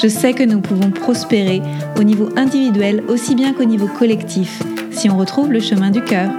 Je 0.00 0.06
sais 0.06 0.32
que 0.32 0.44
nous 0.44 0.60
pouvons 0.60 0.92
prospérer 0.92 1.60
au 1.98 2.04
niveau 2.04 2.28
individuel 2.36 3.02
aussi 3.08 3.34
bien 3.34 3.52
qu'au 3.52 3.64
niveau 3.64 3.88
collectif 3.88 4.62
si 4.92 5.10
on 5.10 5.18
retrouve 5.18 5.50
le 5.50 5.58
chemin 5.58 5.90
du 5.90 6.02
cœur. 6.02 6.30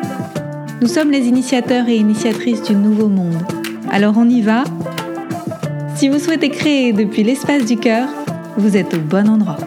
Nous 0.81 0.87
sommes 0.87 1.11
les 1.11 1.27
initiateurs 1.27 1.89
et 1.89 1.97
initiatrices 1.97 2.64
du 2.64 2.73
nouveau 2.73 3.09
monde. 3.09 3.36
Alors 3.91 4.17
on 4.17 4.29
y 4.29 4.39
va 4.39 4.64
Si 5.97 6.07
vous 6.07 6.19
souhaitez 6.19 6.47
créer 6.47 6.93
depuis 6.93 7.23
l'espace 7.23 7.65
du 7.65 7.75
cœur, 7.75 8.07
vous 8.55 8.77
êtes 8.77 8.93
au 8.93 9.00
bon 9.00 9.27
endroit. 9.27 9.57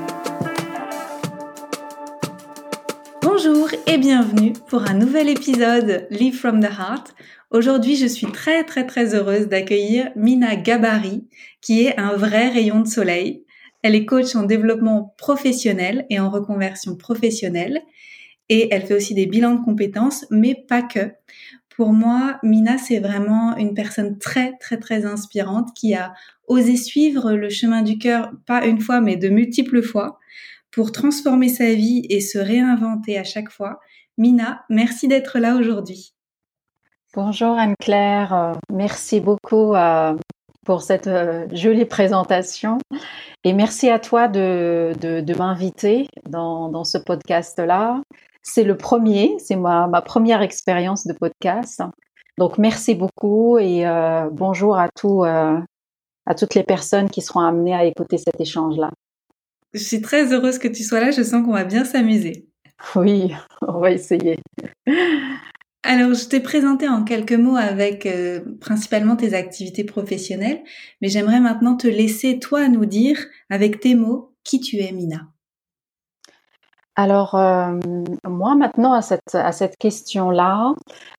Bonjour 3.20 3.68
et 3.86 3.98
bienvenue 3.98 4.54
pour 4.68 4.88
un 4.88 4.94
nouvel 4.94 5.28
épisode 5.28 6.06
Live 6.10 6.38
from 6.38 6.60
the 6.60 6.70
Heart. 6.70 7.14
Aujourd'hui, 7.50 7.96
je 7.96 8.06
suis 8.06 8.32
très 8.32 8.64
très 8.64 8.86
très 8.86 9.14
heureuse 9.14 9.48
d'accueillir 9.48 10.08
Mina 10.16 10.56
Gabari, 10.56 11.26
qui 11.60 11.84
est 11.84 11.98
un 12.00 12.16
vrai 12.16 12.48
rayon 12.48 12.80
de 12.80 12.88
soleil. 12.88 13.44
Elle 13.82 13.94
est 13.94 14.06
coach 14.06 14.34
en 14.36 14.44
développement 14.44 15.14
professionnel 15.18 16.06
et 16.08 16.20
en 16.20 16.30
reconversion 16.30 16.96
professionnelle 16.96 17.82
et 18.48 18.68
elle 18.70 18.82
fait 18.82 18.94
aussi 18.94 19.14
des 19.14 19.26
bilans 19.26 19.54
de 19.54 19.64
compétences, 19.64 20.26
mais 20.30 20.54
pas 20.68 20.82
que. 20.82 21.12
Pour 21.74 21.92
moi, 21.94 22.38
Mina, 22.42 22.76
c'est 22.76 22.98
vraiment 22.98 23.56
une 23.56 23.72
personne 23.72 24.18
très, 24.18 24.58
très, 24.58 24.76
très 24.76 25.06
inspirante 25.06 25.70
qui 25.74 25.94
a 25.94 26.12
osé 26.48 26.76
suivre 26.76 27.32
le 27.32 27.48
chemin 27.48 27.80
du 27.80 27.96
cœur, 27.96 28.30
pas 28.46 28.66
une 28.66 28.80
fois, 28.80 29.00
mais 29.00 29.16
de 29.16 29.30
multiples 29.30 29.82
fois, 29.82 30.18
pour 30.70 30.92
transformer 30.92 31.48
sa 31.48 31.72
vie 31.72 32.04
et 32.10 32.20
se 32.20 32.38
réinventer 32.38 33.18
à 33.18 33.24
chaque 33.24 33.50
fois. 33.50 33.80
Mina, 34.18 34.64
merci 34.68 35.08
d'être 35.08 35.38
là 35.38 35.56
aujourd'hui. 35.56 36.12
Bonjour 37.14 37.58
Anne-Claire, 37.58 38.34
euh, 38.34 38.52
merci 38.70 39.20
beaucoup 39.20 39.74
pour 40.64 40.82
cette 40.82 41.06
euh, 41.06 41.46
jolie 41.52 41.84
présentation 41.84 42.78
et 43.44 43.52
merci 43.52 43.90
à 43.90 43.98
toi 43.98 44.28
de, 44.28 44.92
m'inviter 45.36 46.08
dans, 46.28 46.68
dans, 46.68 46.84
ce 46.84 46.98
podcast-là. 46.98 48.00
C'est 48.42 48.64
le 48.64 48.76
premier, 48.76 49.36
c'est 49.38 49.56
ma, 49.56 49.86
ma, 49.88 50.02
première 50.02 50.42
expérience 50.42 51.06
de 51.06 51.12
podcast. 51.12 51.82
Donc 52.38 52.58
merci 52.58 52.94
beaucoup 52.94 53.58
et 53.58 53.86
euh, 53.86 54.28
bonjour 54.30 54.78
à, 54.78 54.88
tout, 54.88 55.24
euh, 55.24 55.58
à 56.26 56.34
toutes 56.34 56.54
les 56.54 56.62
personnes 56.62 57.10
qui 57.10 57.22
seront 57.22 57.40
amenées 57.40 57.74
à 57.74 57.84
écouter 57.84 58.18
cet 58.18 58.40
échange-là. 58.40 58.90
Je 59.74 59.80
suis 59.80 60.00
très 60.00 60.32
heureuse 60.32 60.58
que 60.58 60.68
tu 60.68 60.82
sois 60.82 61.00
là, 61.00 61.10
je 61.10 61.22
sens 61.22 61.44
qu'on 61.44 61.52
va 61.52 61.64
bien 61.64 61.84
s'amuser. 61.84 62.46
Oui, 62.94 63.34
on 63.62 63.80
va 63.80 63.90
essayer. 63.90 64.38
Alors, 65.84 66.14
je 66.14 66.28
t'ai 66.28 66.40
présenté 66.40 66.88
en 66.88 67.02
quelques 67.02 67.32
mots 67.32 67.56
avec 67.56 68.06
euh, 68.06 68.40
principalement 68.60 69.16
tes 69.16 69.34
activités 69.34 69.84
professionnelles, 69.84 70.62
mais 71.00 71.08
j'aimerais 71.08 71.40
maintenant 71.40 71.76
te 71.76 71.88
laisser, 71.88 72.38
toi, 72.38 72.68
nous 72.68 72.86
dire, 72.86 73.18
avec 73.50 73.80
tes 73.80 73.94
mots, 73.96 74.32
qui 74.44 74.60
tu 74.60 74.78
es, 74.78 74.92
Mina. 74.92 75.32
Alors, 76.94 77.34
euh, 77.34 77.78
moi 78.28 78.54
maintenant 78.54 78.92
à 78.92 79.00
cette, 79.00 79.34
à 79.34 79.52
cette 79.52 79.78
question-là, 79.78 80.74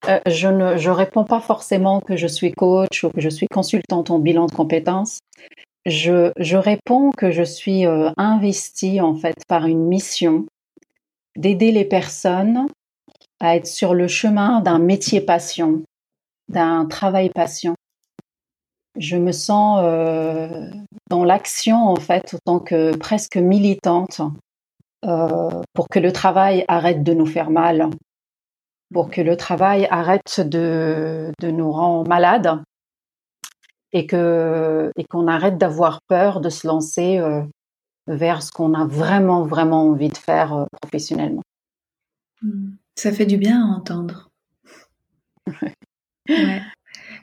euh, 0.07 0.19
je 0.27 0.47
ne 0.47 0.77
je 0.77 0.91
réponds 0.91 1.23
pas 1.23 1.39
forcément 1.39 1.99
que 1.99 2.15
je 2.15 2.27
suis 2.27 2.51
coach 2.51 3.03
ou 3.03 3.09
que 3.09 3.19
je 3.19 3.29
suis 3.29 3.47
consultante 3.47 4.11
en 4.11 4.19
bilan 4.19 4.45
de 4.45 4.51
compétences. 4.51 5.19
Je, 5.87 6.31
je 6.37 6.57
réponds 6.57 7.09
que 7.11 7.31
je 7.31 7.41
suis 7.41 7.87
euh, 7.87 8.11
investie 8.17 9.01
en 9.01 9.15
fait 9.15 9.35
par 9.47 9.65
une 9.65 9.87
mission 9.87 10.45
d'aider 11.35 11.71
les 11.71 11.85
personnes 11.85 12.67
à 13.43 13.55
être 13.55 13.67
sur 13.67 13.93
le 13.93 14.07
chemin 14.07 14.61
d'un 14.61 14.79
métier 14.79 15.21
passion, 15.21 15.83
d'un 16.47 16.85
travail 16.85 17.29
passion. 17.29 17.75
Je 18.97 19.17
me 19.17 19.31
sens 19.31 19.79
dans 21.09 21.23
l'action 21.23 21.87
en 21.87 21.95
fait, 21.95 22.33
autant 22.33 22.59
que 22.59 22.95
presque 22.95 23.37
militante 23.37 24.21
euh, 25.05 25.61
pour 25.73 25.89
que 25.89 25.99
le 25.99 26.13
travail 26.13 26.63
arrête 26.69 27.03
de 27.03 27.13
nous 27.13 27.25
faire 27.25 27.49
mal, 27.49 27.89
pour 28.93 29.09
que 29.09 29.19
le 29.19 29.35
travail 29.35 29.85
arrête 29.91 30.39
de, 30.39 31.31
de 31.41 31.51
nous 31.51 31.71
rendre 31.71 32.07
malades 32.07 32.61
et 33.91 34.07
que 34.07 34.91
et 34.95 35.03
qu'on 35.03 35.27
arrête 35.27 35.57
d'avoir 35.57 35.99
peur 36.07 36.39
de 36.39 36.49
se 36.49 36.65
lancer 36.65 37.19
euh, 37.19 37.43
vers 38.07 38.41
ce 38.41 38.51
qu'on 38.51 38.73
a 38.73 38.85
vraiment 38.85 39.43
vraiment 39.43 39.89
envie 39.89 40.09
de 40.09 40.17
faire 40.17 40.53
euh, 40.53 40.65
professionnellement. 40.81 41.43
Mmh. 42.41 42.75
Ça 42.95 43.11
fait 43.11 43.25
du 43.25 43.37
bien 43.37 43.61
à 43.61 43.75
entendre. 43.75 44.29
ouais. 46.29 46.61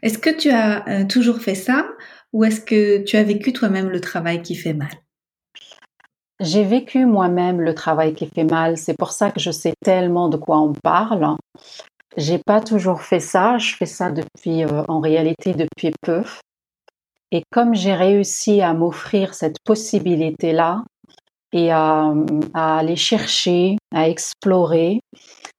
Est-ce 0.02 0.18
que 0.18 0.30
tu 0.30 0.50
as 0.50 1.04
toujours 1.04 1.40
fait 1.40 1.54
ça 1.54 1.86
ou 2.32 2.44
est-ce 2.44 2.60
que 2.60 3.02
tu 3.04 3.16
as 3.16 3.22
vécu 3.24 3.52
toi-même 3.52 3.88
le 3.88 4.00
travail 4.00 4.42
qui 4.42 4.54
fait 4.54 4.74
mal? 4.74 4.90
J'ai 6.40 6.64
vécu 6.64 7.04
moi-même 7.04 7.60
le 7.60 7.74
travail 7.74 8.14
qui 8.14 8.26
fait 8.26 8.44
mal. 8.44 8.78
C'est 8.78 8.96
pour 8.96 9.12
ça 9.12 9.30
que 9.30 9.40
je 9.40 9.50
sais 9.50 9.74
tellement 9.84 10.30
de 10.30 10.38
quoi 10.38 10.58
on 10.58 10.72
parle. 10.72 11.36
J'ai 12.16 12.38
pas 12.38 12.62
toujours 12.62 13.02
fait 13.02 13.20
ça. 13.20 13.58
Je 13.58 13.74
fais 13.74 13.86
ça 13.86 14.10
depuis, 14.10 14.64
euh, 14.64 14.82
en 14.88 15.00
réalité, 15.00 15.52
depuis 15.52 15.92
peu. 16.00 16.24
Et 17.30 17.42
comme 17.52 17.74
j'ai 17.74 17.94
réussi 17.94 18.62
à 18.62 18.72
m'offrir 18.72 19.34
cette 19.34 19.56
possibilité-là 19.64 20.82
et 21.52 21.70
à, 21.70 22.12
aller 22.54 22.96
chercher, 22.96 23.76
à 23.94 24.08
explorer 24.08 25.00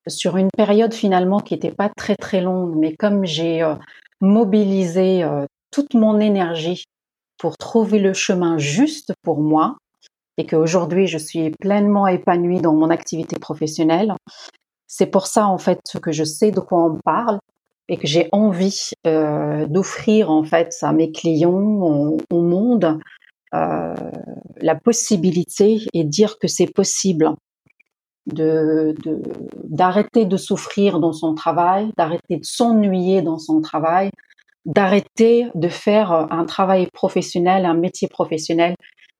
sur 0.07 0.37
une 0.37 0.49
période 0.55 0.93
finalement 0.93 1.39
qui 1.39 1.53
n'était 1.53 1.71
pas 1.71 1.89
très 1.95 2.15
très 2.15 2.41
longue, 2.41 2.75
mais 2.75 2.95
comme 2.95 3.25
j'ai 3.25 3.61
euh, 3.61 3.75
mobilisé 4.19 5.23
euh, 5.23 5.45
toute 5.71 5.93
mon 5.93 6.19
énergie 6.19 6.83
pour 7.37 7.57
trouver 7.57 7.99
le 7.99 8.13
chemin 8.13 8.57
juste 8.57 9.13
pour 9.23 9.39
moi, 9.39 9.77
et 10.37 10.45
qu'aujourd'hui 10.45 11.07
je 11.07 11.17
suis 11.17 11.51
pleinement 11.59 12.07
épanouie 12.07 12.61
dans 12.61 12.73
mon 12.73 12.89
activité 12.89 13.37
professionnelle. 13.39 14.13
C'est 14.87 15.07
pour 15.07 15.27
ça 15.27 15.47
en 15.47 15.57
fait 15.57 15.79
que 16.01 16.11
je 16.11 16.23
sais 16.23 16.51
de 16.51 16.59
quoi 16.59 16.83
on 16.85 16.99
parle 17.03 17.39
et 17.87 17.97
que 17.97 18.07
j'ai 18.07 18.29
envie 18.31 18.91
euh, 19.05 19.65
d'offrir 19.67 20.29
en 20.29 20.43
fait 20.43 20.75
à 20.81 20.93
mes 20.93 21.11
clients, 21.11 21.51
au, 21.51 22.41
monde, 22.41 22.99
la 23.53 24.75
possibilité 24.75 25.81
et 25.93 26.05
dire 26.05 26.39
que 26.39 26.47
c'est 26.47 26.71
possible 26.71 27.35
de 28.27 28.95
d'arrêter 29.63 30.25
de, 30.25 30.37
souffrir 30.37 30.99
dans 30.99 31.13
son 31.13 31.33
travail, 31.33 31.91
d'arrêter 31.97 32.37
de 32.37 32.45
s'ennuyer 32.45 33.21
dans 33.21 33.39
son 33.39 33.61
travail, 33.61 34.11
d'arrêter 34.65 35.47
de 35.55 35.67
faire 35.67 36.11
un 36.11 36.45
travail 36.45 36.87
professionnel, 36.93 37.65
un 37.65 37.73
métier 37.73 38.07
professionnel 38.07 38.75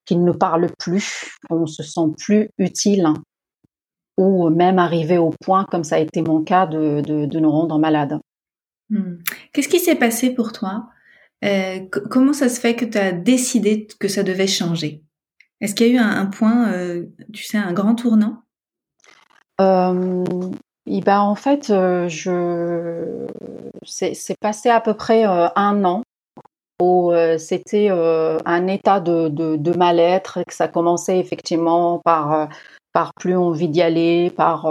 qu'il 0.05 0.23
ne 0.23 0.31
parle 0.31 0.67
plus, 0.77 1.37
on 1.49 1.65
se 1.65 1.83
sent 1.83 2.13
plus 2.17 2.49
utile 2.57 3.07
ou 4.17 4.49
même 4.49 4.77
arrivé 4.77 5.17
au 5.17 5.31
point, 5.41 5.65
comme 5.65 5.83
ça 5.83 5.95
a 5.95 5.99
été 5.99 6.21
mon 6.21 6.43
cas, 6.43 6.67
de, 6.67 7.01
de, 7.01 7.39
nous 7.39 7.49
rendre 7.49 7.79
malades. 7.79 8.19
Hmm. 8.89 9.17
Qu'est-ce 9.53 9.69
qui 9.69 9.79
s'est 9.79 9.95
passé 9.95 10.31
pour 10.33 10.51
toi? 10.51 10.89
Euh, 11.43 11.79
Comment 12.09 12.33
ça 12.33 12.49
se 12.49 12.59
fait 12.59 12.75
que 12.75 12.85
tu 12.85 12.97
as 12.97 13.11
décidé 13.11 13.87
que 13.99 14.07
ça 14.07 14.23
devait 14.23 14.47
changer? 14.47 15.03
Est-ce 15.59 15.75
qu'il 15.75 15.87
y 15.87 15.89
a 15.91 15.93
eu 15.93 15.97
un, 15.97 16.25
point, 16.25 16.71
euh, 16.73 17.05
tu 17.33 17.43
sais, 17.43 17.57
un 17.57 17.73
grand 17.73 17.95
tournant? 17.95 18.40
Et 20.87 21.01
ben, 21.01 21.19
en 21.19 21.35
fait, 21.35 21.67
je 21.67 23.27
c'est 23.83 24.39
passé 24.39 24.69
à 24.69 24.81
peu 24.81 24.93
près 24.93 25.23
un 25.23 25.83
an 25.85 26.03
euh, 26.81 27.37
c'était 27.37 27.87
euh, 27.89 28.37
un 28.45 28.67
état 28.67 28.99
de, 28.99 29.27
de, 29.29 29.77
mal-être 29.77 30.39
et 30.39 30.45
que 30.45 30.53
ça 30.53 30.67
commençait 30.67 31.19
effectivement 31.19 31.99
par, 32.03 32.33
euh, 32.33 32.45
par 32.93 33.13
plus 33.13 33.35
envie 33.35 33.69
d'y 33.69 33.81
aller, 33.81 34.31
par, 34.35 34.67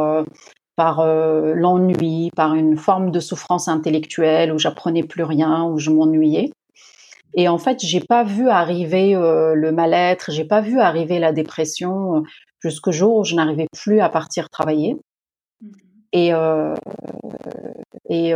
par 0.77 1.05
l'ennui, 1.07 2.31
par 2.37 2.55
une 2.55 2.77
forme 2.77 3.11
de 3.11 3.21
souffrance 3.21 3.69
intellectuelle 3.69 4.53
où 4.53 4.59
j'apprenais 4.59 5.03
plus 5.03 5.25
rien, 5.25 5.65
où 5.65 5.79
je 5.79 5.91
m'ennuyais. 5.91 6.51
Et 7.35 7.49
en 7.49 7.59
fait, 7.59 7.79
j'ai 7.81 8.01
pas 8.01 8.25
vu 8.25 8.49
arriver 8.49 9.15
le 9.15 9.71
mal-être, 9.73 10.33
j'ai 10.33 10.45
pas 10.45 10.61
vu 10.61 10.81
arriver 10.81 11.19
la 11.19 11.33
dépression 11.33 12.25
jusqu'au 12.61 12.93
jour 12.93 13.19
où 13.19 13.25
je 13.25 13.35
n'arrivais 13.35 13.69
plus 13.73 14.01
à 14.01 14.09
partir 14.09 14.49
travailler. 14.51 14.97
Mmh. 15.61 15.69
Et, 16.12 16.33
et, 18.09 18.35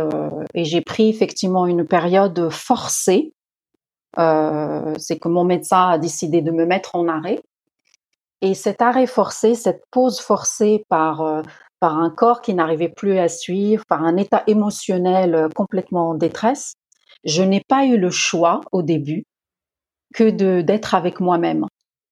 et 0.53 0.63
j'ai 0.63 0.81
pris 0.81 1.09
effectivement 1.09 1.65
une 1.65 1.85
période 1.85 2.49
forcée 2.49 3.33
euh, 4.17 4.93
c'est 4.97 5.19
que 5.19 5.27
mon 5.27 5.43
médecin 5.43 5.89
a 5.89 5.97
décidé 5.97 6.41
de 6.41 6.51
me 6.51 6.65
mettre 6.65 6.95
en 6.95 7.07
arrêt. 7.07 7.41
Et 8.41 8.53
cet 8.53 8.81
arrêt 8.81 9.07
forcé, 9.07 9.55
cette 9.55 9.83
pause 9.91 10.19
forcée 10.19 10.85
par, 10.89 11.21
euh, 11.21 11.41
par 11.79 11.97
un 11.97 12.09
corps 12.09 12.41
qui 12.41 12.53
n'arrivait 12.53 12.89
plus 12.89 13.17
à 13.17 13.27
suivre, 13.27 13.83
par 13.87 14.03
un 14.03 14.17
état 14.17 14.43
émotionnel 14.47 15.35
euh, 15.35 15.49
complètement 15.49 16.09
en 16.09 16.15
détresse, 16.15 16.75
je 17.23 17.41
n'ai 17.41 17.61
pas 17.67 17.85
eu 17.85 17.97
le 17.97 18.09
choix 18.09 18.61
au 18.71 18.83
début 18.83 19.25
que 20.13 20.29
de 20.29 20.61
d'être 20.61 20.95
avec 20.95 21.19
moi-même. 21.19 21.65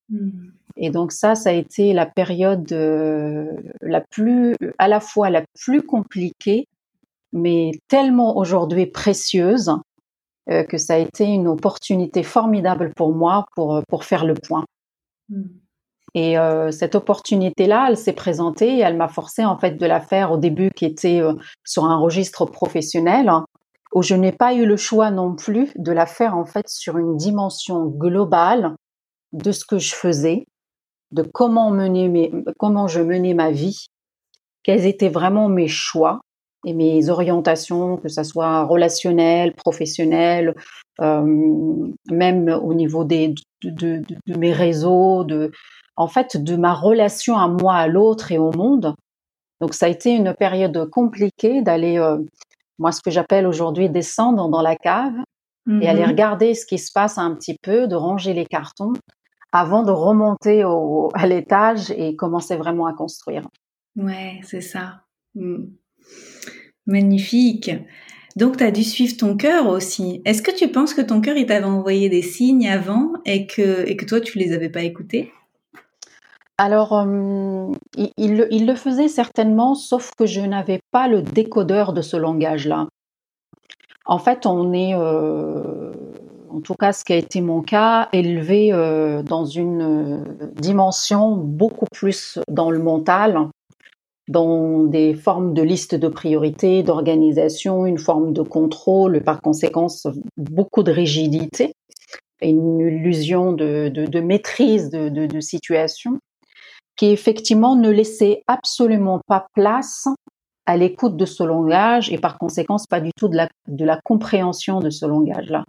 Mmh. 0.10 0.50
Et 0.76 0.90
donc 0.90 1.12
ça, 1.12 1.36
ça 1.36 1.50
a 1.50 1.54
été 1.54 1.94
la 1.94 2.06
période 2.06 2.72
euh, 2.72 3.52
la 3.82 4.02
plus, 4.02 4.56
à 4.78 4.88
la 4.88 5.00
fois 5.00 5.30
la 5.30 5.44
plus 5.60 5.84
compliquée, 5.84 6.68
mais 7.32 7.72
tellement 7.88 8.38
aujourd'hui 8.38 8.86
précieuse 8.88 9.72
euh, 10.50 10.64
que 10.64 10.78
ça 10.78 10.96
a 10.96 10.98
été 10.98 11.26
une 11.26 11.48
opportunité 11.48 12.24
formidable 12.24 12.92
pour 12.96 13.14
moi 13.14 13.46
pour 13.56 13.82
pour 13.88 14.04
faire 14.04 14.26
le 14.26 14.34
point. 14.34 14.66
Mmh. 15.30 15.44
Et 16.16 16.38
euh, 16.38 16.72
cette 16.72 16.96
opportunité-là, 16.96 17.88
elle 17.90 17.98
s'est 17.98 18.14
présentée 18.14 18.78
et 18.78 18.80
elle 18.80 18.98
m'a 18.98 19.08
forcé 19.08 19.46
en 19.46 19.58
fait 19.58 19.78
de 19.78 19.86
la 19.86 20.00
faire 20.00 20.32
au 20.32 20.38
début 20.38 20.70
qui 20.70 20.86
était 20.86 21.22
euh, 21.22 21.34
sur 21.64 21.86
un 21.86 21.98
registre 21.98 22.46
professionnel 22.46 23.32
où 23.94 24.04
je 24.04 24.16
n'ai 24.16 24.32
pas 24.32 24.54
eu 24.54 24.66
le 24.66 24.78
choix 24.78 25.12
non 25.12 25.36
plus 25.36 25.72
de 25.76 25.92
la 25.92 26.06
faire 26.06 26.38
en 26.38 26.46
fait 26.46 26.68
sur 26.68 26.98
une 26.98 27.18
dimension 27.18 27.86
globale 27.86 28.76
de 29.34 29.52
ce 29.52 29.66
que 29.66 29.80
je 29.80 29.94
faisais, 29.96 30.46
de 31.14 31.22
comment 31.22 31.72
mener 31.72 32.10
mes, 32.10 32.32
comment 32.58 32.88
je 32.88 33.00
menais 33.00 33.34
ma 33.34 33.52
vie, 33.52 33.86
quels 34.64 34.86
étaient 34.86 35.10
vraiment 35.10 35.48
mes 35.48 35.68
choix 35.68 36.22
et 36.66 36.74
mes 36.74 37.10
orientations, 37.10 37.98
que 37.98 38.10
ça 38.10 38.24
soit 38.24 38.64
relationnel, 38.64 39.54
professionnel, 39.54 40.56
euh, 41.02 41.22
même 42.10 42.50
au 42.50 42.74
niveau 42.74 43.04
des 43.04 43.36
de, 43.64 43.70
de, 43.70 44.04
de, 44.28 44.38
mes 44.38 44.52
réseaux, 44.54 45.24
de 45.24 45.52
en 45.96 46.08
fait 46.08 46.42
de 46.42 46.56
ma 46.56 46.74
relation 46.74 47.38
à 47.38 47.48
moi, 47.48 47.76
à 47.76 47.88
l'autre 47.88 48.32
et 48.32 48.40
au 48.40 48.52
monde. 48.52 48.96
Donc 49.62 49.74
ça 49.74 49.86
a 49.86 49.90
été 49.90 50.12
une 50.12 50.34
période 50.34 50.90
compliquée 50.90 51.62
d'aller, 51.62 52.00
euh, 52.00 52.18
moi 52.80 52.92
ce 52.92 53.02
que 53.02 53.12
j'appelle 53.12 53.46
aujourd'hui 53.46 53.90
descendre 53.90 54.50
dans 54.50 54.62
la 54.62 54.76
cave 54.76 55.14
et 55.82 55.88
aller 55.88 56.04
mmh 56.06 56.10
regarder 56.10 56.54
ce 56.56 56.66
qui 56.66 56.78
se 56.78 56.92
passe 56.92 57.18
un 57.18 57.34
petit 57.36 57.56
peu, 57.62 57.88
de 57.88 57.96
ranger 57.96 58.34
les 58.34 58.46
cartons 58.46 58.94
avant 59.54 59.84
de 59.84 59.92
remonter 59.92 60.66
au, 60.66 61.10
à 61.14 61.28
l'étage 61.28 61.92
et 61.92 62.16
commencer 62.16 62.58
vraiment 62.58 62.88
à 62.88 62.94
construire. 62.94 63.48
Ouais, 63.96 64.42
c'est 64.44 64.62
ça. 64.62 65.04
Mmh. 65.36 65.66
Magnifique. 66.88 67.72
Donc, 68.36 68.58
tu 68.58 68.64
as 68.64 68.72
dû 68.72 68.84
suivre 68.84 69.16
ton 69.16 69.38
cœur 69.38 69.68
aussi. 69.68 70.24
Est-ce 70.26 70.42
que 70.42 70.54
tu 70.54 70.68
penses 70.70 70.96
que 70.96 71.02
ton 71.02 71.22
cœur, 71.22 71.38
il 71.38 71.46
t'avait 71.46 71.66
envoyé 71.66 72.10
des 72.10 72.24
signes 72.24 72.68
avant 72.68 73.14
et 73.26 73.46
que, 73.46 73.88
et 73.88 73.96
que 73.96 74.06
toi, 74.06 74.20
tu 74.20 74.40
les 74.40 74.54
avais 74.54 74.70
pas 74.70 74.82
écoutés? 74.82 75.32
Alors, 76.58 77.06
il, 78.18 78.66
le 78.66 78.76
faisait 78.76 79.08
certainement, 79.08 79.76
sauf 79.76 80.12
que 80.18 80.26
je 80.26 80.42
n'avais 80.42 80.80
pas 80.92 81.08
le 81.08 81.22
décodeur 81.22 81.94
de 81.94 82.02
ce 82.02 82.18
langage-là. 82.18 82.88
En 84.06 84.18
fait, 84.18 84.46
on 84.48 84.74
est, 84.74 84.96
en 86.54 86.62
tout 86.62 86.76
cas 86.76 86.94
ce 86.94 87.04
qui 87.04 87.14
a 87.14 87.18
été 87.18 87.42
mon 87.42 87.62
cas, 87.62 88.10
élevé 88.14 88.72
dans 89.26 89.46
une 89.46 90.24
dimension 90.56 91.36
beaucoup 91.36 91.88
plus 91.92 92.40
dans 92.48 92.70
le 92.70 92.80
mental, 92.80 93.50
dans 94.30 94.84
des 94.84 95.14
formes 95.16 95.54
de 95.54 95.62
liste 95.62 95.96
de 95.96 96.08
priorités, 96.08 96.84
d'organisation, 96.84 97.86
une 97.86 97.98
forme 97.98 98.34
de 98.34 98.42
contrôle, 98.42 99.22
par 99.22 99.42
conséquent 99.42 99.88
beaucoup 100.38 100.84
de 100.84 100.92
rigidité 100.92 101.74
et 102.42 102.50
une 102.50 102.80
illusion 102.80 103.52
de, 103.54 104.20
maîtrise 104.20 104.90
de, 104.90 105.40
situation 105.40 106.20
qui 106.96 107.08
effectivement 107.08 107.76
ne 107.76 107.90
laissait 107.90 108.44
absolument 108.48 109.20
pas 109.28 109.48
place 109.56 110.08
à 110.66 110.78
l'écoute 110.78 111.18
de 111.18 111.26
ce 111.26 111.44
langage 111.44 112.12
et 112.12 112.18
par 112.18 112.38
conséquent 112.38 112.78
pas 112.90 113.02
du 113.02 113.12
tout 113.18 113.28
de 113.28 113.86
la 113.86 114.00
compréhension 114.04 114.80
de 114.80 114.90
ce 114.90 115.06
langage-là. 115.06 115.66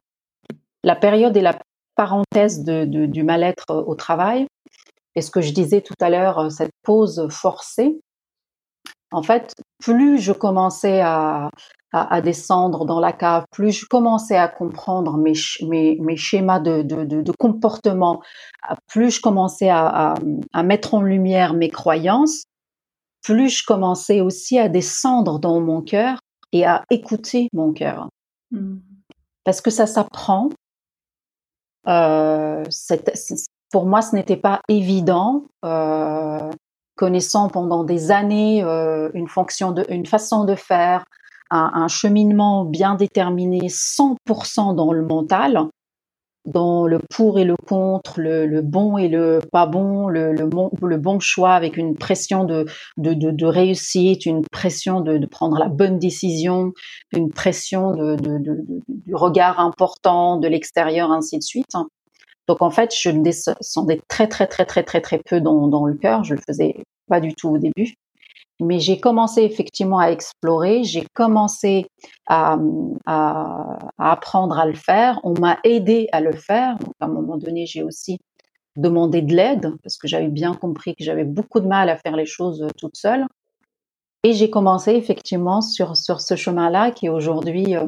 La 0.84 0.94
période 0.94 1.36
et 1.36 1.40
la 1.40 1.58
parenthèse 1.96 2.62
de, 2.62 2.84
du 2.84 3.22
mal-être 3.22 3.74
au 3.86 3.94
travail, 3.94 4.46
et 5.16 5.22
ce 5.22 5.30
que 5.30 5.40
je 5.40 5.52
disais 5.52 5.80
tout 5.80 5.94
à 6.00 6.10
l'heure, 6.10 6.50
cette 6.50 6.72
pause 6.82 7.28
forcée, 7.30 8.00
en 9.12 9.22
fait, 9.22 9.54
plus 9.78 10.18
je 10.18 10.32
commençais 10.32 11.00
à, 11.00 11.50
à, 11.92 12.20
descendre 12.20 12.84
dans 12.84 12.98
la 12.98 13.12
cave, 13.12 13.44
plus 13.52 13.70
je 13.70 13.86
commençais 13.86 14.36
à 14.36 14.48
comprendre 14.48 15.16
mes, 15.16 15.34
mes, 15.62 15.96
mes 16.00 16.16
schémas 16.16 16.58
de, 16.58 16.82
de, 16.82 17.04
de, 17.04 17.32
comportement, 17.38 18.20
plus 18.88 19.12
je 19.12 19.20
commençais 19.20 19.68
à, 19.68 20.14
à, 20.52 20.62
mettre 20.64 20.94
en 20.94 21.02
lumière 21.02 21.54
mes 21.54 21.68
croyances, 21.68 22.44
plus 23.22 23.48
je 23.48 23.64
commençais 23.64 24.20
aussi 24.20 24.58
à 24.58 24.68
descendre 24.68 25.38
dans 25.38 25.60
mon 25.60 25.80
cœur 25.80 26.18
et 26.50 26.66
à 26.66 26.84
écouter 26.90 27.48
mon 27.52 27.72
cœur. 27.72 28.08
Mmh. 28.50 28.78
Parce 29.44 29.60
que 29.60 29.70
ça 29.70 29.86
s'apprend. 29.86 30.50
Euh, 31.86 32.64
pour 33.70 33.86
moi, 33.86 34.02
ce 34.02 34.14
n'était 34.14 34.36
pas 34.36 34.60
évident. 34.68 35.44
Euh, 35.64 36.50
connaissant 36.96 37.48
pendant 37.48 37.84
des 37.84 38.10
années 38.10 38.62
euh, 38.62 39.10
une 39.14 39.28
fonction 39.28 39.72
de, 39.72 39.84
une 39.88 40.06
façon 40.06 40.44
de 40.44 40.54
faire, 40.54 41.04
un, 41.50 41.86
cheminement 41.86 42.64
bien 42.64 42.94
déterminé, 42.96 43.68
100% 43.68 44.74
dans 44.74 44.92
le 44.92 45.04
mental, 45.04 45.68
dans 46.44 46.86
le 46.86 46.98
pour 46.98 47.38
et 47.38 47.44
le 47.44 47.56
contre, 47.56 48.20
le, 48.20 48.60
bon 48.60 48.98
et 48.98 49.08
le 49.08 49.40
pas 49.50 49.66
bon, 49.66 50.08
le, 50.08 50.96
bon 50.96 51.20
choix 51.20 51.54
avec 51.54 51.76
une 51.76 51.96
pression 51.96 52.44
de, 52.44 53.44
réussite, 53.44 54.26
une 54.26 54.42
pression 54.50 55.00
de, 55.00 55.24
prendre 55.26 55.58
la 55.58 55.68
bonne 55.68 55.98
décision, 55.98 56.72
une 57.12 57.30
pression 57.30 58.16
du 58.16 59.14
regard 59.14 59.58
important 59.60 60.38
de 60.38 60.48
l'extérieur, 60.48 61.10
ainsi 61.10 61.38
de 61.38 61.42
suite. 61.42 61.72
Donc 62.46 62.60
en 62.60 62.70
fait, 62.70 62.94
je 62.94 63.10
descendais 63.10 64.00
très 64.08 64.28
très 64.28 64.46
très 64.46 64.66
très 64.66 64.82
très 64.82 65.00
très 65.00 65.20
peu 65.24 65.40
dans, 65.40 65.66
dans 65.68 65.86
le 65.86 65.94
cœur. 65.94 66.24
Je 66.24 66.34
le 66.34 66.40
faisais 66.46 66.74
pas 67.08 67.20
du 67.20 67.34
tout 67.34 67.48
au 67.48 67.58
début. 67.58 67.94
Mais 68.60 68.78
j'ai 68.78 69.00
commencé 69.00 69.42
effectivement 69.42 69.98
à 69.98 70.08
explorer, 70.08 70.84
j'ai 70.84 71.04
commencé 71.12 71.86
à, 72.26 72.56
apprendre 73.98 74.58
à 74.58 74.66
le 74.66 74.74
faire. 74.74 75.20
On 75.24 75.34
m'a 75.38 75.58
aidé 75.64 76.08
à 76.12 76.20
le 76.20 76.32
faire. 76.32 76.76
À 77.00 77.06
un 77.06 77.08
moment 77.08 77.36
donné, 77.36 77.66
j'ai 77.66 77.82
aussi 77.82 78.18
demandé 78.76 79.22
de 79.22 79.34
l'aide 79.34 79.72
parce 79.82 79.96
que 79.96 80.06
j'avais 80.08 80.28
bien 80.28 80.54
compris 80.54 80.94
que 80.94 81.04
j'avais 81.04 81.24
beaucoup 81.24 81.60
de 81.60 81.66
mal 81.66 81.88
à 81.88 81.96
faire 81.96 82.16
les 82.16 82.26
choses 82.26 82.62
euh, 82.62 82.68
toute 82.76 82.96
seule. 82.96 83.24
Et 84.24 84.32
j'ai 84.32 84.50
commencé 84.50 84.92
effectivement 84.92 85.60
sur, 85.60 85.96
sur 85.96 86.20
ce 86.20 86.34
chemin-là 86.34 86.90
qui 86.90 87.06
est 87.06 87.10
aujourd'hui 87.10 87.76
euh, 87.76 87.86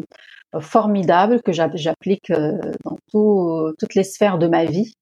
formidable, 0.61 1.43
que 1.43 1.53
j'applique 1.53 2.31
euh, 2.31 2.59
dans 2.85 2.99
tout, 3.11 3.73
toutes 3.79 3.95
les 3.95 4.05
sphères 4.05 4.39
de 4.39 4.47
ma 4.47 4.65
vie 4.65 4.95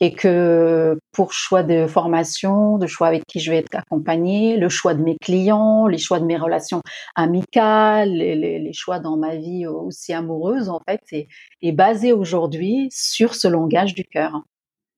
et 0.00 0.12
que 0.12 0.98
pour 1.12 1.32
choix 1.32 1.62
de 1.62 1.86
formation, 1.86 2.78
de 2.78 2.86
choix 2.86 3.06
avec 3.06 3.24
qui 3.26 3.40
je 3.40 3.50
vais 3.50 3.58
être 3.58 3.74
accompagnée, 3.74 4.56
le 4.56 4.68
choix 4.68 4.94
de 4.94 5.02
mes 5.02 5.16
clients, 5.20 5.86
les 5.86 5.98
choix 5.98 6.18
de 6.18 6.24
mes 6.24 6.36
relations 6.36 6.82
amicales, 7.14 8.10
les, 8.10 8.34
les, 8.34 8.72
choix 8.72 8.98
dans 8.98 9.16
ma 9.16 9.36
vie 9.36 9.66
aussi 9.66 10.12
amoureuse, 10.12 10.68
en 10.68 10.80
fait, 10.88 11.00
est, 11.12 11.28
est 11.62 11.72
basé 11.72 12.12
aujourd'hui 12.12 12.88
sur 12.90 13.34
ce 13.34 13.46
langage 13.46 13.94
du 13.94 14.04
cœur, 14.04 14.42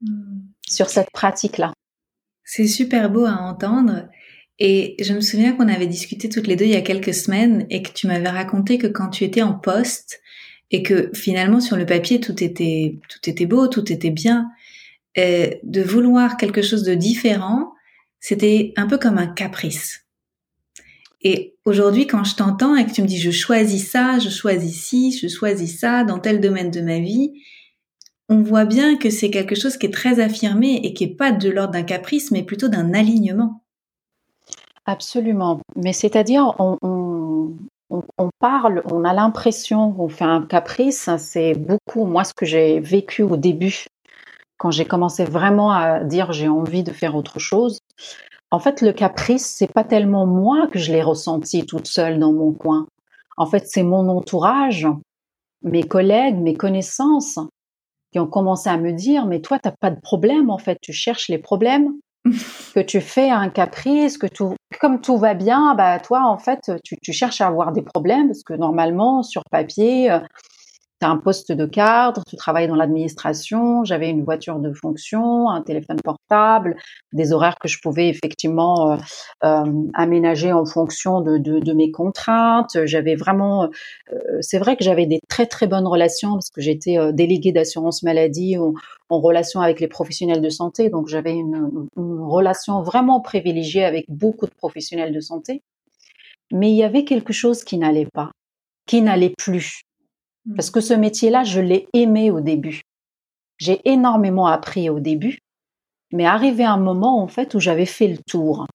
mmh. 0.01 0.39
sur 0.67 0.89
cette 0.89 1.11
pratique-là. 1.11 1.73
C'est 2.45 2.67
super 2.67 3.11
beau 3.11 3.27
à 3.27 3.35
entendre. 3.35 4.09
Et 4.59 4.97
je 5.01 5.13
me 5.13 5.21
souviens 5.21 5.53
qu'on 5.53 5.69
avait 5.69 5.87
discuté 5.87 6.29
toutes 6.31 6.47
les 6.47 6.57
deux 6.57 6.65
il 6.65 6.71
y 6.71 6.77
a 6.77 6.81
quelques 6.81 7.13
semaines 7.13 7.67
et 7.69 7.83
que 7.83 7.93
tu 7.93 8.07
m'avais 8.07 8.31
raconté 8.31 8.79
que 8.79 8.87
quand 8.87 9.11
tu 9.11 9.25
étais 9.25 9.43
en 9.43 9.53
poste 9.53 10.21
et 10.71 10.83
que 10.83 11.11
finalement 11.13 11.61
sur 11.61 11.77
le 11.77 11.85
papier 11.85 12.21
tout 12.21 12.43
était 12.43 12.99
tout 13.11 13.29
était 13.29 13.45
beau, 13.45 13.69
tout 13.69 13.93
était 13.93 14.11
bien, 14.11 14.49
euh, 15.19 15.51
de 15.63 15.83
vouloir 15.83 16.37
quelque 16.37 16.63
chose 16.63 16.83
de 16.83 16.95
différent, 16.95 17.73
c'était 18.21 18.73
un 18.77 18.87
peu 18.87 18.99
comme 18.99 19.19
un 19.19 19.27
caprice. 19.27 20.07
Et 21.23 21.57
aujourd'hui, 21.65 22.07
quand 22.07 22.25
je 22.25 22.37
t'entends 22.37 22.77
et 22.77 22.87
que 22.87 22.93
tu 22.93 23.03
me 23.03 23.07
dis 23.07 23.19
je 23.19 23.31
choisis 23.31 23.91
ça, 23.91 24.19
je 24.19 24.29
choisis 24.29 24.85
ci, 24.85 25.13
je 25.13 25.29
choisis 25.29 25.81
ça 25.81 26.05
dans 26.05 26.19
tel 26.19 26.41
domaine 26.41 26.71
de 26.71 26.81
ma 26.81 26.99
vie, 26.99 27.33
on 28.29 28.43
voit 28.43 28.65
bien 28.65 28.97
que 28.97 29.11
c'est 29.11 29.31
quelque 29.31 29.55
chose 29.55 29.77
qui 29.77 29.87
est 29.87 29.93
très 29.93 30.21
affirmé 30.21 30.81
et 30.83 30.93
qui 30.93 31.05
est 31.05 31.17
pas 31.17 31.33
de 31.33 31.49
l'ordre 31.49 31.73
d'un 31.73 31.83
caprice, 31.83 32.31
mais 32.31 32.43
plutôt 32.43 32.69
d'un 32.69 32.93
alignement. 32.93 33.63
Absolument. 34.85 35.61
Mais 35.77 35.93
c'est-à-dire, 35.93 36.55
on, 36.59 36.77
on, 37.91 38.31
parle, 38.39 38.83
on 38.91 39.05
a 39.05 39.13
l'impression 39.13 39.93
qu'on 39.93 40.09
fait 40.09 40.25
un 40.25 40.43
caprice. 40.43 41.09
C'est 41.19 41.55
beaucoup, 41.55 42.05
moi, 42.05 42.25
ce 42.25 42.35
que 42.35 42.47
j'ai 42.47 42.81
vécu 42.81 43.23
au 43.23 43.37
début 43.37 43.87
quand 44.59 44.71
j'ai 44.71 44.85
commencé 44.85 45.25
vraiment 45.25 45.71
à 45.71 46.03
dire 46.05 46.33
j'ai 46.33 46.49
envie 46.49 46.83
de 46.83 46.93
faire 46.93 47.15
autre 47.15 47.39
chose, 47.39 47.79
en 48.51 48.61
fait, 48.61 48.81
le 48.81 48.93
caprice, 48.93 49.47
c'est 49.47 49.73
pas 49.73 49.85
tellement 49.85 50.27
moi 50.27 50.69
que 50.69 50.79
je 50.79 50.93
l'ai 50.93 51.03
ressenti 51.03 51.67
toute 51.67 51.87
seule 51.89 52.19
dans 52.19 52.33
mon 52.33 52.53
coin. 52.53 52.87
En 53.37 53.47
fait, 53.47 53.67
c'est 53.67 53.83
mon 53.83 54.09
entourage, 54.09 54.87
mes 55.63 55.83
collègues, 55.83 56.37
mes 56.37 56.55
connaissances 56.55 57.39
qui 58.13 58.19
ont 58.19 58.27
commencé 58.27 58.71
à 58.71 58.79
me 58.79 58.93
dire 58.93 59.27
mais 59.27 59.41
toi 59.41 59.59
t'as 59.59 59.73
pas 59.73 59.91
de 59.91 60.01
problème 60.01 60.49
en 60.49 60.59
fait, 60.59 60.79
tu 60.81 60.93
cherches 60.93 61.29
les 61.29 61.39
problèmes. 61.39 61.93
que 62.75 62.81
tu 62.81 63.01
fais 63.01 63.31
un 63.31 63.49
caprice, 63.49 64.19
que 64.19 64.27
tout, 64.27 64.55
comme 64.81 65.01
tout 65.01 65.17
va 65.17 65.35
bien, 65.35 65.77
bah 65.77 66.01
toi 66.01 66.23
en 66.25 66.39
fait 66.39 66.73
tu, 66.83 66.97
tu 67.01 67.13
cherches 67.13 67.41
à 67.41 67.47
avoir 67.47 67.73
des 67.73 67.83
problèmes 67.83 68.29
parce 68.29 68.43
que 68.43 68.55
normalement 68.55 69.23
sur 69.23 69.43
papier 69.51 70.11
euh, 70.11 70.19
tu 71.01 71.07
as 71.07 71.11
un 71.11 71.19
poste 71.19 71.53
de 71.53 71.67
cadre, 71.67 72.23
tu 72.27 72.37
travailles 72.37 72.69
dans 72.69 72.77
l'administration, 72.77 73.85
j'avais 73.85 74.09
une 74.11 74.25
voiture 74.25 74.59
de 74.59 74.73
fonction, 74.73 75.49
un 75.51 75.61
téléphone 75.63 75.99
portable, 76.03 76.77
des 77.13 77.33
horaires 77.33 77.57
que 77.61 77.69
je 77.69 77.79
pouvais 77.83 78.09
effectivement 78.09 78.93
euh, 78.93 78.97
euh, 79.45 79.65
aménager 79.95 80.53
en 80.53 80.65
fonction 80.65 81.21
de, 81.21 81.39
de, 81.39 81.59
de 81.59 81.73
mes 81.73 81.91
contraintes. 81.91 82.79
J'avais 82.87 83.15
vraiment, 83.15 83.69
euh, 84.13 84.39
c'est 84.41 84.59
vrai 84.59 84.77
que 84.77 84.85
j'avais 84.85 85.07
des 85.07 85.21
très 85.29 85.47
très 85.47 85.67
bonnes 85.67 85.87
relations 85.87 86.33
parce 86.35 86.51
que 86.51 86.61
j'étais 86.61 86.99
euh, 86.99 87.13
déléguée 87.13 87.53
d'assurance 87.53 88.03
maladie 88.03 88.57
en, 88.57 88.73
en, 89.11 89.21
relation 89.21 89.61
avec 89.61 89.81
les 89.81 89.89
professionnels 89.89 90.41
de 90.41 90.49
santé, 90.49 90.89
donc 90.89 91.09
j'avais 91.09 91.35
une, 91.35 91.89
une 91.97 92.21
relation 92.21 92.83
vraiment 92.83 93.21
privilégiée 93.21 93.85
avec 93.85 94.07
beaucoup 94.09 94.47
de 94.47 94.55
professionnels 94.57 95.13
de 95.13 95.21
santé. 95.21 95.63
Mais 96.53 96.71
il 96.71 96.77
y 96.77 96.85
avait 96.85 97.05
quelque 97.05 97.33
chose 97.33 97.65
qui 97.65 97.77
n'allait 97.77 98.09
pas, 98.13 98.31
qui 98.87 99.03
n'allait 99.03 99.35
plus 99.37 99.83
parce 100.55 100.71
que 100.71 100.81
ce 100.81 100.95
métier-là, 100.95 101.45
je 101.45 101.61
l'ai 101.61 101.89
aimé 101.93 102.31
au 102.31 102.41
début. 102.41 102.83
J'ai 103.59 103.81
énormément 103.89 104.47
appris 104.47 104.91
au 104.91 105.01
début, 105.01 105.39
mais 106.13 106.27
arrivé 106.27 106.65
un 106.65 106.77
moment 106.77 107.23
en 107.23 107.29
fait 107.29 107.55
où 107.55 107.61
j'avais 107.61 107.87
fait 107.87 108.09
le 108.09 108.19
tour, 108.19 108.67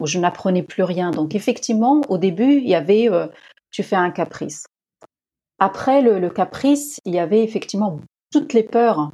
où 0.00 0.06
je 0.06 0.18
n'apprenais 0.18 0.62
plus 0.62 0.82
rien. 0.82 1.10
Donc 1.10 1.34
effectivement, 1.34 2.00
au 2.08 2.18
début, 2.18 2.56
il 2.56 2.68
y 2.68 2.74
avait, 2.74 3.10
euh, 3.10 3.26
tu 3.70 3.82
fais 3.82 3.96
un 3.96 4.10
caprice. 4.10 4.64
Après 5.58 6.02
le, 6.02 6.30
caprice, 6.30 6.98
il 7.04 7.14
y 7.14 7.18
avait 7.18 7.42
effectivement 7.42 8.00
toutes 8.32 8.52
les 8.52 8.62
peurs 8.62 9.10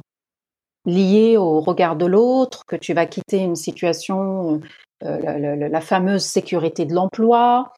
liées 0.85 1.37
au 1.37 1.59
regard 1.59 1.95
de 1.95 2.05
l'autre, 2.05 2.63
que 2.67 2.75
tu 2.75 2.93
vas 2.93 3.07
quitter 3.07 3.39
une 3.39 3.55
situation, 3.55 4.61
euh, 5.03 5.67
la, 5.67 5.81
fameuse 5.81 6.23
sécurité 6.23 6.85
de 6.85 6.93
l'emploi, 6.93 7.73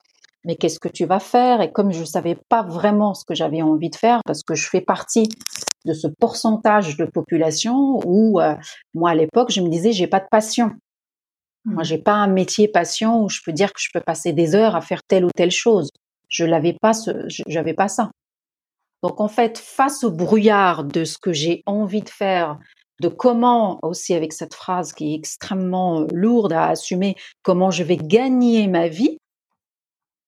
mais 0.47 0.55
qu'est-ce 0.55 0.79
que 0.79 0.87
tu 0.87 1.05
vas 1.05 1.19
faire? 1.19 1.59
Et 1.61 1.71
comme 1.73 1.91
je 1.91 1.99
ne 1.99 2.05
savais 2.05 2.37
pas 2.47 2.63
vraiment 2.63 3.13
ce 3.13 3.25
que 3.25 3.35
j'avais 3.35 3.61
envie 3.61 3.89
de 3.89 3.97
faire, 3.97 4.21
parce 4.25 4.43
que 4.43 4.55
je 4.55 4.67
fais 4.69 4.79
partie 4.79 5.27
de 5.85 5.93
ce 5.93 6.07
pourcentage 6.07 6.95
de 6.95 7.03
population 7.03 7.99
où, 8.05 8.39
euh, 8.39 8.55
moi 8.93 9.11
à 9.11 9.15
l'époque, 9.15 9.51
je 9.51 9.59
me 9.59 9.67
disais, 9.67 9.91
j'ai 9.91 10.07
pas 10.07 10.21
de 10.21 10.27
passion. 10.31 10.71
Moi, 11.65 11.83
mmh. 11.83 11.85
j'ai 11.85 11.97
pas 11.97 12.13
un 12.13 12.27
métier 12.27 12.69
passion 12.69 13.23
où 13.23 13.29
je 13.29 13.41
peux 13.45 13.51
dire 13.51 13.73
que 13.73 13.81
je 13.81 13.89
peux 13.93 13.99
passer 13.99 14.31
des 14.31 14.55
heures 14.55 14.75
à 14.75 14.81
faire 14.81 15.03
telle 15.03 15.25
ou 15.25 15.29
telle 15.35 15.51
chose. 15.51 15.89
Je 16.29 16.45
l'avais 16.45 16.75
pas, 16.81 16.93
j'avais 17.47 17.73
pas 17.73 17.89
ça. 17.89 18.09
Donc 19.03 19.19
en 19.19 19.27
fait, 19.27 19.57
face 19.57 20.05
au 20.05 20.11
brouillard 20.11 20.85
de 20.85 21.03
ce 21.03 21.17
que 21.17 21.33
j'ai 21.33 21.61
envie 21.65 22.01
de 22.01 22.09
faire, 22.09 22.57
de 23.01 23.09
comment 23.09 23.79
aussi 23.83 24.13
avec 24.13 24.31
cette 24.31 24.55
phrase 24.55 24.93
qui 24.93 25.11
est 25.11 25.15
extrêmement 25.15 26.01
euh, 26.01 26.07
lourde 26.13 26.53
à 26.53 26.69
assumer, 26.69 27.15
comment 27.43 27.69
je 27.69 27.83
vais 27.83 27.97
gagner 27.97 28.67
ma 28.67 28.87
vie, 28.87 29.17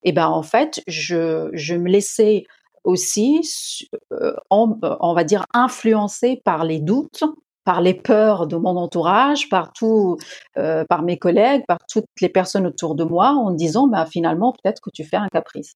et 0.02 0.12
ben 0.12 0.28
en 0.28 0.42
fait, 0.42 0.82
je, 0.86 1.50
je 1.52 1.74
me 1.74 1.88
laissais 1.88 2.44
aussi, 2.84 3.88
euh, 4.12 4.32
on, 4.50 4.78
on, 4.82 5.14
va 5.14 5.24
dire, 5.24 5.44
influencer 5.52 6.40
par 6.44 6.64
les 6.64 6.80
doutes, 6.80 7.24
par 7.64 7.82
les 7.82 7.94
peurs 7.94 8.46
de 8.46 8.56
mon 8.56 8.76
entourage, 8.76 9.48
par 9.48 9.72
tout, 9.72 10.16
euh, 10.56 10.84
par 10.88 11.02
mes 11.02 11.18
collègues, 11.18 11.64
par 11.66 11.78
toutes 11.88 12.06
les 12.20 12.30
personnes 12.30 12.66
autour 12.66 12.94
de 12.94 13.04
moi, 13.04 13.30
en 13.30 13.50
disant, 13.50 13.86
bah, 13.86 14.06
finalement, 14.06 14.52
peut-être 14.52 14.80
que 14.80 14.90
tu 14.90 15.04
fais 15.04 15.16
un 15.16 15.28
caprice. 15.28 15.74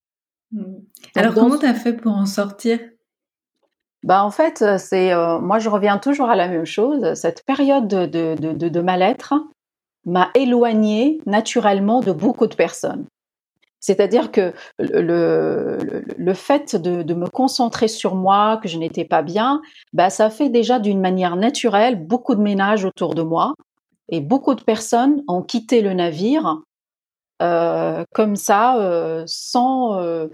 Mmh. 0.52 0.62
Alors, 1.14 1.34
comment 1.34 1.58
tu 1.58 1.66
as 1.66 1.74
fait 1.74 1.92
pour 1.92 2.12
en 2.12 2.26
sortir? 2.26 2.78
Bah 4.04 4.22
en 4.22 4.30
fait, 4.30 4.62
c'est 4.78 5.14
euh, 5.14 5.38
moi 5.38 5.58
je 5.58 5.70
reviens 5.70 5.96
toujours 5.96 6.28
à 6.28 6.36
la 6.36 6.46
même 6.46 6.66
chose. 6.66 7.14
Cette 7.14 7.42
période 7.46 7.88
de, 7.88 8.04
de, 8.04 8.34
de, 8.34 8.68
de 8.68 8.80
mal-être 8.82 9.32
m'a 10.04 10.30
éloignée 10.34 11.22
naturellement 11.24 12.00
de 12.00 12.12
beaucoup 12.12 12.46
de 12.46 12.54
personnes. 12.54 13.06
C'est-à-dire 13.84 14.32
que 14.32 14.54
le, 14.78 15.76
le, 16.16 16.34
fait 16.34 16.74
de, 16.74 17.02
de, 17.02 17.12
me 17.12 17.26
concentrer 17.26 17.86
sur 17.86 18.14
moi, 18.14 18.58
que 18.62 18.66
je 18.66 18.78
n'étais 18.78 19.04
pas 19.04 19.20
bien, 19.20 19.60
bah, 19.92 20.08
ça 20.08 20.30
fait 20.30 20.48
déjà 20.48 20.78
d'une 20.78 21.02
manière 21.02 21.36
naturelle 21.36 22.02
beaucoup 22.02 22.34
de 22.34 22.40
ménage 22.40 22.86
autour 22.86 23.14
de 23.14 23.20
moi. 23.20 23.52
Et 24.08 24.22
beaucoup 24.22 24.54
de 24.54 24.62
personnes 24.62 25.22
ont 25.28 25.42
quitté 25.42 25.82
le 25.82 25.92
navire 25.92 26.62
euh, 27.42 28.04
comme 28.14 28.36
ça, 28.36 28.78
euh, 28.80 29.24
sans, 29.26 30.00
euh, 30.00 30.28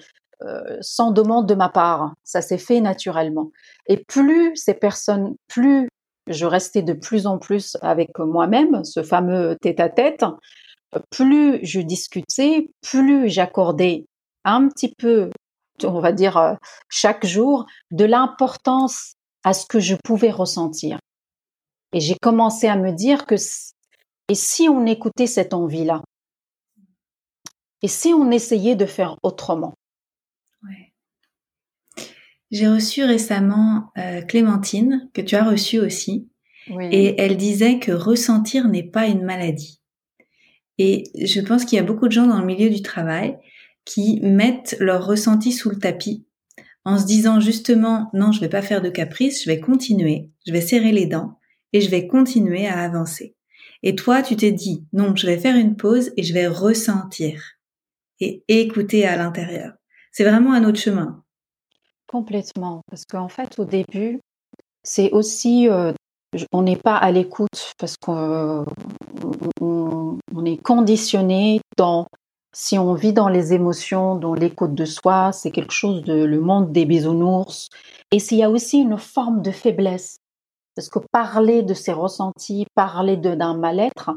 sans 0.81 1.11
demande 1.11 1.49
de 1.49 1.57
ma 1.57 1.71
part. 1.71 2.15
Ça 2.23 2.43
s'est 2.43 2.57
fait 2.57 2.81
naturellement. 2.81 3.51
Et 3.89 3.97
plus 3.97 4.55
ces 4.55 4.75
personnes, 4.75 5.35
plus 5.49 5.89
je 6.29 6.47
restais 6.47 6.83
de 6.83 6.93
plus 6.93 7.27
en 7.27 7.39
plus 7.39 7.77
avec 7.83 8.17
moi-même, 8.21 8.85
ce 8.85 9.03
fameux 9.03 9.57
tête-à-tête, 9.61 10.21
-tête, 10.21 10.37
plus 11.11 11.61
je 11.65 11.81
discutais, 11.81 12.71
plus 12.81 13.29
j'accordais 13.29 14.07
un 14.45 14.69
petit 14.69 14.95
peu, 14.97 15.31
on 15.85 16.01
va 16.01 16.13
dire, 16.13 16.37
euh, 16.37 16.55
chaque 16.89 17.27
jour, 17.27 17.67
de 17.91 18.05
l'importance 18.05 19.15
à 19.45 19.53
ce 19.53 19.67
que 19.67 19.81
je 19.81 19.97
pouvais 20.03 20.31
ressentir. 20.31 20.99
Et 21.93 22.01
j'ai 22.01 22.17
commencé 22.21 22.69
à 22.69 22.77
me 22.77 22.93
dire 22.93 23.27
que, 23.27 23.35
et 24.29 24.35
si 24.35 24.69
on 24.69 24.87
écoutait 24.87 25.27
cette 25.27 25.55
envie-là? 25.55 26.03
Et 27.83 27.89
si 27.89 28.13
on 28.13 28.31
essayait 28.31 28.77
de 28.77 28.87
faire 28.87 29.17
autrement? 29.23 29.75
Ouais. 30.63 30.93
J'ai 32.51 32.69
reçu 32.69 33.05
récemment 33.05 33.91
euh, 33.97 34.23
Clémentine, 34.23 35.09
que 35.15 35.21
tu 35.21 35.35
as 35.35 35.45
reçue 35.45 35.79
aussi, 35.79 36.29
oui. 36.69 36.89
et 36.93 37.21
elle 37.21 37.37
disait 37.37 37.79
que 37.79 37.93
ressentir 37.93 38.69
n'est 38.69 38.89
pas 38.89 39.07
une 39.07 39.25
maladie. 39.25 39.80
Et 40.83 41.05
je 41.15 41.43
pense 41.43 41.67
qu'il 41.67 41.77
y 41.77 41.79
a 41.79 41.85
beaucoup 41.85 42.07
de 42.07 42.13
gens 42.13 42.27
dans 42.27 42.41
le 42.41 42.47
milieu 42.47 42.71
du 42.71 42.81
travail 42.81 43.37
qui 43.85 44.19
mettent 44.23 44.79
leur 44.81 45.05
ressenti 45.07 45.53
sous 45.53 45.69
le 45.69 45.79
tapis 45.79 46.25
en 46.87 46.97
se 46.99 47.05
disant 47.05 47.39
justement 47.39 48.09
non, 48.15 48.33
je 48.33 48.41
vais 48.41 48.49
pas 48.49 48.63
faire 48.63 48.81
de 48.81 48.89
caprice, 48.89 49.45
je 49.45 49.51
vais 49.51 49.61
continuer, 49.61 50.31
je 50.47 50.53
vais 50.53 50.63
serrer 50.63 50.93
les 50.93 51.05
dents 51.05 51.39
et 51.75 51.83
je 51.83 51.91
vais 51.91 52.07
continuer 52.07 52.67
à 52.67 52.79
avancer. 52.79 53.37
Et 53.83 53.95
toi, 53.95 54.23
tu 54.23 54.37
t'es 54.37 54.53
dit 54.53 54.87
non, 54.95 55.15
je 55.15 55.27
vais 55.27 55.37
faire 55.37 55.55
une 55.55 55.77
pause 55.77 56.13
et 56.17 56.23
je 56.23 56.33
vais 56.33 56.47
ressentir 56.47 57.43
et 58.21 58.43
écouter 58.49 59.05
à 59.05 59.19
l'intérieur. 59.19 59.75
C'est 60.13 60.25
vraiment 60.25 60.55
un 60.55 60.65
autre 60.65 60.81
chemin. 60.81 61.23
Complètement, 62.07 62.81
parce 62.89 63.05
qu'en 63.05 63.29
fait, 63.29 63.59
au 63.59 63.67
début, 63.67 64.19
c'est 64.83 65.11
aussi 65.11 65.69
euh, 65.69 65.93
on 66.53 66.63
n'est 66.63 66.77
pas 66.77 66.97
à 66.97 67.11
l'écoute 67.11 67.75
parce 67.79 67.97
qu'on 67.97 68.65
on, 69.61 70.45
est 70.45 70.57
conditionné 70.57 71.61
dans 71.77 72.07
si 72.53 72.79
on 72.79 72.95
vit 72.95 73.13
dans 73.13 73.29
les 73.29 73.53
émotions, 73.53 74.17
dans 74.17 74.35
l'écoute 74.35 74.75
de 74.75 74.85
soi, 74.85 75.31
c'est 75.33 75.51
quelque 75.51 75.73
chose 75.73 76.03
de 76.03 76.25
le 76.25 76.41
monde 76.41 76.73
des 76.73 76.85
bisounours. 76.85 77.69
Et 78.11 78.19
s'il 78.19 78.39
y 78.39 78.43
a 78.43 78.51
aussi 78.51 78.79
une 78.79 78.99
forme 78.99 79.41
de 79.41 79.53
faiblesse, 79.53 80.19
parce 80.75 80.89
que 80.89 80.99
parler 81.13 81.63
de 81.63 81.75
ses 81.75 81.93
ressentis, 81.93 82.67
parler 82.75 83.17
d'un 83.17 83.57
mal-être, 83.57 84.11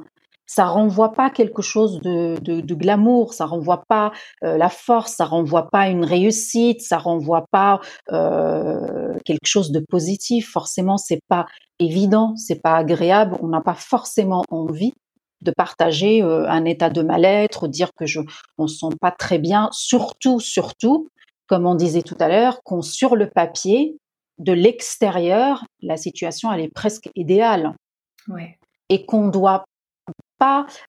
ça 0.46 0.66
renvoie 0.66 1.14
pas 1.14 1.30
quelque 1.30 1.62
chose 1.62 2.00
de, 2.02 2.38
de, 2.42 2.62
de 2.62 2.76
glamour, 2.76 3.34
ça 3.34 3.46
renvoie 3.46 3.84
pas 3.88 4.12
euh, 4.44 4.58
la 4.58 4.70
force, 4.70 5.14
ça 5.14 5.26
renvoie 5.26 5.70
pas 5.70 5.88
une 5.88 6.06
réussite, 6.06 6.82
ça 6.82 6.98
renvoie 6.98 7.46
pas 7.52 7.80
euh, 8.12 9.18
quelque 9.26 9.46
chose 9.46 9.72
de 9.72 9.80
positif. 9.80 10.52
Forcément, 10.52 10.98
c'est 10.98 11.22
pas 11.28 11.46
évident, 11.80 12.36
c'est 12.36 12.62
pas 12.62 12.76
agréable, 12.76 13.38
on 13.42 13.48
n'a 13.48 13.62
pas 13.62 13.76
forcément 13.76 14.44
envie 14.50 14.94
de 15.42 15.52
partager 15.52 16.22
euh, 16.22 16.48
un 16.48 16.66
état 16.66 16.90
de 16.90 17.02
mal-être, 17.02 17.68
dire 17.68 17.92
que 17.98 18.06
je 18.06 18.22
on 18.58 18.68
se 18.68 18.78
sent 18.78 18.96
pas 19.00 19.12
très 19.12 19.40
bien, 19.40 19.70
surtout 19.72 20.40
surtout 20.40 21.08
comme 21.48 21.66
on 21.66 21.76
disait 21.76 22.02
tout 22.02 22.16
à 22.20 22.30
l'heure, 22.30 22.62
qu'on 22.64 22.82
sur 22.82 23.16
le 23.16 23.30
papier 23.30 23.98
de 24.40 24.54
l'extérieur, 24.54 25.66
la 25.82 25.98
situation 25.98 26.52
elle 26.52 26.62
est 26.62 26.74
presque 26.74 27.10
idéale. 27.16 27.76
Ouais. 28.28 28.58
Et 28.90 29.06
qu'on 29.06 29.28
doit 29.28 29.66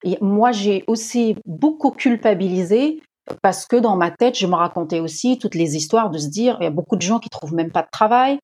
et 0.03 0.17
moi 0.21 0.51
j'ai 0.51 0.83
aussi 0.87 1.35
beaucoup 1.45 1.91
culpabilisé 1.91 3.01
parce 3.41 3.65
que 3.65 3.75
dans 3.75 3.95
ma 3.95 4.11
tête, 4.11 4.37
je 4.37 4.45
me 4.45 4.55
racontais 4.55 4.99
aussi 4.99 5.39
toutes 5.39 5.55
les 5.55 5.75
histoires 5.75 6.11
de 6.11 6.17
se 6.17 6.27
dire 6.27 6.57
il 6.59 6.63
y 6.63 6.67
a 6.67 6.71
beaucoup 6.71 6.95
de 6.95 7.01
gens 7.01 7.19
qui 7.19 7.29
trouvent 7.29 7.55
même 7.55 7.71
pas 7.71 7.81
de 7.81 7.89
travail, 7.91 8.39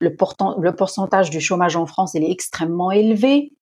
le 0.00 0.14
pourcentage 0.74 1.30
du 1.30 1.40
chômage 1.40 1.76
en 1.76 1.86
France 1.86 2.14
il 2.14 2.22
est 2.22 2.30
extrêmement 2.30 2.90
élevé. 2.90 3.52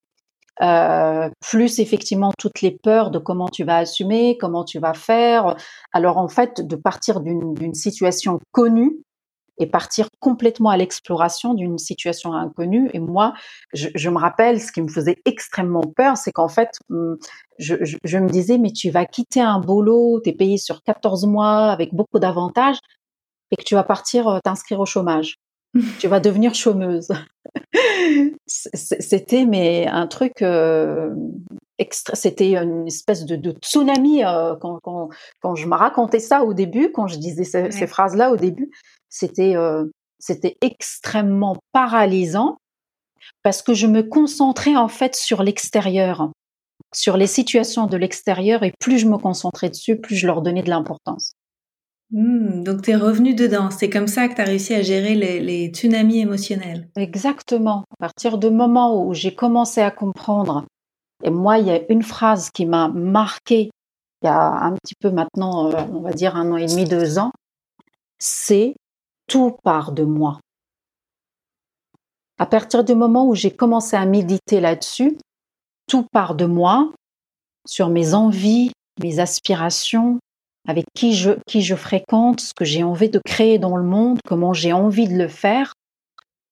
Euh, 0.62 1.30
plus 1.40 1.80
effectivement 1.80 2.30
toutes 2.38 2.61
les 2.61 2.70
peurs 2.70 3.11
de 3.11 3.18
comment 3.18 3.49
tu 3.49 3.64
vas 3.64 3.78
assumer, 3.78 4.38
comment 4.38 4.64
tu 4.64 4.78
vas 4.78 4.94
faire. 4.94 5.56
Alors 5.92 6.16
en 6.16 6.28
fait, 6.28 6.61
de 6.61 6.76
partir 6.76 7.20
d'une 7.20 7.75
situation 7.75 8.38
connue 8.52 9.03
et 9.58 9.66
partir 9.66 10.08
complètement 10.20 10.70
à 10.70 10.76
l'exploration 10.76 11.54
d'une 11.54 11.78
situation 11.78 12.32
inconnue. 12.32 12.90
Et 12.92 12.99
moi, 12.99 13.34
je, 13.73 13.88
je, 13.94 14.11
me 14.11 14.18
rappelle, 14.18 14.61
ce 14.61 14.73
qui 14.73 14.82
me 14.82 14.88
faisait 14.88 15.16
extrêmement 15.25 15.82
peur, 15.82 16.16
c'est 16.16 16.32
qu'en 16.32 16.49
fait, 16.49 16.70
hum, 16.90 17.16
je, 17.58 17.76
je, 17.82 17.96
je, 18.02 18.18
me 18.18 18.28
disais, 18.28 18.58
mais 18.58 18.73
tu 18.73 18.90
vas 18.90 19.06
quitter 19.06 19.40
un 19.40 19.61
boulot, 19.61 20.20
tu 20.23 20.30
es 20.30 20.32
payé 20.32 20.58
sur 20.58 20.82
14 20.82 21.26
mois 21.26 21.70
avec 21.70 21.94
beaucoup 21.94 22.18
d'avantages, 22.18 22.78
et 23.50 23.56
que 23.56 23.64
tu 23.64 23.75
vas 23.75 23.84
partir 23.84 24.28
euh, 24.28 24.38
t'inscrire 24.42 24.80
au 24.80 24.87
chômage. 24.87 25.37
tu 25.99 26.08
vas 26.08 26.20
devenir 26.20 26.54
chômeuse. 26.54 27.08
c'était 28.46 29.44
mais 29.44 29.87
un 29.87 30.06
truc 30.06 30.42
euh, 30.42 31.14
extra, 31.78 32.14
c'était 32.14 32.56
une 32.56 32.87
espèce 32.87 33.25
de, 33.25 33.52
tsunami 33.62 34.25
euh, 34.25 34.54
quand, 34.56 34.78
quand, 34.82 35.08
quand, 35.40 35.54
je 35.54 35.66
me 35.66 35.75
racontais 35.75 36.20
ça 36.20 36.44
au 36.44 36.54
début, 36.54 36.90
quand 36.92 37.06
je 37.06 37.18
disais 37.18 37.44
ces, 37.44 37.87
phrases-là 37.87 38.30
au 38.30 38.37
début, 38.37 38.70
c'était 39.14 39.54
euh, 39.56 39.85
c'était 40.18 40.56
extrêmement 40.61 41.56
paralysant 41.73 42.56
parce 43.42 43.62
que 43.62 43.73
je 43.73 43.87
me 43.87 44.02
concentrais 44.02 44.76
en 44.76 44.88
fait 44.88 45.14
sur 45.14 45.42
l'extérieur, 45.42 46.30
sur 46.92 47.16
les 47.16 47.28
situations 47.28 47.87
de 47.87 47.97
l'extérieur 47.97 48.64
et 48.64 48.73
plus 48.80 48.99
je 48.99 49.06
me 49.06 49.16
concentrais 49.16 49.71
dessus, 49.71 50.00
plus 50.00 50.16
je 50.16 50.26
leur 50.26 50.42
donnais 50.42 50.62
de 50.62 50.71
l'importance. 50.71 51.33
Hmm, 52.11 52.64
donc 52.64 52.83
tu 52.83 52.90
es 52.90 52.97
revenu 52.97 53.35
dedans. 53.35 53.71
C'est 53.71 53.88
comme 53.88 54.09
ça 54.09 54.28
que 54.28 54.35
tu 54.35 54.40
as 54.40 54.44
réussi 54.44 54.75
à 54.75 54.83
gérer 54.83 55.14
les, 55.14 55.68
tsunamis 55.68 56.21
émotionnels. 56.21 56.88
Exactement. 56.97 57.85
À 57.92 57.97
partir 58.00 58.38
du 58.38 58.50
moment 58.50 59.04
où 59.04 59.14
j'ai 59.14 59.35
commencé 59.35 59.80
à 59.80 59.90
comprendre, 59.90 60.64
et 61.23 61.30
moi, 61.30 61.59
il 61.59 61.66
y 61.66 61.71
a 61.71 61.80
une 61.88 62.02
phrase 62.02 62.50
qui 62.50 62.66
m'a 62.66 62.88
marqué 62.88 63.71
il 64.23 64.26
y 64.26 64.30
a 64.30 64.64
un 64.64 64.73
petit 64.73 64.94
peu 64.94 65.11
maintenant, 65.11 65.71
euh, 65.71 65.83
on 65.92 66.00
va 66.00 66.12
dire 66.12 66.35
un 66.35 66.50
an 66.50 66.56
et 66.56 66.66
demi, 66.66 66.87
deux 66.87 67.18
ans, 67.18 67.30
c'est 68.18 68.75
tout 69.26 69.57
part 69.62 69.93
de 69.93 70.04
moi. 70.04 70.38
À 72.38 72.47
partir 72.47 72.85
du 72.85 72.95
moment 72.95 73.26
où 73.26 73.35
j'ai 73.35 73.50
commencé 73.50 73.97
à 73.97 74.07
méditer 74.07 74.61
là-dessus, 74.61 75.16
tout 75.87 76.07
part 76.12 76.35
de 76.35 76.47
moi, 76.47 76.93
sur 77.66 77.88
mes 77.88 78.14
envies, 78.14 78.73
mes 79.00 79.19
aspirations, 79.19 80.19
avec 80.66 80.87
qui 80.95 81.14
je, 81.14 81.33
qui 81.47 81.62
je 81.62 81.75
fréquente, 81.75 82.40
ce 82.40 82.54
que 82.54 82.64
j'ai 82.64 82.83
envie 82.83 83.11
de 83.11 83.21
créer 83.25 83.59
dans 83.59 83.76
le 83.76 83.85
monde, 83.85 84.19
comment 84.26 84.52
j'ai 84.52 84.73
envie 84.73 85.09
de 85.09 85.16
le 85.16 85.28
faire, 85.28 85.75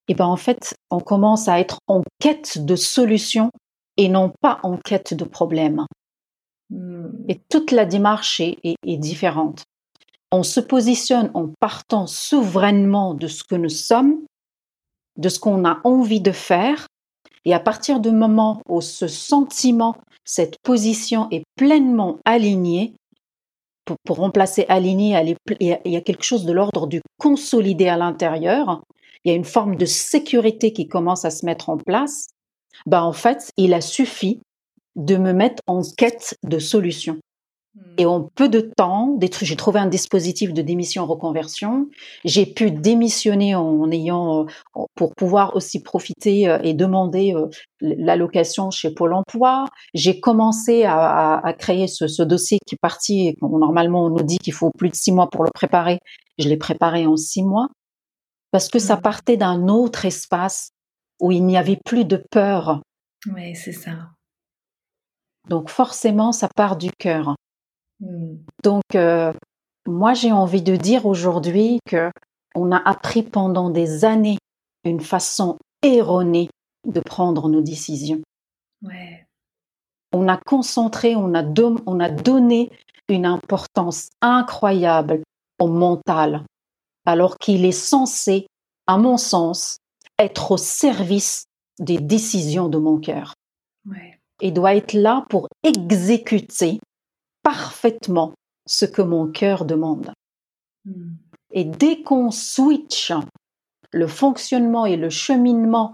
et 0.07 0.15
ben 0.15 0.25
en 0.25 0.35
fait, 0.35 0.75
on 0.89 0.99
commence 0.99 1.47
à 1.47 1.59
être 1.59 1.79
en 1.87 2.01
quête 2.19 2.63
de 2.63 2.75
solutions 2.75 3.51
et 3.97 4.09
non 4.09 4.31
pas 4.41 4.59
en 4.63 4.77
quête 4.77 5.13
de 5.13 5.23
problèmes. 5.23 5.85
Hmm. 6.69 7.09
Et 7.29 7.39
toute 7.49 7.71
la 7.71 7.85
démarche 7.85 8.39
est, 8.39 8.57
est, 8.63 8.97
différente. 8.97 9.63
On 10.35 10.41
se 10.41 10.59
positionne 10.59 11.29
en 11.35 11.49
partant 11.59 12.07
souverainement 12.07 13.13
de 13.13 13.27
ce 13.27 13.43
que 13.43 13.53
nous 13.53 13.69
sommes, 13.69 14.25
de 15.15 15.29
ce 15.29 15.39
qu'on 15.39 15.63
a 15.63 15.79
envie 15.83 16.21
de 16.21 16.31
faire, 16.31 16.87
et 17.45 17.53
à 17.53 17.59
partir 17.59 17.99
du 17.99 18.09
moment 18.09 18.59
où 18.67 18.81
ce 18.81 19.07
sentiment, 19.07 19.95
cette 20.25 20.57
position 20.63 21.27
est 21.29 21.43
pleinement 21.55 22.17
alignée, 22.25 22.95
pour, 23.85 24.17
remplacer 24.17 24.65
aligné, 24.69 25.37
il 25.59 25.77
y 25.85 25.95
a 25.95 26.01
quelque 26.01 26.23
chose 26.23 26.45
de 26.45 26.53
l'ordre 26.53 26.87
du 26.87 27.01
consolidé 27.19 27.87
à 27.87 27.97
l'intérieur. 27.97 28.81
Il 29.23 29.29
y 29.29 29.35
a 29.35 29.37
une 29.37 29.45
forme 29.45 29.75
de 29.75 29.85
sécurité 29.85 30.73
qui 30.73 30.87
commence 30.87 31.25
à 31.25 31.29
se 31.29 31.45
mettre 31.45 31.69
en 31.69 31.77
place. 31.77 32.25
Ben, 32.87 33.03
en 33.03 33.13
fait, 33.13 33.51
il 33.55 33.75
a 33.75 33.81
suffi 33.81 34.39
de 34.95 35.15
me 35.15 35.31
mettre 35.31 35.61
en 35.67 35.83
quête 35.95 36.39
de 36.41 36.57
solutions. 36.57 37.19
Hmm. 37.75 37.95
Et 37.97 38.05
en 38.05 38.29
peu 38.35 38.49
de 38.49 38.59
temps, 38.59 39.17
j'ai 39.41 39.55
trouvé 39.55 39.79
un 39.79 39.87
dispositif 39.87 40.53
de 40.53 40.61
démission 40.61 41.05
reconversion. 41.05 41.89
J'ai 42.23 42.45
pu 42.45 42.69
démissionner 42.69 43.55
en 43.55 43.89
ayant, 43.89 44.45
euh, 44.45 44.83
pour 44.95 45.15
pouvoir 45.15 45.55
aussi 45.55 45.81
profiter 45.81 46.47
euh, 46.47 46.59
et 46.61 46.73
demander 46.73 47.33
euh, 47.33 47.47
l'allocation 47.81 48.69
chez 48.69 48.93
Pôle 48.93 49.13
Emploi. 49.13 49.65
J'ai 49.95 50.19
commencé 50.19 50.83
à, 50.85 51.41
créer 51.57 51.87
ce, 51.87 52.21
dossier 52.21 52.59
qui 52.65 52.75
est 52.75 52.81
parti. 52.81 53.35
Normalement, 53.41 54.05
on 54.05 54.09
nous 54.09 54.23
dit 54.23 54.37
qu'il 54.37 54.53
faut 54.53 54.69
plus 54.77 54.89
de 54.89 54.95
six 54.95 55.11
mois 55.11 55.29
pour 55.29 55.43
le 55.43 55.51
préparer. 55.51 55.99
Je 56.37 56.49
l'ai 56.49 56.57
préparé 56.57 57.07
en 57.07 57.17
six 57.17 57.43
mois 57.43 57.67
parce 58.51 58.69
que 58.69 58.79
ça 58.79 58.97
hmm. 58.97 59.01
partait 59.01 59.37
d'un 59.37 59.67
autre 59.67 60.05
espace 60.05 60.69
où 61.19 61.31
il 61.31 61.43
n'y 61.45 61.57
avait 61.57 61.79
plus 61.83 62.05
de 62.05 62.23
peur. 62.29 62.81
Oui, 63.33 63.55
c'est 63.55 63.71
ça. 63.71 64.09
Donc 65.49 65.69
forcément, 65.69 66.31
ça 66.31 66.49
part 66.55 66.77
du 66.77 66.91
cœur. 66.91 67.35
Hmm. 68.03 68.35
Donc, 68.63 68.95
euh, 68.95 69.33
moi, 69.87 70.13
j'ai 70.13 70.31
envie 70.31 70.61
de 70.61 70.75
dire 70.75 71.05
aujourd'hui 71.05 71.79
que 71.85 72.11
on 72.55 72.71
a 72.71 72.77
appris 72.77 73.23
pendant 73.23 73.69
des 73.69 74.05
années 74.05 74.37
une 74.83 74.99
façon 74.99 75.57
erronée 75.81 76.49
de 76.85 76.99
prendre 76.99 77.49
nos 77.49 77.61
décisions. 77.61 78.21
On 80.11 80.27
a 80.27 80.37
concentré, 80.37 81.15
on 81.15 81.33
a, 81.33 81.43
on 81.85 81.99
a 81.99 82.09
donné 82.09 82.71
une 83.07 83.25
importance 83.25 84.09
incroyable 84.21 85.23
au 85.59 85.67
mental, 85.67 86.43
alors 87.05 87.37
qu'il 87.37 87.65
est 87.65 87.71
censé, 87.71 88.47
à 88.85 88.97
mon 88.97 89.17
sens, 89.17 89.77
être 90.19 90.51
au 90.51 90.57
service 90.57 91.45
des 91.79 91.97
décisions 91.97 92.67
de 92.67 92.77
mon 92.77 92.99
cœur. 92.99 93.33
Et 94.41 94.51
doit 94.51 94.75
être 94.75 94.93
là 94.93 95.25
pour 95.29 95.47
exécuter 95.63 96.79
parfaitement 97.43 98.33
ce 98.65 98.85
que 98.85 99.01
mon 99.01 99.27
cœur 99.27 99.65
demande. 99.65 100.11
Hmm. 100.85 101.13
Et 101.51 101.65
dès 101.65 102.01
qu'on 102.01 102.31
switch 102.31 103.11
le 103.91 104.07
fonctionnement 104.07 104.85
et 104.85 104.97
le 104.97 105.09
cheminement 105.09 105.93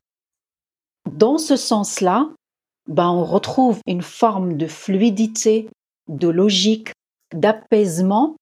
dans 1.12 1.38
ce 1.38 1.56
sens-là, 1.56 2.30
ben 2.88 3.10
on 3.10 3.26
retrouve 3.26 3.80
une 3.86 4.02
forme 4.02 4.58
de 4.58 4.68
fluidité, 4.68 5.70
de 6.08 6.28
logique, 6.28 6.92
d'apaisement, 7.34 8.36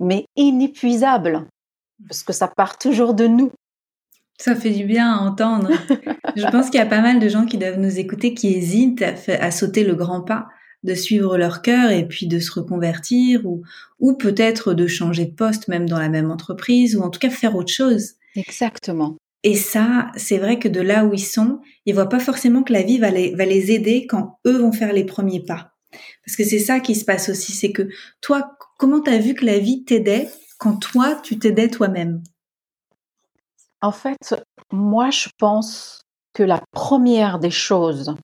mais 0.00 0.24
inépuisable, 0.36 1.46
parce 2.08 2.22
que 2.22 2.32
ça 2.32 2.48
part 2.48 2.78
toujours 2.78 3.14
de 3.14 3.26
nous. 3.26 3.52
Ça 4.38 4.56
fait 4.56 4.70
du 4.70 4.84
bien 4.84 5.12
à 5.12 5.20
entendre. 5.20 5.70
Je 6.36 6.50
pense 6.50 6.70
qu'il 6.70 6.80
y 6.80 6.82
a 6.82 6.86
pas 6.86 7.02
mal 7.02 7.20
de 7.20 7.28
gens 7.28 7.44
qui 7.44 7.58
doivent 7.58 7.78
nous 7.78 7.98
écouter 7.98 8.34
qui 8.34 8.48
hésitent 8.48 9.02
à 9.02 9.50
sauter 9.50 9.84
le 9.84 9.94
grand 9.94 10.22
pas 10.22 10.48
de 10.82 10.94
suivre 10.94 11.36
leur 11.38 11.62
cœur 11.62 11.90
et 11.90 12.06
puis 12.06 12.26
de 12.26 12.38
se 12.38 12.52
reconvertir 12.52 13.46
ou, 13.46 13.62
ou 14.00 14.14
peut-être 14.14 14.74
de 14.74 14.86
changer 14.86 15.26
de 15.26 15.34
poste 15.34 15.68
même 15.68 15.88
dans 15.88 15.98
la 15.98 16.08
même 16.08 16.30
entreprise 16.30 16.96
ou 16.96 17.02
en 17.02 17.10
tout 17.10 17.20
cas 17.20 17.30
faire 17.30 17.56
autre 17.56 17.72
chose. 17.72 18.14
Exactement. 18.34 19.16
Et 19.44 19.56
ça, 19.56 20.10
c'est 20.16 20.38
vrai 20.38 20.58
que 20.58 20.68
de 20.68 20.80
là 20.80 21.04
où 21.04 21.14
ils 21.14 21.18
sont, 21.18 21.60
ils 21.84 21.94
voient 21.94 22.08
pas 22.08 22.20
forcément 22.20 22.62
que 22.62 22.72
la 22.72 22.82
vie 22.82 22.98
va 22.98 23.10
les, 23.10 23.34
va 23.34 23.44
les 23.44 23.72
aider 23.72 24.06
quand 24.06 24.38
eux 24.46 24.58
vont 24.58 24.72
faire 24.72 24.92
les 24.92 25.04
premiers 25.04 25.44
pas. 25.44 25.72
Parce 26.24 26.36
que 26.36 26.44
c'est 26.44 26.60
ça 26.60 26.80
qui 26.80 26.94
se 26.94 27.04
passe 27.04 27.28
aussi, 27.28 27.52
c'est 27.52 27.72
que 27.72 27.88
toi, 28.20 28.56
comment 28.78 29.00
t'as 29.00 29.18
vu 29.18 29.34
que 29.34 29.44
la 29.44 29.58
vie 29.58 29.84
t'aidait 29.84 30.28
quand 30.58 30.76
toi, 30.76 31.16
tu 31.16 31.38
t'aidais 31.38 31.68
toi-même? 31.68 32.22
En 33.80 33.90
fait, 33.90 34.36
moi, 34.70 35.10
je 35.10 35.28
pense 35.38 36.02
que 36.34 36.44
la 36.44 36.62
première 36.70 37.40
des 37.40 37.50
choses 37.50 38.14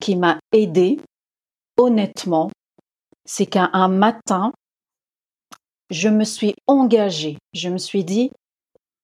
qui 0.00 0.14
m'a 0.14 0.38
aidée, 0.52 1.00
honnêtement, 1.80 2.50
c'est 3.24 3.46
qu'un 3.46 3.88
matin, 3.88 4.52
je 5.90 6.08
me 6.08 6.24
suis 6.24 6.54
engagée. 6.66 7.38
Je 7.54 7.68
me 7.68 7.78
suis 7.78 8.04
dit, 8.04 8.30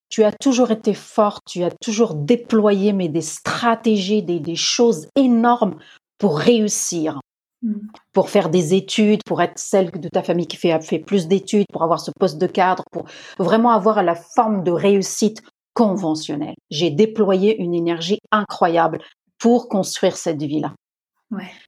tu 0.08 0.24
as 0.24 0.32
toujours 0.32 0.70
été 0.70 0.94
forte, 0.94 1.42
tu 1.48 1.64
as 1.64 1.70
toujours 1.82 2.14
déployé 2.14 2.92
mais 2.92 3.08
des 3.08 3.22
stratégies, 3.22 4.22
des, 4.22 4.54
choses 4.54 5.08
énormes 5.16 5.78
pour 6.18 6.38
réussir, 6.38 7.20
mm. 7.62 7.74
pour 8.12 8.30
faire 8.30 8.50
des 8.50 8.74
études, 8.74 9.22
pour 9.24 9.42
être 9.42 9.58
celle 9.58 9.90
de 9.90 10.08
ta 10.08 10.22
famille 10.22 10.46
qui 10.46 10.56
fait, 10.56 10.78
fait 10.80 10.98
plus 10.98 11.26
d'études, 11.26 11.66
pour 11.72 11.82
avoir 11.82 12.00
ce 12.00 12.10
poste 12.20 12.38
de 12.38 12.46
cadre, 12.46 12.84
pour 12.92 13.06
vraiment 13.38 13.70
avoir 13.70 14.02
la 14.02 14.14
forme 14.14 14.62
de 14.62 14.70
réussite 14.70 15.42
conventionnelle. 15.74 16.54
J'ai 16.70 16.90
déployé 16.90 17.60
une 17.60 17.74
énergie 17.74 18.18
incroyable 18.30 19.00
pour 19.38 19.68
construire 19.68 20.16
cette 20.16 20.42
vie-là. 20.42 20.72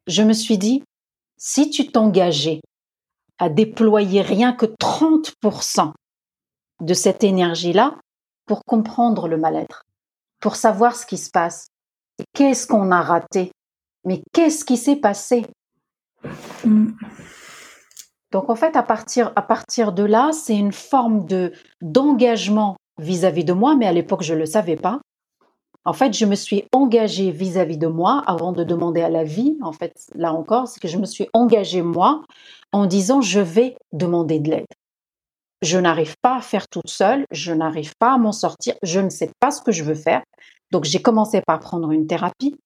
Je 0.07 0.23
me 0.23 0.33
suis 0.33 0.59
dit, 0.59 0.83
si 1.39 1.71
tu 1.71 1.87
t'engageais 1.87 2.61
à 3.39 3.49
déployer 3.49 4.21
rien 4.21 4.53
que 4.53 4.67
30% 4.67 5.93
de 6.81 6.95
cette 6.95 7.25
énergie-là 7.25 7.97
pour 8.47 8.65
comprendre 8.65 9.29
le 9.29 9.37
mal-être, 9.37 9.85
pour 10.41 10.57
savoir 10.57 10.97
ce 10.97 11.07
qui 11.07 11.19
se 11.19 11.31
passe, 11.31 11.69
qu'est-ce 12.35 12.67
qu'on 12.67 12.91
a 12.91 13.01
raté, 13.01 13.53
mais 14.05 14.23
qu'est-ce 14.33 14.65
qui 14.65 14.77
s'est 14.77 14.97
passé? 14.97 15.47
Mm. 16.65 16.91
Donc 18.33 18.51
en 18.51 18.57
fait, 18.57 18.77
à 18.77 18.83
partir, 18.83 19.33
à 19.37 19.43
partir 19.43 19.93
de 19.93 20.03
là, 20.03 20.31
c'est 20.33 20.57
une 20.57 20.73
forme 20.73 21.27
de 21.27 21.53
d'engagement 21.81 22.77
vis-à-vis 22.99 23.45
de 23.45 23.53
moi, 23.53 23.77
mais 23.77 23.87
à 23.87 23.93
l'époque, 23.93 24.23
je 24.23 24.35
ne 24.35 24.41
le 24.41 24.47
savais 24.47 24.77
pas. 24.77 25.01
En 25.85 25.93
fait, 25.93 26.17
je 26.17 26.27
me 26.27 26.35
suis 26.35 26.65
engagée 26.73 27.31
vis-à-vis 27.31 27.79
de 27.79 27.87
moi 27.87 28.23
avant 28.27 28.53
de 28.53 28.65
demander 28.65 29.01
à 29.01 29.09
la 29.09 29.25
vie. 29.25 29.57
En 29.63 29.73
fait, 29.73 29.95
là 30.15 30.33
encore, 30.33 30.69
c'est 30.69 30.81
que 30.81 30.89
je 30.89 30.99
me 30.99 31.07
suis 31.07 31.29
engagée 31.33 31.83
moi 31.83 32.23
en 32.73 32.87
disant 32.87 33.21
je 33.21 33.41
vais 33.41 33.77
demander 33.93 34.39
de 34.39 34.51
l'aide. 34.51 34.67
Je 35.63 35.79
n'arrive 35.79 36.15
pas 36.23 36.37
à 36.37 36.41
faire 36.41 36.69
toute 36.69 36.89
seule, 36.89 37.25
je 37.31 37.53
n'arrive 37.53 37.93
pas 37.99 38.15
à 38.15 38.19
m'en 38.19 38.33
sortir, 38.33 38.75
je 38.83 39.01
ne 39.01 39.09
sais 39.09 39.31
pas 39.41 39.51
ce 39.51 39.61
que 39.61 39.73
je 39.73 39.83
veux 39.83 39.95
faire. 39.95 40.23
Donc 40.71 40.85
j'ai 40.85 41.03
commencé 41.03 41.41
par 41.47 41.59
prendre 41.59 41.91
une 41.91 42.07
thérapie. 42.07 42.57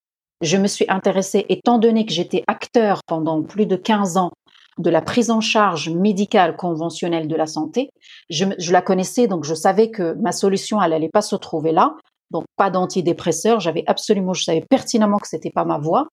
Je 0.41 0.57
me 0.57 0.67
suis 0.67 0.85
intéressée, 0.89 1.45
étant 1.49 1.79
donné 1.79 2.05
que 2.05 2.11
j'étais 2.11 2.43
acteur 2.47 2.99
pendant 3.07 3.41
plus 3.41 3.65
de 3.65 3.77
15 3.77 4.17
ans, 4.17 4.31
de 4.77 4.89
la 4.89 5.01
prise 5.01 5.29
en 5.29 5.41
charge 5.41 5.89
médicale 5.89 6.55
conventionnelle 6.55 7.27
de 7.27 7.35
la 7.35 7.45
santé. 7.45 7.89
Je, 8.29 8.45
la 8.71 8.81
connaissais, 8.81 9.27
donc 9.27 9.43
je 9.45 9.53
savais 9.53 9.91
que 9.91 10.13
ma 10.15 10.31
solution, 10.31 10.81
elle 10.81 10.91
n'allait 10.91 11.09
pas 11.09 11.21
se 11.21 11.35
trouver 11.35 11.71
là. 11.71 11.95
Donc 12.33 12.45
pas 12.57 12.69
d'antidépresseur. 12.69 13.59
J'avais 13.59 13.83
absolument, 13.87 14.33
je 14.33 14.43
savais 14.43 14.65
pertinemment 14.67 15.19
que 15.19 15.27
c'était 15.27 15.51
pas 15.51 15.65
ma 15.65 15.77
voie. 15.77 16.07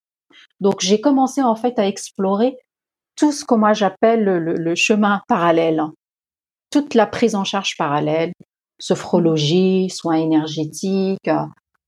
Donc 0.60 0.80
j'ai 0.80 1.00
commencé 1.00 1.42
en 1.42 1.56
fait 1.56 1.78
à 1.78 1.86
explorer 1.86 2.56
tout 3.16 3.32
ce 3.32 3.44
que 3.44 3.54
moi 3.54 3.72
j'appelle 3.72 4.24
le, 4.24 4.74
chemin 4.74 5.22
parallèle, 5.28 5.82
toute 6.70 6.94
la 6.94 7.06
prise 7.06 7.34
en 7.34 7.44
charge 7.44 7.76
parallèle, 7.76 8.32
sophrologie, 8.78 9.90
soins 9.90 10.16
énergétiques, 10.16 11.30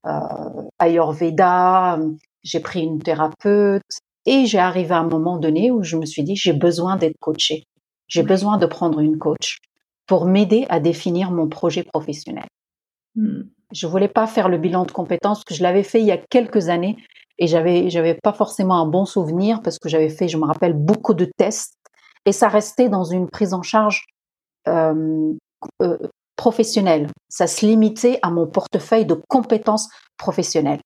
euh, 0.06 0.68
Ayurveda. 0.78 1.98
J'ai 2.42 2.60
pris 2.60 2.82
une 2.82 2.98
thérapeute 2.98 3.82
et 4.26 4.46
j'ai 4.46 4.58
arrivé 4.58 4.92
à 4.92 4.98
un 4.98 5.08
moment 5.08 5.38
donné 5.38 5.70
où 5.70 5.82
je 5.82 5.96
me 5.96 6.06
suis 6.06 6.24
dit 6.24 6.36
j'ai 6.36 6.52
besoin 6.52 6.96
d'être 6.96 7.18
coachée, 7.20 7.64
j'ai 8.08 8.22
besoin 8.22 8.58
de 8.58 8.66
prendre 8.66 8.98
une 8.98 9.18
coach 9.18 9.58
pour 10.06 10.26
m'aider 10.26 10.66
à 10.68 10.80
définir 10.80 11.30
mon 11.30 11.48
projet 11.48 11.84
professionnel. 11.84 12.46
Hmm. 13.14 13.42
Je 13.72 13.86
voulais 13.86 14.08
pas 14.08 14.26
faire 14.26 14.48
le 14.48 14.58
bilan 14.58 14.84
de 14.84 14.92
compétences 14.92 15.38
parce 15.38 15.44
que 15.44 15.54
je 15.54 15.62
l'avais 15.62 15.82
fait 15.82 16.00
il 16.00 16.06
y 16.06 16.12
a 16.12 16.18
quelques 16.18 16.68
années 16.68 16.96
et 17.38 17.46
j'avais 17.46 17.90
j'avais 17.90 18.14
pas 18.14 18.32
forcément 18.32 18.76
un 18.76 18.86
bon 18.86 19.04
souvenir 19.04 19.62
parce 19.62 19.78
que 19.78 19.88
j'avais 19.88 20.10
fait, 20.10 20.28
je 20.28 20.36
me 20.36 20.44
rappelle, 20.44 20.74
beaucoup 20.74 21.14
de 21.14 21.24
tests 21.36 21.74
et 22.26 22.32
ça 22.32 22.48
restait 22.48 22.88
dans 22.88 23.04
une 23.04 23.28
prise 23.28 23.54
en 23.54 23.62
charge 23.62 24.04
euh, 24.68 25.32
euh, 25.82 25.98
professionnelle. 26.36 27.08
Ça 27.28 27.46
se 27.46 27.64
limitait 27.66 28.18
à 28.22 28.30
mon 28.30 28.46
portefeuille 28.46 29.06
de 29.06 29.20
compétences 29.28 29.88
professionnelles. 30.18 30.80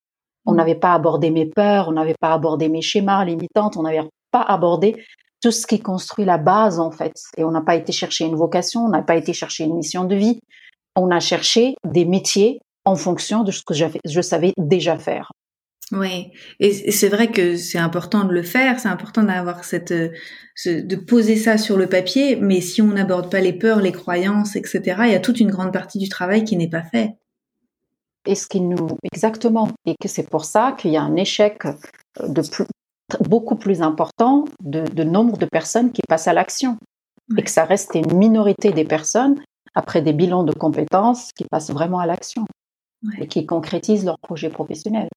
On 0.45 0.53
mmh. 0.53 0.57
n'avait 0.57 0.75
pas 0.75 0.95
abordé 0.95 1.31
mes 1.31 1.47
peurs, 1.47 1.89
on 1.89 1.93
n'avait 1.93 2.17
pas 2.21 2.33
abordé 2.33 2.69
mes 2.69 2.83
schémas 2.83 3.25
limitantes, 3.25 3.77
on 3.77 3.83
n'avait 3.83 4.09
pas 4.31 4.43
abordé 4.43 5.05
tout 5.43 5.51
ce 5.51 5.67
qui 5.67 5.81
construit 5.81 6.25
la 6.25 6.39
base 6.39 6.81
en 6.81 6.91
fait. 6.91 7.15
Et 7.37 7.45
on 7.45 7.51
n'a 7.51 7.61
pas 7.61 7.77
été 7.77 7.93
chercher 7.93 8.25
une 8.25 8.37
vocation, 8.37 8.83
on 8.83 8.89
n'a 8.89 9.03
pas 9.03 9.17
été 9.17 9.33
chercher 9.33 9.65
une 9.65 9.75
mission 9.75 10.05
de 10.05 10.15
vie. 10.15 10.39
On 10.95 11.11
a 11.11 11.21
cherché 11.21 11.75
des 11.85 12.07
métiers 12.07 12.61
en 12.87 12.97
fonction 12.97 13.43
de 13.43 13.51
ce 13.51 13.63
que 13.63 13.75
je 13.75 14.21
savais 14.23 14.55
déjà 14.57 14.97
faire. 14.97 15.33
Oui, 15.93 16.33
et 16.59 16.91
c'est 16.91 17.09
vrai 17.09 17.31
que 17.31 17.57
c'est 17.57 17.79
important 17.79 18.25
de 18.25 18.33
le 18.33 18.43
faire, 18.43 18.81
c'est 18.81 18.89
important 18.89 19.23
d'avoir 19.23 19.63
cette, 19.63 19.93
euh, 19.93 20.11
de 20.67 20.97
poser 20.97 21.37
ça 21.37 21.59
sur 21.59 21.77
le 21.77 21.89
papier, 21.89 22.35
mais 22.35 22.61
si 22.61 22.83
on 22.83 22.89
n'aborde 22.89 23.31
pas 23.31 23.41
les 23.41 23.53
peurs, 23.53 23.81
les 23.81 23.93
croyances, 23.93 24.57
etc., 24.57 24.81
il 25.05 25.13
y 25.13 25.15
a 25.15 25.21
toute 25.21 25.39
une 25.39 25.51
grande 25.51 25.73
partie 25.73 25.99
du 25.99 26.09
travail 26.09 26.43
qui 26.43 26.57
n'est 26.57 26.69
pas 26.69 26.83
fait. 26.83 27.15
Et 28.27 28.35
ce 28.35 28.49
qui 28.49 28.61
nous, 28.61 28.89
exactement, 29.05 29.69
et 29.85 29.95
que 30.01 30.09
c'est 30.09 30.29
pour 30.29 30.45
ça 30.45 30.75
qu'il 30.77 30.91
y 30.91 30.97
a 30.97 31.03
un 31.03 31.15
échec 31.15 31.65
euh, 31.67 32.29
de 32.29 32.43
beaucoup 33.29 33.55
plus 33.55 33.81
important 33.81 34.45
de, 34.61 35.05
nombre 35.05 35.39
de 35.39 35.47
personnes 35.47 35.93
qui 35.93 36.03
passent 36.09 36.27
à 36.27 36.33
l'action, 36.33 36.79
et 37.39 37.43
que 37.43 37.51
ça 37.51 37.65
reste 37.65 37.95
une 37.95 38.19
minorité 38.19 38.73
des 38.73 38.85
personnes 38.85 39.41
après 39.77 40.03
des 40.03 40.13
bilans 40.13 40.43
de 40.43 40.53
compétences 40.53 41.33
qui 41.33 41.45
passent 41.45 41.71
vraiment 41.71 42.01
à 42.01 42.07
l'action 42.07 42.45
et 43.19 43.29
qui 43.29 43.47
concrétisent 43.47 44.05
leur 44.05 44.19
projet 44.19 44.51
professionnel. 44.51 45.09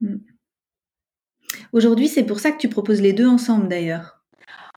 Mm. 0.00 0.16
Aujourd'hui, 1.72 2.08
c'est 2.08 2.24
pour 2.24 2.40
ça 2.40 2.52
que 2.52 2.58
tu 2.58 2.68
proposes 2.68 3.00
les 3.00 3.12
deux 3.12 3.28
ensemble 3.28 3.68
d'ailleurs. 3.68 4.20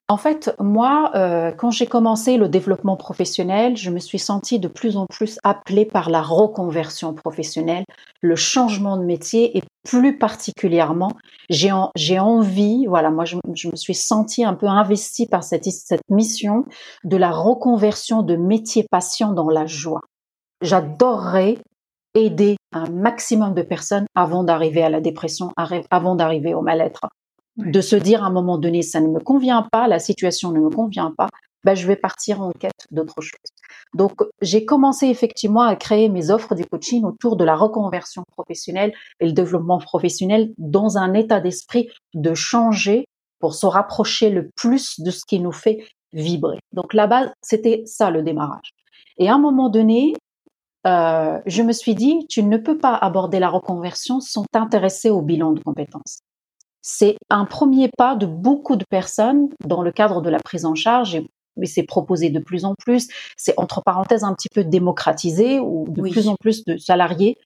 En 0.10 0.18
fait, 0.18 0.54
moi, 0.60 1.12
euh, 1.16 1.54
quand 1.54 1.72
j'ai 1.72 1.86
commencé 1.86 2.36
le 2.36 2.50
développement 2.50 2.98
professionnel, 2.98 3.78
je 3.78 3.90
me 3.90 4.00
suis 4.00 4.20
sentie 4.20 4.60
de 4.60 4.68
plus 4.68 4.98
en 4.98 5.06
plus 5.06 5.40
appelée 5.44 5.86
par 5.86 6.10
la 6.10 6.22
reconversion 6.22 7.14
professionnelle, 7.14 7.86
le 8.20 8.36
changement 8.36 8.98
de 8.98 9.06
métier 9.06 9.58
et 9.58 9.64
plus 9.84 10.18
particulièrement, 10.18 11.12
j'ai 11.50 12.20
envie, 12.20 12.86
voilà, 12.86 13.12
moi 13.12 13.24
je, 13.24 13.38
me 13.38 13.76
suis 13.76 13.96
sentie 13.96 14.44
un 14.44 14.56
peu 14.56 14.68
investie 14.68 15.26
par 15.26 15.44
cette, 15.44 15.66
cette 15.66 16.10
mission 16.10 16.66
de 17.06 17.16
la 17.16 17.32
reconversion 17.32 18.24
de 18.24 18.36
métier 18.36 18.86
patient 18.92 19.32
dans 19.32 19.50
la 19.50 19.68
joie. 19.68 20.02
J'adorerais 20.62 21.58
aider 22.16 22.58
un 22.72 22.90
maximum 22.90 23.54
de 23.54 23.62
personnes 23.62 24.06
avant 24.16 24.44
d'arriver 24.44 24.84
à 24.84 24.90
la 24.90 25.02
dépression, 25.02 25.52
avant 25.90 26.16
d'arriver 26.16 26.54
au 26.54 26.62
mal-être. 26.62 27.02
De 27.58 27.82
se 27.82 27.96
dire 27.96 28.24
à 28.24 28.28
un 28.28 28.32
moment 28.32 28.58
donné, 28.58 28.82
ça 28.82 29.00
ne 29.00 29.08
me 29.08 29.20
convient 29.20 29.68
pas, 29.72 29.88
la 29.88 30.00
situation 30.00 30.52
ne 30.52 30.60
me 30.60 30.70
convient 30.70 31.14
pas, 31.16 31.30
ben, 31.64 31.76
je 31.76 31.88
vais 31.88 31.96
partir 31.96 32.42
en 32.42 32.52
quête 32.52 32.88
d'autre 32.92 33.22
chose. 33.22 33.40
Donc, 33.94 34.22
j'ai 34.42 34.66
commencé 34.66 35.08
effectivement 35.08 35.62
à 35.62 35.76
créer 35.76 36.10
mes 36.10 36.30
offres 36.30 36.56
du 36.56 36.66
coaching 36.66 37.04
autour 37.04 37.38
de 37.38 37.46
la 37.46 37.56
reconversion 37.56 38.24
professionnelle 38.36 38.94
et 39.20 39.28
le 39.28 39.32
développement 39.32 39.78
professionnel 39.78 40.52
dans 40.58 40.98
un 40.98 41.14
état 41.14 41.40
d'esprit 41.40 41.90
de 42.14 42.34
changer 42.34 43.06
pour 43.40 43.54
se 43.54 43.66
rapprocher 43.66 44.30
le 44.30 44.50
plus 44.56 45.00
de 45.00 45.12
ce 45.12 45.22
qui 45.26 45.40
nous 45.40 45.52
fait 45.52 45.86
vibrer. 46.12 46.60
Donc, 46.74 46.94
là-bas, 46.94 47.34
c'était 47.42 47.84
ça 47.86 48.10
le 48.10 48.24
démarrage. 48.24 48.72
Et 49.18 49.30
à 49.30 49.36
un 49.36 49.40
moment 49.40 49.70
donné, 49.70 50.14
euh, 50.86 51.40
je 51.46 51.62
me 51.62 51.72
suis 51.72 51.96
dit, 51.96 52.26
tu 52.30 52.44
ne 52.44 52.58
peux 52.58 52.78
pas 52.78 52.96
aborder 52.96 53.40
la 53.40 53.50
reconversion 53.50 54.20
sans 54.20 54.46
t'intéresser 54.52 55.10
au 55.10 55.22
bilan 55.22 55.52
de 55.52 55.62
compétences. 55.62 56.20
C'est 56.82 57.18
un 57.30 57.46
premier 57.46 57.90
pas 57.98 58.16
de 58.16 58.26
beaucoup 58.26 58.76
de 58.76 58.86
personnes 58.90 59.48
dans 59.66 59.82
le 59.82 59.92
cadre 59.92 60.22
de 60.22 60.30
la 60.30 60.40
prise 60.40 60.66
en 60.66 60.76
charge 60.76 61.16
et 61.62 61.66
c'est 61.66 61.84
proposé 61.84 62.30
de 62.30 62.40
plus 62.40 62.66
en 62.66 62.76
plus. 62.78 63.08
C'est 63.38 63.54
entre 63.58 63.82
parenthèses 63.82 64.26
un 64.26 64.34
petit 64.34 64.50
peu 64.54 64.66
démocratisé 64.66 65.60
ou 65.60 65.86
de 65.88 66.02
plus 66.02 66.28
en 66.28 66.36
plus 66.36 66.66
de 66.66 66.76
salariés 66.76 67.38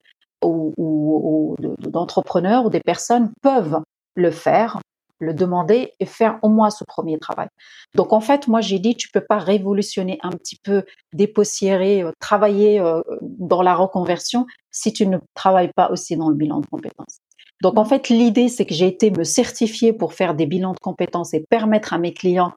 ou, 0.44 0.74
ou 0.78 1.56
d'entrepreneurs 1.80 2.66
ou 2.66 2.70
des 2.70 2.80
personnes 2.80 3.32
peuvent 3.42 3.82
le 4.16 4.32
faire 4.32 4.80
le 5.20 5.34
demander 5.34 5.94
et 6.00 6.06
faire 6.06 6.40
au 6.42 6.50
moins 6.50 6.70
ce 6.70 6.84
premier 6.84 7.18
travail. 7.18 7.48
Donc 7.96 8.14
en 8.14 8.20
fait, 8.20 8.48
moi 8.48 8.62
j'ai 8.62 8.80
dit 8.80 8.96
tu 8.96 9.10
peux 9.10 9.22
pas 9.22 9.38
révolutionner 9.38 10.20
un 10.24 10.32
petit 10.32 10.58
peu, 10.64 10.84
dépoussiérer, 11.14 12.04
euh, 12.04 12.12
travailler 12.20 12.80
euh, 12.80 13.02
dans 13.22 13.62
la 13.62 13.76
reconversion 13.76 14.46
si 14.72 14.94
tu 14.94 15.08
ne 15.08 15.18
travailles 15.34 15.72
pas 15.76 15.90
aussi 15.92 16.18
dans 16.18 16.30
le 16.30 16.36
bilan 16.36 16.60
de 16.60 16.68
compétences. 16.68 17.20
Donc 17.62 17.78
en 17.78 17.86
fait, 17.86 18.10
l'idée 18.10 18.50
c'est 18.50 18.66
que 18.66 18.74
j'ai 18.74 18.88
été 18.88 19.12
me 19.12 19.24
certifier 19.24 19.94
pour 19.94 20.14
faire 20.14 20.36
des 20.36 20.46
bilans 20.46 20.74
de 20.74 20.80
compétences 20.80 21.34
et 21.34 21.44
permettre 21.50 21.94
à 21.94 21.98
mes 21.98 22.14
clients 22.14 22.54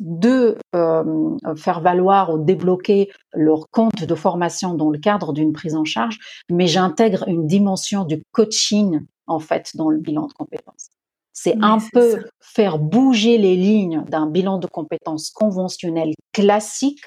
de 0.00 0.58
euh, 0.74 1.36
faire 1.56 1.80
valoir 1.80 2.32
ou 2.32 2.38
débloquer 2.38 3.10
leur 3.32 3.68
compte 3.70 4.04
de 4.04 4.14
formation 4.14 4.74
dans 4.74 4.90
le 4.90 4.98
cadre 4.98 5.32
d'une 5.32 5.52
prise 5.52 5.76
en 5.76 5.84
charge, 5.84 6.18
mais 6.50 6.66
j'intègre 6.66 7.28
une 7.28 7.46
dimension 7.46 8.04
du 8.04 8.22
coaching 8.32 9.00
en 9.26 9.38
fait 9.38 9.70
dans 9.76 9.88
le 9.88 9.98
bilan 9.98 10.26
de 10.26 10.32
compétences. 10.32 10.90
C'est 11.34 11.56
un 11.60 11.78
peu 11.92 12.24
faire 12.40 12.78
bouger 12.78 13.38
les 13.38 13.56
lignes 13.56 14.04
d'un 14.04 14.26
bilan 14.26 14.58
de 14.58 14.68
compétences 14.68 15.30
conventionnel 15.30 16.12
classique 16.32 17.02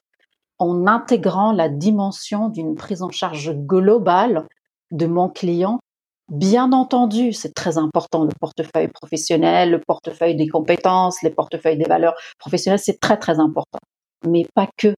en 0.60 0.86
intégrant 0.86 1.54
la 1.54 1.70
dimension 1.70 2.50
d'une 2.50 2.76
prise 2.76 3.02
en 3.02 3.10
charge 3.10 3.54
globale 3.54 4.46
de 4.92 5.06
mon 5.06 5.30
client. 5.30 5.80
Bien 6.30 6.74
entendu, 6.74 7.32
c'est 7.32 7.54
très 7.54 7.78
important, 7.78 8.26
le 8.26 8.34
portefeuille 8.38 8.90
professionnel, 8.90 9.72
le 9.72 9.80
portefeuille 9.80 10.36
des 10.36 10.50
compétences, 10.50 11.22
les 11.24 11.30
portefeuilles 11.30 11.78
des 11.78 11.86
valeurs 11.86 12.16
professionnelles, 12.38 12.80
c'est 12.80 13.00
très 13.00 13.18
très 13.18 13.40
important. 13.40 13.80
Mais 14.28 14.46
pas 14.54 14.68
que. 14.78 14.94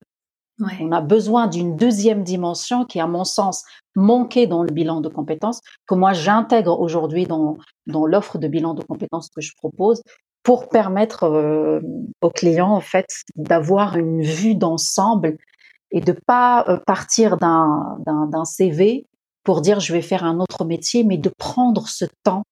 On 0.82 0.92
a 0.92 1.02
besoin 1.02 1.48
d'une 1.48 1.76
deuxième 1.78 2.24
dimension 2.24 2.86
qui, 2.86 3.00
à 3.00 3.08
mon 3.08 3.24
sens, 3.24 3.64
manquait 3.96 4.48
dans 4.48 4.64
le 4.64 4.72
bilan 4.72 5.02
de 5.02 5.10
compétences, 5.10 5.62
que 5.88 5.96
moi 5.96 6.14
j'intègre 6.14 6.80
aujourd'hui 6.80 7.26
dans, 7.26 7.58
dans 7.88 8.06
l'offre 8.06 8.38
de 8.38 8.48
bilan 8.48 8.74
de 8.74 8.84
compétences 8.84 9.30
que 9.30 9.42
je 9.42 9.54
propose 9.56 10.02
pour 10.44 10.70
permettre 10.70 11.24
euh, 11.24 11.80
aux 12.22 12.30
clients 12.30 12.72
en 12.72 12.82
fait 12.82 13.08
d'avoir 13.36 13.98
une 13.98 14.22
vue 14.22 14.56
d'ensemble 14.56 15.38
et 15.92 16.02
de 16.02 16.14
pas 16.26 16.66
euh, 16.68 16.78
partir 16.86 17.38
d'un, 17.38 17.98
d'un, 18.06 18.46
CV 18.46 19.06
pour 19.44 19.62
dire 19.62 19.80
je 19.80 19.94
vais 19.94 20.02
faire 20.02 20.24
un 20.24 20.40
autre 20.40 20.66
métier, 20.66 21.04
mais 21.04 21.18
de 21.18 21.32
prendre 21.38 21.88
ce 21.88 22.06
temps, 22.24 22.44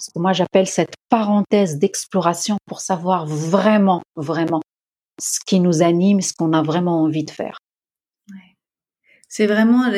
ce 0.00 0.10
que 0.10 0.18
moi 0.18 0.32
j'appelle 0.32 0.66
cette 0.66 0.94
parenthèse 1.08 1.78
d'exploration 1.78 2.56
pour 2.66 2.80
savoir 2.80 3.26
vraiment, 3.26 4.02
vraiment 4.16 4.60
ce 5.20 5.38
qui 5.46 5.60
nous 5.60 5.82
anime, 5.82 6.20
ce 6.20 6.32
qu'on 6.32 6.52
a 6.52 6.62
vraiment 6.62 7.02
envie 7.02 7.24
de 7.24 7.30
faire. 7.30 7.58
C'est 9.28 9.48
vraiment, 9.48 9.90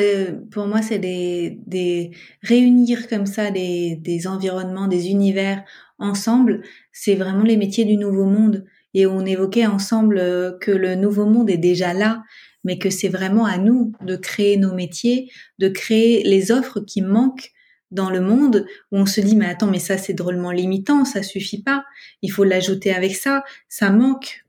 pour 0.50 0.66
moi, 0.66 0.80
c'est 0.80 0.98
des, 0.98 1.58
des, 1.66 2.10
réunir 2.40 3.06
comme 3.06 3.26
ça 3.26 3.50
des, 3.50 3.96
des 3.96 4.26
environnements, 4.26 4.86
des 4.86 5.10
univers 5.10 5.62
ensemble. 5.98 6.62
C'est 6.90 7.16
vraiment 7.16 7.42
les 7.42 7.58
métiers 7.58 7.84
du 7.84 7.98
nouveau 7.98 8.24
monde. 8.24 8.64
Et 8.94 9.04
on 9.04 9.26
évoquait 9.26 9.66
ensemble 9.66 10.16
euh, 10.16 10.52
que 10.58 10.70
le 10.70 10.94
nouveau 10.94 11.26
monde 11.26 11.50
est 11.50 11.58
déjà 11.58 11.92
là, 11.92 12.22
mais 12.64 12.78
que 12.78 12.88
c'est 12.88 13.10
vraiment 13.10 13.44
à 13.44 13.58
nous 13.58 13.92
de 14.00 14.16
créer 14.16 14.56
nos 14.56 14.72
métiers, 14.72 15.30
de 15.58 15.68
créer 15.68 16.22
les 16.24 16.50
offres 16.50 16.80
qui 16.80 17.02
manquent 17.02 17.52
dans 17.90 18.08
le 18.08 18.22
monde 18.22 18.66
où 18.90 18.96
on 18.96 19.04
se 19.04 19.20
dit 19.20 19.36
mais 19.36 19.46
attends 19.46 19.66
mais 19.66 19.78
ça 19.78 19.98
c'est 19.98 20.14
drôlement 20.14 20.50
limitant, 20.50 21.04
ça 21.04 21.22
suffit 21.22 21.62
pas, 21.62 21.84
il 22.22 22.32
faut 22.32 22.42
l'ajouter 22.42 22.92
avec 22.92 23.14
ça, 23.14 23.44
ça 23.68 23.90
manque. 23.90 24.45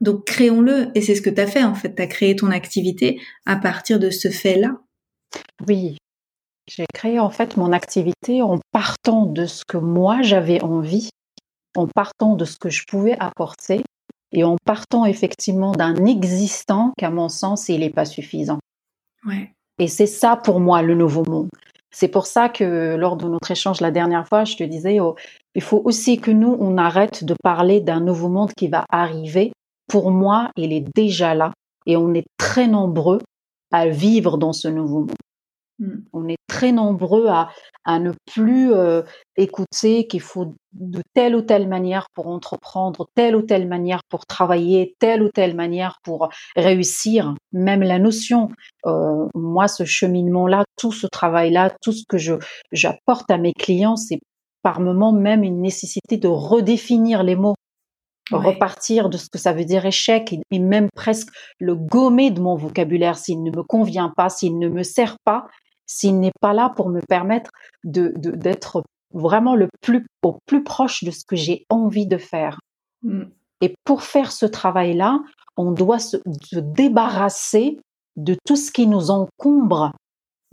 Donc 0.00 0.24
créons-le 0.24 0.90
et 0.94 1.02
c'est 1.02 1.14
ce 1.14 1.22
que 1.22 1.30
tu 1.30 1.40
as 1.40 1.46
fait 1.46 1.64
en 1.64 1.74
fait, 1.74 1.94
tu 1.94 2.02
as 2.02 2.06
créé 2.06 2.36
ton 2.36 2.50
activité 2.50 3.20
à 3.46 3.56
partir 3.56 3.98
de 3.98 4.10
ce 4.10 4.28
fait-là. 4.28 4.76
Oui. 5.66 5.96
J'ai 6.68 6.86
créé 6.92 7.18
en 7.18 7.30
fait 7.30 7.56
mon 7.56 7.72
activité 7.72 8.42
en 8.42 8.58
partant 8.72 9.26
de 9.26 9.46
ce 9.46 9.64
que 9.66 9.78
moi 9.78 10.22
j'avais 10.22 10.62
envie, 10.62 11.08
en 11.76 11.86
partant 11.86 12.36
de 12.36 12.44
ce 12.44 12.58
que 12.58 12.70
je 12.70 12.84
pouvais 12.86 13.16
apporter 13.18 13.82
et 14.32 14.44
en 14.44 14.56
partant 14.64 15.06
effectivement 15.06 15.72
d'un 15.72 16.04
existant 16.04 16.92
qu'à 16.98 17.10
mon 17.10 17.28
sens, 17.28 17.68
il 17.68 17.80
n'est 17.80 17.90
pas 17.90 18.04
suffisant. 18.04 18.58
Ouais. 19.26 19.52
Et 19.78 19.88
c'est 19.88 20.06
ça 20.06 20.36
pour 20.36 20.60
moi 20.60 20.82
le 20.82 20.94
nouveau 20.94 21.24
monde. 21.24 21.48
C'est 21.90 22.08
pour 22.08 22.26
ça 22.26 22.48
que 22.48 22.96
lors 22.96 23.16
de 23.16 23.26
notre 23.26 23.50
échange 23.50 23.80
la 23.80 23.90
dernière 23.90 24.28
fois, 24.28 24.44
je 24.44 24.56
te 24.56 24.64
disais, 24.64 25.00
oh, 25.00 25.14
il 25.54 25.62
faut 25.62 25.80
aussi 25.84 26.20
que 26.20 26.30
nous, 26.30 26.56
on 26.60 26.76
arrête 26.76 27.24
de 27.24 27.34
parler 27.42 27.80
d'un 27.80 28.00
nouveau 28.00 28.28
monde 28.28 28.52
qui 28.56 28.68
va 28.68 28.84
arriver. 28.90 29.52
Pour 29.88 30.10
moi, 30.10 30.50
il 30.56 30.72
est 30.72 30.84
déjà 30.94 31.34
là 31.34 31.52
et 31.86 31.96
on 31.96 32.14
est 32.14 32.26
très 32.36 32.68
nombreux 32.68 33.20
à 33.72 33.88
vivre 33.88 34.38
dans 34.38 34.52
ce 34.52 34.68
nouveau 34.68 35.00
monde. 35.00 35.14
Mm. 35.78 35.98
On 36.12 36.28
est 36.28 36.36
très 36.48 36.72
nombreux 36.72 37.28
à, 37.28 37.48
ne 37.98 38.12
plus 38.26 38.72
euh, 38.72 39.02
écouter 39.36 40.06
qu'il 40.06 40.20
faut 40.20 40.54
de 40.72 41.00
telle 41.14 41.34
ou 41.34 41.42
telle 41.42 41.68
manière 41.68 42.06
pour 42.14 42.26
entreprendre, 42.26 43.08
telle 43.14 43.34
ou 43.34 43.42
telle 43.42 43.66
manière 43.66 44.00
pour 44.10 44.26
travailler, 44.26 44.94
telle 44.98 45.22
ou 45.22 45.30
telle 45.30 45.54
manière 45.54 45.98
pour 46.02 46.28
réussir. 46.56 47.34
Même 47.52 47.82
la 47.82 47.98
notion, 47.98 48.48
euh, 48.86 49.26
moi, 49.34 49.68
ce 49.68 49.84
cheminement-là, 49.84 50.64
tout 50.76 50.92
ce 50.92 51.06
travail-là, 51.06 51.72
tout 51.80 51.92
ce 51.92 52.04
que 52.08 52.18
je 52.18 52.34
j'apporte 52.72 53.30
à 53.30 53.38
mes 53.38 53.52
clients, 53.52 53.96
c'est 53.96 54.18
par 54.62 54.80
moment 54.80 55.12
même 55.12 55.44
une 55.44 55.62
nécessité 55.62 56.16
de 56.18 56.28
redéfinir 56.28 57.22
les 57.22 57.36
mots. 57.36 57.54
Repartir 58.30 59.08
de 59.08 59.16
ce 59.16 59.28
que 59.28 59.38
ça 59.38 59.52
veut 59.52 59.64
dire 59.64 59.86
échec 59.86 60.34
et, 60.50 60.58
même 60.58 60.88
presque 60.94 61.28
le 61.58 61.74
gommer 61.74 62.30
de 62.30 62.40
mon 62.40 62.56
vocabulaire 62.56 63.16
s'il 63.16 63.42
ne 63.42 63.50
me 63.50 63.62
convient 63.62 64.12
pas, 64.16 64.28
s'il 64.28 64.58
ne 64.58 64.68
me 64.68 64.82
sert 64.82 65.16
pas, 65.24 65.46
s'il 65.86 66.18
n'est 66.20 66.32
pas 66.40 66.52
là 66.52 66.72
pour 66.76 66.90
me 66.90 67.00
permettre 67.00 67.50
de, 67.84 68.12
d'être 68.16 68.82
vraiment 69.14 69.54
le 69.54 69.68
plus, 69.80 70.06
au 70.22 70.38
plus 70.46 70.62
proche 70.62 71.04
de 71.04 71.10
ce 71.10 71.24
que 71.26 71.36
j'ai 71.36 71.64
envie 71.70 72.06
de 72.06 72.18
faire. 72.18 72.58
Mm. 73.02 73.24
Et 73.60 73.74
pour 73.84 74.02
faire 74.02 74.30
ce 74.32 74.46
travail-là, 74.46 75.20
on 75.56 75.72
doit 75.72 75.98
se 75.98 76.16
débarrasser 76.52 77.78
de 78.16 78.36
tout 78.46 78.56
ce 78.56 78.70
qui 78.70 78.86
nous 78.86 79.10
encombre. 79.10 79.92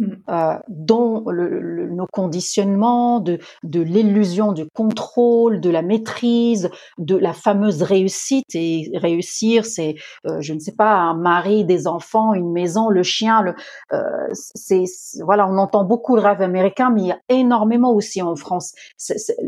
Euh, 0.01 0.57
dont 0.67 1.23
le, 1.29 1.87
nos 1.89 2.07
conditionnements, 2.11 3.21
de, 3.21 3.39
de 3.63 3.79
l'illusion 3.79 4.51
du 4.51 4.65
contrôle, 4.73 5.61
de 5.61 5.69
la 5.69 5.81
maîtrise, 5.81 6.69
de 6.97 7.15
la 7.15 7.31
fameuse 7.31 7.81
réussite. 7.81 8.53
Et 8.55 8.91
réussir, 8.95 9.65
c'est, 9.65 9.95
euh, 10.27 10.41
je 10.41 10.53
ne 10.53 10.59
sais 10.59 10.73
pas, 10.73 10.95
un 10.95 11.15
mari, 11.15 11.63
des 11.63 11.87
enfants, 11.87 12.33
une 12.33 12.51
maison, 12.51 12.89
le 12.89 13.03
chien. 13.03 13.41
Le, 13.41 13.55
euh, 13.93 14.27
c'est, 14.33 14.83
voilà, 15.23 15.47
on 15.47 15.57
entend 15.57 15.85
beaucoup 15.85 16.17
le 16.17 16.21
rêve 16.21 16.41
américain, 16.41 16.89
mais 16.89 17.01
il 17.01 17.07
y 17.07 17.11
a 17.11 17.19
énormément 17.29 17.93
aussi 17.93 18.21
en 18.21 18.35
France 18.35 18.73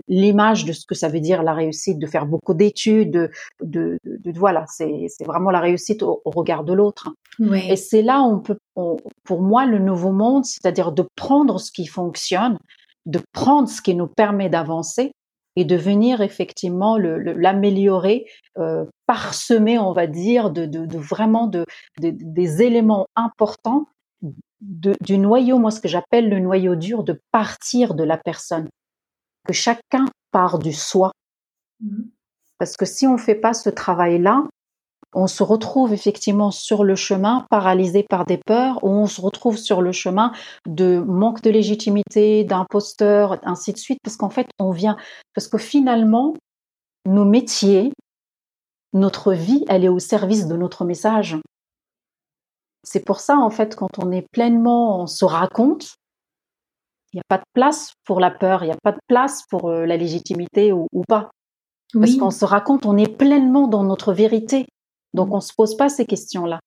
l'image 0.08 0.64
de 0.64 0.72
ce 0.72 0.86
que 0.86 0.96
ça 0.96 1.10
veut 1.10 1.20
dire 1.20 1.44
la 1.44 1.54
réussite, 1.54 2.00
de 2.00 2.08
faire 2.08 2.26
beaucoup 2.26 2.54
d'études, 2.54 3.12
de, 3.12 3.30
de, 3.62 4.00
de, 4.06 4.32
voilà, 4.40 4.64
c'est, 4.68 5.08
c'est 5.10 5.26
vraiment 5.26 5.52
la 5.52 5.60
réussite 5.60 6.04
au, 6.04 6.22
regard 6.26 6.64
de 6.64 6.74
l'autre. 6.74 7.10
Et 7.70 7.76
c'est 7.76 8.02
là 8.02 8.22
où 8.22 8.36
on 8.36 8.40
peut, 8.40 8.58
pour 9.24 9.42
moi, 9.42 9.66
le 9.66 9.80
nouveau 9.80 10.12
monde 10.12 10.46
c'est-à-dire 10.46 10.92
de 10.92 11.06
prendre 11.16 11.60
ce 11.60 11.72
qui 11.72 11.88
fonctionne, 11.88 12.58
de 13.06 13.20
prendre 13.32 13.68
ce 13.68 13.82
qui 13.82 13.96
nous 13.96 14.08
permet 14.08 14.50
d'avancer 14.50 15.12
et 15.56 15.66
de 15.66 15.76
venir 15.76 16.22
effectivement 16.22 16.98
l'améliorer, 17.00 18.28
euh, 18.60 18.86
parsemer, 19.08 19.80
on 19.80 19.92
va 19.92 20.06
dire, 20.06 20.52
de, 20.52 20.98
vraiment 20.98 21.48
de, 21.48 21.66
des 22.00 22.62
éléments 22.62 23.08
importants 23.16 23.88
du 24.62 25.18
noyau, 25.18 25.58
moi 25.58 25.72
ce 25.72 25.82
que 25.82 25.88
j'appelle 25.88 26.30
le 26.30 26.40
noyau 26.40 26.76
dur, 26.76 27.04
de 27.04 27.20
partir 27.32 27.96
de 27.96 28.04
la 28.04 28.18
personne, 28.18 28.70
que 29.48 29.54
chacun 29.54 30.06
part 30.32 30.60
du 30.60 30.74
soi. 30.74 31.12
Mmh. 31.80 32.04
Parce 32.60 32.76
que 32.76 32.86
si 32.86 33.08
on 33.08 33.14
ne 33.14 33.20
fait 33.20 33.36
pas 33.36 33.54
ce 33.54 33.70
travail-là, 33.70 34.44
on 35.14 35.28
se 35.28 35.44
retrouve 35.44 35.94
effectivement 35.94 36.52
sur 36.52 36.84
le 36.84 36.96
chemin 36.96 37.46
paralysé 37.50 38.04
par 38.04 38.26
des 38.26 38.38
peurs, 38.38 38.84
ou 38.84 38.90
on 38.90 39.08
se 39.08 39.22
retrouve 39.22 39.58
sur 39.58 39.82
le 39.82 39.92
chemin 39.92 40.32
de 40.68 41.00
manque 41.00 41.42
de 41.42 41.50
légitimité, 41.50 42.44
d'imposteur, 42.44 43.40
ainsi 43.44 43.74
de 43.74 43.78
suite, 43.78 44.00
parce 44.04 44.18
qu'en 44.18 44.30
fait, 44.30 44.48
on 44.60 44.72
vient, 44.72 44.98
parce 45.34 45.48
que 45.48 45.58
finalement, 45.58 46.34
nos 47.06 47.26
métiers, 47.26 47.92
notre 48.94 49.34
vie, 49.34 49.64
elle 49.70 49.86
est 49.86 49.90
au 49.90 50.00
service 50.00 50.48
de 50.48 50.58
notre 50.58 50.86
message. 50.86 51.38
C'est 52.84 53.04
pour 53.04 53.20
ça, 53.20 53.38
en 53.38 53.50
fait, 53.50 53.76
quand 53.76 54.00
on 54.00 54.12
est 54.12 54.26
pleinement, 54.32 55.02
on 55.02 55.08
se 55.08 55.26
raconte, 55.26 55.96
il 57.14 57.18
n'y 57.18 57.22
a 57.22 57.28
pas 57.30 57.38
de 57.38 57.50
place 57.54 57.94
pour 58.06 58.20
la 58.20 58.32
peur, 58.32 58.64
il 58.64 58.68
n'y 58.68 58.74
a 58.74 58.78
pas 58.84 58.92
de 58.92 59.00
place 59.08 59.44
pour 59.50 59.70
euh, 59.70 59.86
la 59.86 59.98
légitimité 59.98 60.72
ou, 60.74 60.88
pas. 61.08 61.32
Parce 61.94 62.16
qu'on 62.18 62.32
se 62.32 62.44
raconte, 62.44 62.86
on 62.86 62.98
est 62.98 63.08
pleinement 63.08 63.68
dans 63.68 63.84
notre 63.84 64.14
vérité. 64.14 64.66
Donc, 65.14 65.32
on 65.32 65.38
ne 65.38 65.42
se 65.42 65.54
pose 65.56 65.76
pas 65.78 65.90
ces 65.90 66.06
questions-là. 66.06 66.60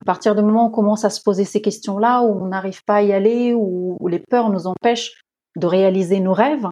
À 0.00 0.04
partir 0.04 0.34
du 0.34 0.42
moment 0.42 0.64
où 0.64 0.68
on 0.68 0.72
commence 0.72 1.04
à 1.04 1.10
se 1.10 1.20
poser 1.22 1.44
ces 1.44 1.60
questions-là, 1.60 2.22
où 2.22 2.42
on 2.42 2.46
n'arrive 2.46 2.84
pas 2.84 2.96
à 2.96 3.02
y 3.02 3.12
aller, 3.12 3.54
où, 3.54 3.96
les 4.08 4.20
peurs 4.20 4.50
nous 4.50 4.66
empêchent 4.66 5.20
de 5.56 5.66
réaliser 5.66 6.20
nos 6.20 6.32
rêves, 6.32 6.68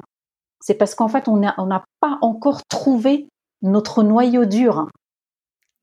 c'est 0.61 0.74
parce 0.74 0.94
qu'en 0.94 1.09
fait, 1.09 1.28
on 1.28 1.37
n'a 1.37 1.85
pas 2.00 2.18
encore 2.22 2.62
trouvé 2.68 3.28
notre 3.62 4.02
noyau 4.02 4.44
dur. 4.44 4.88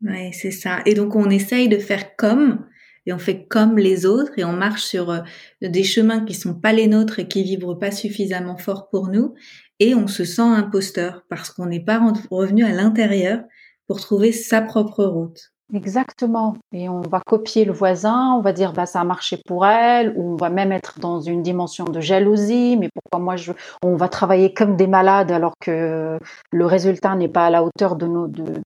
Oui, 0.01 0.33
c'est 0.33 0.51
ça. 0.51 0.79
Et 0.85 0.93
donc, 0.93 1.15
on 1.15 1.29
essaye 1.29 1.69
de 1.69 1.77
faire 1.77 2.15
comme, 2.15 2.65
et 3.05 3.13
on 3.13 3.19
fait 3.19 3.45
comme 3.47 3.77
les 3.77 4.05
autres, 4.05 4.33
et 4.37 4.43
on 4.43 4.53
marche 4.53 4.83
sur 4.83 5.09
euh, 5.09 5.19
des 5.61 5.83
chemins 5.83 6.25
qui 6.25 6.33
sont 6.33 6.55
pas 6.55 6.73
les 6.73 6.87
nôtres 6.87 7.19
et 7.19 7.27
qui 7.27 7.43
vibrent 7.43 7.77
pas 7.77 7.91
suffisamment 7.91 8.57
fort 8.57 8.89
pour 8.89 9.07
nous, 9.07 9.33
et 9.79 9.95
on 9.95 10.07
se 10.07 10.25
sent 10.25 10.41
imposteur 10.41 11.23
parce 11.29 11.49
qu'on 11.49 11.65
n'est 11.65 11.83
pas 11.83 12.01
revenu 12.31 12.63
à 12.63 12.71
l'intérieur 12.71 13.43
pour 13.87 13.99
trouver 13.99 14.31
sa 14.31 14.61
propre 14.61 15.03
route. 15.03 15.53
Exactement. 15.73 16.55
Et 16.71 16.87
on 16.87 17.01
va 17.01 17.19
copier 17.25 17.65
le 17.65 17.71
voisin, 17.71 18.33
on 18.35 18.41
va 18.41 18.53
dire 18.53 18.73
bah 18.73 18.85
ça 18.85 19.01
a 19.01 19.03
marché 19.03 19.39
pour 19.47 19.65
elle, 19.65 20.13
ou 20.15 20.33
on 20.33 20.35
va 20.35 20.49
même 20.49 20.71
être 20.71 20.99
dans 20.99 21.19
une 21.19 21.41
dimension 21.41 21.85
de 21.85 21.99
jalousie. 21.99 22.77
Mais 22.77 22.89
pourquoi 22.93 23.19
moi 23.23 23.35
je 23.37 23.53
On 23.81 23.95
va 23.95 24.07
travailler 24.07 24.53
comme 24.53 24.75
des 24.75 24.85
malades 24.85 25.31
alors 25.31 25.53
que 25.59 26.19
le 26.51 26.65
résultat 26.65 27.15
n'est 27.15 27.29
pas 27.29 27.47
à 27.47 27.49
la 27.49 27.63
hauteur 27.63 27.95
de, 27.95 28.05
nos, 28.05 28.27
de, 28.27 28.61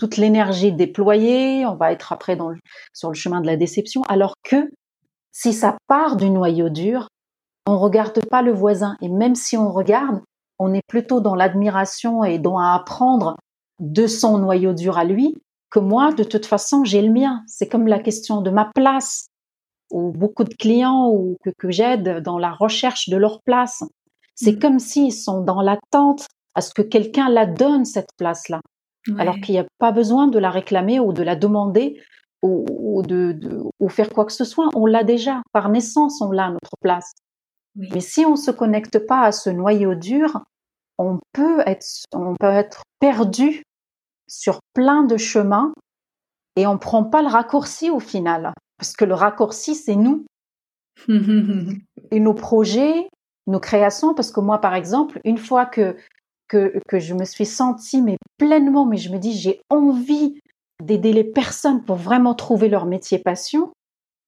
toute 0.00 0.16
l'énergie 0.16 0.72
déployée. 0.72 1.66
On 1.66 1.76
va 1.76 1.92
être 1.92 2.12
après 2.12 2.34
dans 2.34 2.52
sur 2.92 3.10
le 3.10 3.14
chemin 3.14 3.40
de 3.40 3.46
la 3.46 3.56
déception. 3.56 4.02
Alors 4.08 4.34
que 4.42 4.70
si 5.30 5.52
ça 5.52 5.76
part 5.86 6.16
du 6.16 6.30
noyau 6.30 6.68
dur, 6.68 7.08
on 7.66 7.78
regarde 7.78 8.24
pas 8.28 8.42
le 8.42 8.52
voisin. 8.52 8.96
Et 9.00 9.08
même 9.08 9.36
si 9.36 9.56
on 9.56 9.70
regarde, 9.70 10.20
on 10.58 10.74
est 10.74 10.86
plutôt 10.88 11.20
dans 11.20 11.34
l'admiration 11.36 12.24
et 12.24 12.38
dans 12.38 12.58
à 12.58 12.74
apprendre 12.74 13.36
de 13.80 14.06
son 14.06 14.38
noyau 14.38 14.72
dur 14.72 14.98
à 14.98 15.04
lui 15.04 15.34
que 15.70 15.80
moi, 15.80 16.12
de 16.12 16.22
toute 16.22 16.46
façon, 16.46 16.84
j'ai 16.84 17.02
le 17.02 17.12
mien. 17.12 17.42
C'est 17.48 17.68
comme 17.68 17.88
la 17.88 17.98
question 17.98 18.42
de 18.42 18.50
ma 18.50 18.70
place 18.74 19.26
ou 19.90 20.12
beaucoup 20.12 20.44
de 20.44 20.54
clients 20.54 21.10
ou 21.10 21.36
que, 21.58 21.70
j'aide 21.70 22.20
dans 22.20 22.38
la 22.38 22.52
recherche 22.52 23.08
de 23.08 23.16
leur 23.16 23.42
place. 23.42 23.82
C'est 24.36 24.52
mm. 24.52 24.58
comme 24.60 24.78
s'ils 24.78 25.12
sont 25.12 25.40
dans 25.40 25.62
l'attente 25.62 26.26
à 26.54 26.60
ce 26.60 26.72
que 26.72 26.82
quelqu'un 26.82 27.28
la 27.28 27.46
donne, 27.46 27.84
cette 27.84 28.10
place-là. 28.16 28.60
Alors 29.18 29.36
qu'il 29.40 29.52
n'y 29.52 29.58
a 29.58 29.66
pas 29.78 29.92
besoin 29.92 30.28
de 30.28 30.38
la 30.38 30.48
réclamer 30.48 30.98
ou 30.98 31.12
de 31.12 31.22
la 31.22 31.36
demander 31.36 32.00
ou, 32.40 33.02
de, 33.02 33.38
ou 33.80 33.88
faire 33.88 34.08
quoi 34.10 34.24
que 34.24 34.32
ce 34.32 34.44
soit. 34.44 34.68
On 34.74 34.86
l'a 34.86 35.02
déjà. 35.04 35.42
Par 35.52 35.68
naissance, 35.68 36.20
on 36.22 36.30
l'a, 36.30 36.50
notre 36.50 36.76
place. 36.80 37.12
Mais 37.74 38.00
si 38.00 38.24
on 38.24 38.32
ne 38.32 38.36
se 38.36 38.50
connecte 38.50 39.06
pas 39.06 39.22
à 39.22 39.32
ce 39.32 39.50
noyau 39.50 39.94
dur, 39.94 40.44
on 40.98 41.18
peut 41.32 41.60
être, 41.66 41.86
on 42.12 42.34
peut 42.38 42.46
être 42.46 42.82
perdu 43.00 43.62
sur 44.28 44.60
plein 44.74 45.02
de 45.02 45.16
chemins 45.16 45.72
et 46.56 46.66
on 46.66 46.78
prend 46.78 47.04
pas 47.04 47.22
le 47.22 47.28
raccourci 47.28 47.90
au 47.90 48.00
final. 48.00 48.52
Parce 48.78 48.94
que 48.94 49.04
le 49.04 49.14
raccourci, 49.14 49.74
c'est 49.74 49.96
nous. 49.96 50.24
et 52.10 52.20
nos 52.20 52.34
projets, 52.34 53.08
nos 53.46 53.60
créations, 53.60 54.14
parce 54.14 54.30
que 54.30 54.40
moi, 54.40 54.60
par 54.60 54.74
exemple, 54.74 55.20
une 55.24 55.38
fois 55.38 55.66
que, 55.66 55.96
que, 56.48 56.80
que 56.88 56.98
je 56.98 57.14
me 57.14 57.24
suis 57.24 57.46
sentie 57.46 58.00
mais 58.00 58.16
pleinement, 58.38 58.86
mais 58.86 58.96
je 58.96 59.12
me 59.12 59.18
dis, 59.18 59.32
j'ai 59.32 59.60
envie 59.70 60.38
d'aider 60.82 61.12
les 61.12 61.24
personnes 61.24 61.84
pour 61.84 61.96
vraiment 61.96 62.34
trouver 62.34 62.68
leur 62.68 62.86
métier 62.86 63.18
passion, 63.18 63.72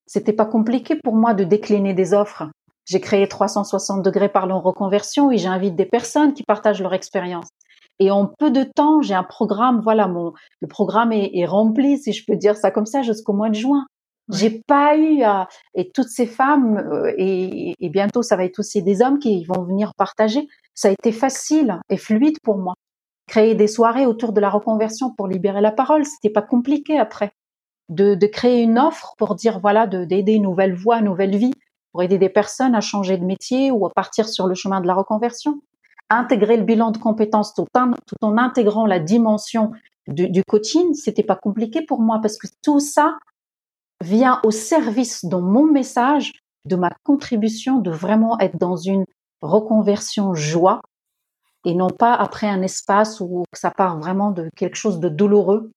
c'était 0.06 0.32
pas 0.32 0.46
compliqué 0.46 0.96
pour 1.02 1.14
moi 1.14 1.34
de 1.34 1.44
décliner 1.44 1.94
des 1.94 2.14
offres. 2.14 2.48
J'ai 2.86 3.00
créé 3.00 3.26
360 3.26 4.02
degrés 4.02 4.28
parlons 4.28 4.60
reconversion 4.60 5.30
et 5.32 5.38
j'invite 5.38 5.74
des 5.74 5.86
personnes 5.86 6.34
qui 6.34 6.44
partagent 6.44 6.80
leur 6.80 6.94
expérience. 6.94 7.48
Et 7.98 8.10
en 8.10 8.26
peu 8.26 8.50
de 8.50 8.62
temps, 8.62 9.02
j'ai 9.02 9.14
un 9.14 9.24
programme, 9.24 9.80
voilà, 9.80 10.06
mon, 10.06 10.32
le 10.60 10.68
programme 10.68 11.12
est, 11.12 11.46
rempli, 11.46 11.98
si 11.98 12.12
je 12.12 12.24
peux 12.24 12.36
dire 12.36 12.56
ça 12.56 12.70
comme 12.70 12.86
ça, 12.86 13.02
jusqu'au 13.02 13.32
mois 13.32 13.48
de 13.48 13.54
juin. 13.54 13.86
J'ai 14.32 14.62
pas 14.66 14.96
eu 14.96 15.22
à, 15.22 15.48
et 15.74 15.90
toutes 15.92 16.08
ces 16.08 16.26
femmes, 16.26 16.78
euh, 16.78 17.12
et, 17.16 17.74
et, 17.78 17.88
bientôt 17.90 18.22
ça 18.22 18.36
va 18.36 18.44
être 18.44 18.58
aussi 18.58 18.82
des 18.82 19.00
hommes 19.00 19.20
qui 19.20 19.44
vont 19.44 19.62
venir 19.62 19.92
partager. 19.96 20.48
Ça 20.74 20.88
a 20.88 20.90
été 20.90 21.12
facile 21.12 21.80
et 21.90 21.96
fluide 21.96 22.38
pour 22.42 22.58
moi. 22.58 22.74
Créer 23.28 23.54
des 23.54 23.68
soirées 23.68 24.04
autour 24.04 24.32
de 24.32 24.40
la 24.40 24.50
reconversion 24.50 25.12
pour 25.16 25.28
libérer 25.28 25.60
la 25.60 25.72
parole, 25.72 26.04
c'était 26.04 26.32
pas 26.32 26.42
compliqué 26.42 26.98
après. 26.98 27.30
De, 27.88 28.16
de 28.16 28.26
créer 28.26 28.62
une 28.62 28.80
offre 28.80 29.14
pour 29.16 29.36
dire 29.36 29.60
voilà, 29.60 29.86
d'aider 29.86 30.32
une 30.32 30.42
nouvelle 30.42 30.74
voie, 30.74 30.98
une 30.98 31.04
nouvelle 31.04 31.36
vie, 31.36 31.52
pour 31.96 32.02
aider 32.02 32.18
des 32.18 32.28
personnes 32.28 32.74
à 32.74 32.82
changer 32.82 33.16
de 33.16 33.24
métier 33.24 33.70
ou 33.70 33.86
à 33.86 33.90
partir 33.90 34.28
sur 34.28 34.46
le 34.46 34.54
chemin 34.54 34.82
de 34.82 34.86
la 34.86 34.92
reconversion. 34.92 35.62
Intégrer 36.10 36.58
le 36.58 36.62
bilan 36.62 36.90
de 36.90 36.98
compétences 36.98 37.54
tout 37.54 37.64
en, 37.74 37.92
tout 38.06 38.16
en 38.20 38.36
intégrant 38.36 38.84
la 38.84 38.98
dimension 38.98 39.72
du, 40.06 40.28
du 40.28 40.44
coaching, 40.44 40.92
c'était 40.92 41.22
pas 41.22 41.36
compliqué 41.36 41.80
pour 41.80 42.02
moi 42.02 42.18
parce 42.20 42.36
que 42.36 42.48
tout 42.62 42.80
ça 42.80 43.16
vient 44.04 44.42
au 44.44 44.50
service 44.50 45.24
dans 45.24 45.40
mon 45.40 45.64
message 45.64 46.32
de 46.66 46.76
ma 46.76 46.90
contribution 47.02 47.78
de 47.78 47.90
vraiment 47.90 48.38
être 48.40 48.58
dans 48.58 48.76
une 48.76 49.06
reconversion 49.40 50.34
joie 50.34 50.82
et 51.64 51.74
non 51.74 51.88
pas 51.88 52.12
après 52.12 52.46
un 52.46 52.60
espace 52.60 53.20
où 53.22 53.44
ça 53.54 53.70
part 53.70 53.98
vraiment 53.98 54.32
de 54.32 54.50
quelque 54.54 54.76
chose 54.76 55.00
de 55.00 55.08
douloureux. 55.08 55.70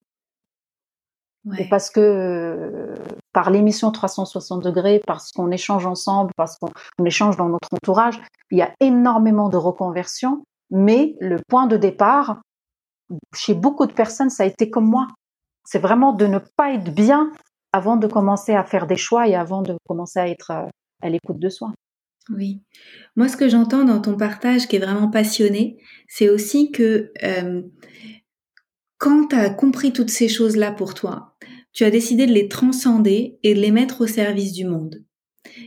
Et 1.57 1.69
parce 1.69 1.89
que 1.89 2.95
par 3.39 3.51
l'émission 3.51 3.89
360 3.89 4.61
degrés, 4.61 5.01
parce 5.07 5.31
qu'on 5.31 5.49
échange 5.49 5.85
ensemble, 5.85 6.31
parce 6.35 6.57
qu'on 6.57 7.05
échange 7.05 7.37
dans 7.37 7.47
notre 7.47 7.69
entourage, 7.71 8.19
il 8.51 8.57
y 8.57 8.61
a 8.61 8.73
énormément 8.81 9.47
de 9.47 9.55
reconversion, 9.55 10.43
mais 10.71 11.15
le 11.21 11.37
point 11.47 11.65
de 11.65 11.77
départ, 11.77 12.41
chez 13.33 13.53
beaucoup 13.53 13.85
de 13.85 13.93
personnes, 13.93 14.29
ça 14.29 14.43
a 14.43 14.45
été 14.45 14.69
comme 14.69 14.89
moi. 14.89 15.07
C'est 15.63 15.79
vraiment 15.79 16.11
de 16.11 16.25
ne 16.25 16.39
pas 16.57 16.73
être 16.73 16.93
bien 16.93 17.31
avant 17.71 17.95
de 17.95 18.07
commencer 18.07 18.55
à 18.55 18.65
faire 18.65 18.87
des 18.87 18.97
choix 18.97 19.25
et 19.25 19.35
avant 19.35 19.61
de 19.61 19.77
commencer 19.87 20.19
à 20.19 20.27
être 20.27 20.51
euh, 20.51 20.67
à 21.01 21.07
l'écoute 21.07 21.39
de 21.39 21.47
soi. 21.47 21.71
Oui. 22.29 22.61
Moi, 23.15 23.29
ce 23.29 23.37
que 23.37 23.47
j'entends 23.47 23.85
dans 23.85 24.01
ton 24.01 24.17
partage 24.17 24.67
qui 24.67 24.75
est 24.75 24.79
vraiment 24.79 25.09
passionné, 25.09 25.77
c'est 26.09 26.27
aussi 26.27 26.73
que 26.73 27.13
euh, 27.23 27.61
quand 28.97 29.29
tu 29.29 29.37
as 29.37 29.49
compris 29.49 29.93
toutes 29.93 30.09
ces 30.09 30.27
choses-là 30.27 30.73
pour 30.73 30.93
toi, 30.93 31.37
tu 31.73 31.83
as 31.83 31.91
décidé 31.91 32.25
de 32.25 32.33
les 32.33 32.47
transcender 32.47 33.37
et 33.43 33.53
de 33.53 33.59
les 33.59 33.71
mettre 33.71 34.01
au 34.01 34.07
service 34.07 34.51
du 34.51 34.65
monde. 34.65 35.03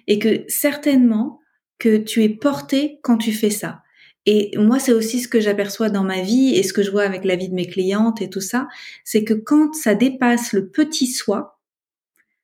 Et 0.07 0.19
que 0.19 0.45
certainement 0.49 1.41
que 1.79 1.97
tu 1.97 2.23
es 2.23 2.29
porté 2.29 3.01
quand 3.03 3.19
tu 3.19 3.33
fais 3.33 3.51
ça. 3.51 3.83
Et 4.25 4.53
moi, 4.57 4.79
c'est 4.79 4.93
aussi 4.93 5.21
ce 5.21 5.27
que 5.27 5.41
j'aperçois 5.41 5.91
dans 5.91 6.05
ma 6.05 6.23
vie 6.23 6.55
et 6.55 6.63
ce 6.63 6.73
que 6.73 6.83
je 6.83 6.93
vois 6.93 7.03
avec 7.03 7.25
la 7.25 7.35
vie 7.35 7.49
de 7.49 7.55
mes 7.55 7.67
clientes 7.67 8.23
et 8.23 8.31
tout 8.31 8.41
ça, 8.41 8.69
c'est 9.05 9.25
que 9.25 9.35
quand 9.35 9.75
ça 9.75 9.97
dépasse 9.97 10.53
le 10.53 10.69
petit 10.69 11.09
soi, 11.09 11.61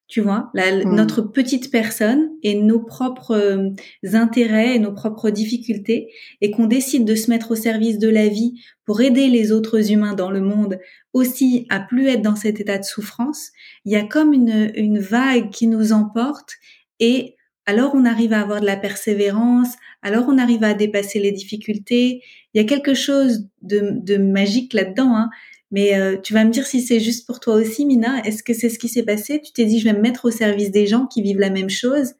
tu 0.09 0.23
vois, 0.23 0.51
mmh. 0.55 0.95
notre 0.95 1.21
petite 1.21 1.71
personne 1.71 2.31
et 2.43 2.55
nos 2.55 2.81
propres 2.81 3.37
euh, 3.37 3.71
intérêts 4.15 4.75
et 4.75 4.79
nos 4.79 4.93
propres 4.93 5.29
difficultés, 5.29 6.09
et 6.41 6.51
qu'on 6.51 6.67
décide 6.67 7.05
de 7.05 7.15
se 7.15 7.31
mettre 7.31 7.51
au 7.51 7.55
service 7.55 7.99
de 7.99 8.09
la 8.09 8.27
vie 8.29 8.55
pour 8.87 9.03
aider 9.03 9.29
les 9.29 9.53
autres 9.53 9.93
humains 9.93 10.15
dans 10.15 10.31
le 10.31 10.41
monde 10.41 10.79
aussi 11.13 11.67
à 11.69 11.79
plus 11.79 12.09
être 12.09 12.23
dans 12.23 12.37
cet 12.37 12.59
état 12.59 12.79
de 12.79 12.85
souffrance, 12.85 13.51
il 13.85 13.93
y 13.93 13.97
a 13.97 14.05
comme 14.05 14.33
une, 14.33 14.73
une 14.75 14.99
vague 14.99 15.51
qui 15.51 15.67
nous 15.67 15.93
emporte 15.93 16.55
et 17.01 17.37
alors 17.67 17.95
on 17.95 18.07
arrive 18.07 18.33
à 18.33 18.41
avoir 18.41 18.63
de 18.63 18.67
la 18.67 18.79
persévérance, 18.79 19.75
alors 20.01 20.25
on 20.27 20.39
arrive 20.39 20.65
à 20.65 20.73
dépasser 20.73 21.21
les 21.21 21.33
difficultés. 21.33 22.23
Il 22.55 22.63
y 22.63 22.65
a 22.65 22.67
quelque 22.67 22.95
chose 22.95 23.47
de, 23.61 23.93
de 23.93 24.17
magique 24.17 24.73
là-dedans. 24.73 25.15
Hein. 25.15 25.29
Mais 25.71 25.99
euh, 25.99 26.17
tu 26.21 26.33
vas 26.33 26.45
me 26.45 26.51
dire 26.51 26.67
si 26.67 26.81
c'est 26.81 27.01
juste 27.01 27.27
pour 27.27 27.41
toi 27.41 27.55
aussi, 27.55 27.85
Mina. 27.85 28.23
Est-ce 28.25 28.43
que 28.43 28.55
c'est 28.55 28.71
ce 28.71 28.79
qui 28.79 28.89
s'est 28.89 29.03
passé? 29.03 29.41
Tu 29.41 29.53
t'es 29.53 29.67
dit, 29.67 29.79
je 29.79 29.85
vais 29.85 29.93
me 29.93 30.01
mettre 30.01 30.25
au 30.25 30.31
service 30.31 30.71
des 30.71 30.87
gens 30.87 31.07
qui 31.07 31.23
vivent 31.23 31.41
la 31.41 31.51
même 31.51 31.71
chose 31.71 32.15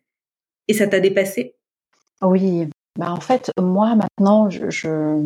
et 0.69 0.75
ça 0.75 0.87
t'a 0.87 1.01
dépassé 1.01 1.57
Oui. 2.23 2.69
Bah, 2.99 3.13
en 3.13 3.21
fait, 3.21 3.51
moi, 3.59 3.95
maintenant, 3.95 4.51
je, 4.51 4.69
je, 4.71 5.25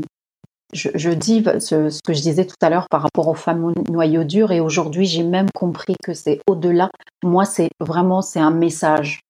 je, 0.72 1.10
dis 1.10 1.42
ce, 1.58 2.00
que 2.02 2.12
je 2.12 2.20
disais 2.20 2.46
tout 2.46 2.56
à 2.60 2.70
l'heure 2.70 2.86
par 2.88 3.02
rapport 3.02 3.28
aux 3.28 3.34
femmes 3.34 3.64
au 3.64 3.72
noyau 3.90 4.24
dur 4.24 4.52
et 4.52 4.60
aujourd'hui, 4.60 5.06
j'ai 5.06 5.24
même 5.24 5.50
compris 5.54 5.96
que 6.02 6.14
c'est 6.14 6.40
au-delà. 6.46 6.90
Moi, 7.24 7.44
c'est 7.44 7.70
vraiment, 7.80 8.22
c'est 8.22 8.40
un 8.40 8.50
message. 8.50 9.20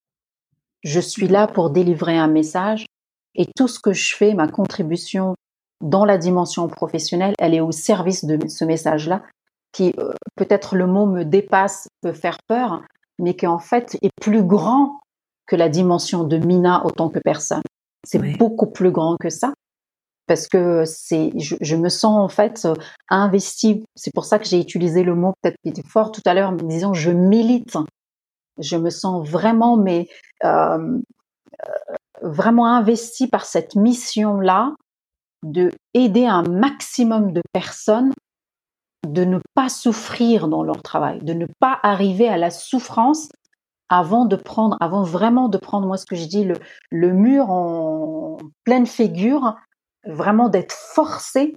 Je 0.83 1.00
suis 1.00 1.28
là 1.28 1.46
pour 1.46 1.70
délivrer 1.70 2.18
un 2.18 2.28
message 2.28 2.87
et 3.35 3.46
tout 3.57 3.68
ce 3.68 3.81
que 3.81 3.92
je 3.92 4.14
fais, 4.14 4.35
ma 4.35 4.48
contribution 4.48 5.35
dans 5.83 6.05
la 6.05 6.16
dimension 6.16 6.68
professionnelle, 6.68 7.35
elle 7.38 7.55
est 7.55 7.61
au 7.61 7.73
service 7.73 8.25
de 8.25 8.49
ce 8.49 8.64
message-là, 8.64 9.23
qui 9.73 9.95
euh, 9.99 10.12
peut-être 10.37 10.77
le 10.77 10.87
mot 10.87 11.07
me 11.07 11.25
dépasse, 11.25 11.88
peut 12.01 12.12
faire 12.12 12.38
peur, 12.47 12.83
mais 13.18 13.35
qui 13.35 13.47
en 13.47 13.59
fait 13.59 13.97
est 14.03 14.11
plus 14.21 14.45
grand 14.45 15.01
que 15.47 15.57
la 15.57 15.68
dimension 15.68 16.25
de 16.25 16.38
Mina 16.38 16.85
autant 16.87 17.09
que 17.09 17.18
personne. 17.18 17.62
C'est 18.05 18.37
beaucoup 18.38 18.71
plus 18.71 18.90
grand 18.90 19.16
que 19.21 19.29
ça 19.29 19.53
parce 20.27 20.49
que 20.49 20.85
c'est, 20.87 21.33
je, 21.37 21.77
me 21.77 21.88
sens 21.88 22.18
en 22.18 22.29
fait 22.29 22.64
euh, 22.64 22.75
investi. 23.09 23.85
C'est 23.97 24.14
pour 24.14 24.25
ça 24.25 24.38
que 24.38 24.47
j'ai 24.47 24.61
utilisé 24.61 25.03
le 25.03 25.14
mot 25.14 25.35
peut-être 25.42 25.57
était 25.64 25.83
fort 25.87 26.12
tout 26.12 26.23
à 26.25 26.35
l'heure, 26.35 26.53
mais 26.53 26.62
disons 26.62 26.95
je 26.95 27.11
milite. 27.11 27.77
Je 28.59 28.77
me 28.77 28.90
sens 28.90 29.29
vraiment, 29.29 29.77
mais 29.77 30.07
euh, 30.45 30.79
euh 30.79 31.97
vraiment 32.25 32.66
investi 32.66 33.27
par 33.27 33.45
cette 33.45 33.75
mission-là 33.75 34.75
de 35.42 35.70
aider 35.94 36.26
un 36.26 36.42
maximum 36.42 37.33
de 37.33 37.42
personnes 37.52 38.12
de 39.07 39.24
ne 39.24 39.38
pas 39.55 39.68
souffrir 39.68 40.48
dans 40.48 40.62
leur 40.62 40.83
travail, 40.83 41.18
de 41.22 41.33
ne 41.33 41.46
pas 41.59 41.78
arriver 41.83 42.28
à 42.28 42.37
la 42.37 42.50
souffrance 42.50 43.28
avant 43.88 44.24
de 44.24 44.37
prendre, 44.37 44.76
avant 44.81 45.02
vraiment 45.02 45.48
de 45.48 45.59
prendre, 45.59 45.87
moi 45.87 45.96
ce 45.96 46.07
que 46.07 46.16
je 46.16 46.26
dis, 46.26 46.44
le, 46.44 46.55
le 46.90 47.12
mur 47.12 47.50
en 47.50 48.38
pleine 48.64 48.87
figure, 48.87 49.57
vraiment 50.07 50.48
d'être 50.48 50.72
forcé 50.72 51.57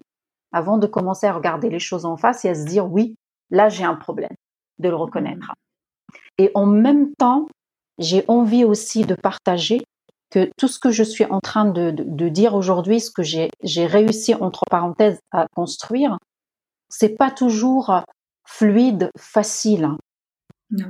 avant 0.52 0.78
de 0.78 0.88
commencer 0.88 1.28
à 1.28 1.34
regarder 1.34 1.70
les 1.70 1.80
choses 1.80 2.06
en 2.06 2.18
face 2.18 2.46
et 2.46 2.50
à 2.50 2.56
se 2.56 2.66
dire 2.66 2.92
oui, 2.92 3.16
là 3.52 3.70
j'ai 3.70 3.84
un 3.84 3.96
problème, 3.96 4.36
de 4.80 4.90
le 4.90 4.96
reconnaître. 4.96 5.54
Et 6.38 6.52
en 6.56 6.66
même 6.66 7.14
temps, 7.16 7.46
j'ai 8.00 8.26
envie 8.28 8.66
aussi 8.66 9.06
de 9.06 9.16
partager 9.16 9.82
que 10.36 10.52
tout 10.58 10.68
ce 10.68 10.80
que 10.80 10.92
je 10.92 11.04
suis 11.04 11.24
en 11.24 11.40
train 11.40 11.64
de, 11.64 12.28
dire 12.28 12.56
aujourd'hui, 12.56 13.00
ce 13.00 13.10
que 13.10 13.24
j'ai 13.24 13.86
réussi 13.86 14.36
entre 14.36 14.66
parenthèses 14.70 15.20
à 15.32 15.48
construire, 15.56 16.18
c'est 16.90 17.16
pas 17.16 17.32
toujours 17.32 18.04
fluide, 18.46 19.10
facile. 19.18 19.92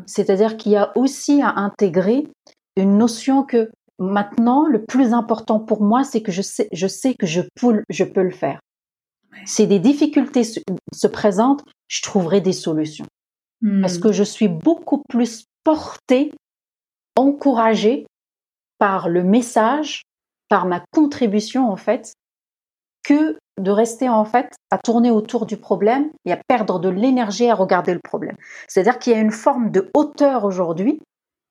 C'est-à-dire 0.08 0.58
qu'il 0.58 0.72
y 0.72 0.78
a 0.78 0.92
aussi 0.98 1.44
à 1.44 1.60
intégrer 1.60 2.28
une 2.76 2.98
notion 2.98 3.44
que 3.44 3.70
maintenant, 4.00 4.66
le 4.66 4.84
plus 4.84 5.14
important 5.14 5.60
pour 5.60 5.84
moi, 5.84 6.04
c'est 6.04 6.24
que 6.24 6.32
je 6.32 6.42
sais, 6.42 6.68
je 6.72 6.88
sais 6.88 7.14
que 7.14 7.28
je 7.28 7.42
peux, 7.56 7.84
je 7.90 8.04
peux 8.04 8.24
le 8.24 8.32
faire. 8.32 8.60
Si 9.46 9.68
des 9.68 9.80
difficultés 9.80 10.44
se, 10.44 11.08
présentent, 11.08 11.64
je 11.88 12.02
trouverai 12.02 12.42
des 12.42 12.54
solutions. 12.54 13.06
Parce 13.82 14.00
hmm. 14.00 14.02
que 14.02 14.12
je 14.12 14.24
suis 14.24 14.48
beaucoup 14.48 15.04
plus 15.08 15.46
portée, 15.64 16.32
encouragée 17.16 18.08
par 18.78 19.10
le 19.10 19.24
message, 19.24 20.04
par 20.50 20.66
ma 20.66 20.84
contribution 20.92 21.70
en 21.70 21.76
fait, 21.76 22.14
que 23.04 23.38
de 23.60 23.72
rester 23.72 24.10
en 24.10 24.26
fait 24.26 24.54
à 24.72 24.78
tourner 24.78 25.12
autour 25.12 25.46
du 25.46 25.58
problème 25.58 26.10
et 26.26 26.32
à 26.32 26.40
perdre 26.48 26.80
de 26.80 26.90
l'énergie 26.90 27.50
à 27.50 27.56
regarder 27.56 27.94
le 27.94 28.02
problème. 28.04 28.36
C'est-à-dire 28.68 29.00
qu'il 29.00 29.14
y 29.14 29.16
a 29.16 29.22
une 29.22 29.32
forme 29.32 29.72
de 29.72 29.90
hauteur 29.94 30.44
aujourd'hui 30.44 31.00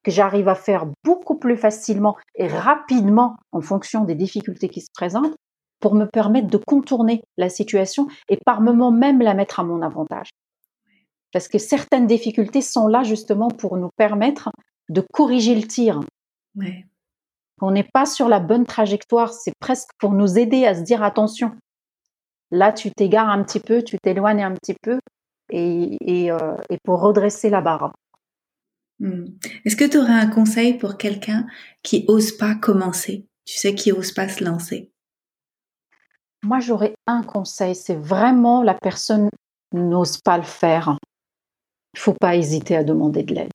que 0.02 0.10
j'arrive 0.10 0.48
à 0.48 0.54
faire 0.54 0.86
beaucoup 1.02 1.36
plus 1.36 1.56
facilement 1.56 2.16
et 2.34 2.46
rapidement 2.46 3.36
en 3.52 3.62
fonction 3.62 4.04
des 4.04 4.14
difficultés 4.14 4.68
qui 4.68 4.82
se 4.82 4.90
présentent 4.92 5.34
pour 5.80 5.94
me 5.94 6.04
permettre 6.04 6.48
de 6.48 6.58
contourner 6.58 7.22
la 7.36 7.48
situation 7.48 8.06
et 8.28 8.38
par 8.44 8.60
moment 8.60 8.90
même 8.90 9.20
la 9.20 9.34
mettre 9.34 9.60
à 9.60 9.64
mon 9.64 9.80
avantage. 9.80 10.30
Parce 11.32 11.48
que 11.48 11.58
certaines 11.58 12.06
difficultés 12.06 12.60
sont 12.60 12.86
là 12.86 13.02
justement 13.02 13.48
pour 13.48 13.76
nous 13.76 13.90
permettre 13.96 14.50
de 14.88 15.02
corriger 15.12 15.54
le 15.54 15.66
tir. 15.66 16.00
On 17.60 17.70
n'est 17.70 17.88
pas 17.92 18.06
sur 18.06 18.28
la 18.28 18.40
bonne 18.40 18.66
trajectoire. 18.66 19.32
C'est 19.32 19.54
presque 19.60 19.90
pour 19.98 20.12
nous 20.12 20.38
aider 20.38 20.66
à 20.66 20.74
se 20.74 20.82
dire 20.82 21.02
attention. 21.02 21.52
Là, 22.50 22.72
tu 22.72 22.90
t'égares 22.90 23.28
un 23.28 23.42
petit 23.42 23.60
peu, 23.60 23.82
tu 23.82 23.98
t'éloignes 23.98 24.42
un 24.42 24.54
petit 24.54 24.76
peu, 24.82 24.98
et, 25.50 26.30
euh, 26.30 26.56
pour 26.84 27.00
redresser 27.00 27.50
la 27.50 27.60
barre. 27.60 27.92
Hmm. 29.00 29.24
Est-ce 29.64 29.76
que 29.76 29.84
tu 29.84 29.98
aurais 29.98 30.12
un 30.12 30.28
conseil 30.28 30.74
pour 30.78 30.96
quelqu'un 30.96 31.46
qui 31.82 32.04
ose 32.08 32.32
pas 32.32 32.54
commencer? 32.54 33.26
Tu 33.44 33.58
sais, 33.58 33.74
qui 33.74 33.92
ose 33.92 34.12
pas 34.12 34.28
se 34.28 34.44
lancer? 34.44 34.92
Moi, 36.44 36.60
j'aurais 36.60 36.94
un 37.06 37.22
conseil. 37.22 37.74
C'est 37.74 37.96
vraiment 37.96 38.62
la 38.62 38.74
personne 38.74 39.28
n'ose 39.72 40.18
pas 40.18 40.36
le 40.36 40.44
faire. 40.44 40.96
Il 41.94 42.00
faut 42.00 42.14
pas 42.14 42.36
hésiter 42.36 42.76
à 42.76 42.84
demander 42.84 43.22
de 43.22 43.34
l'aide. 43.34 43.50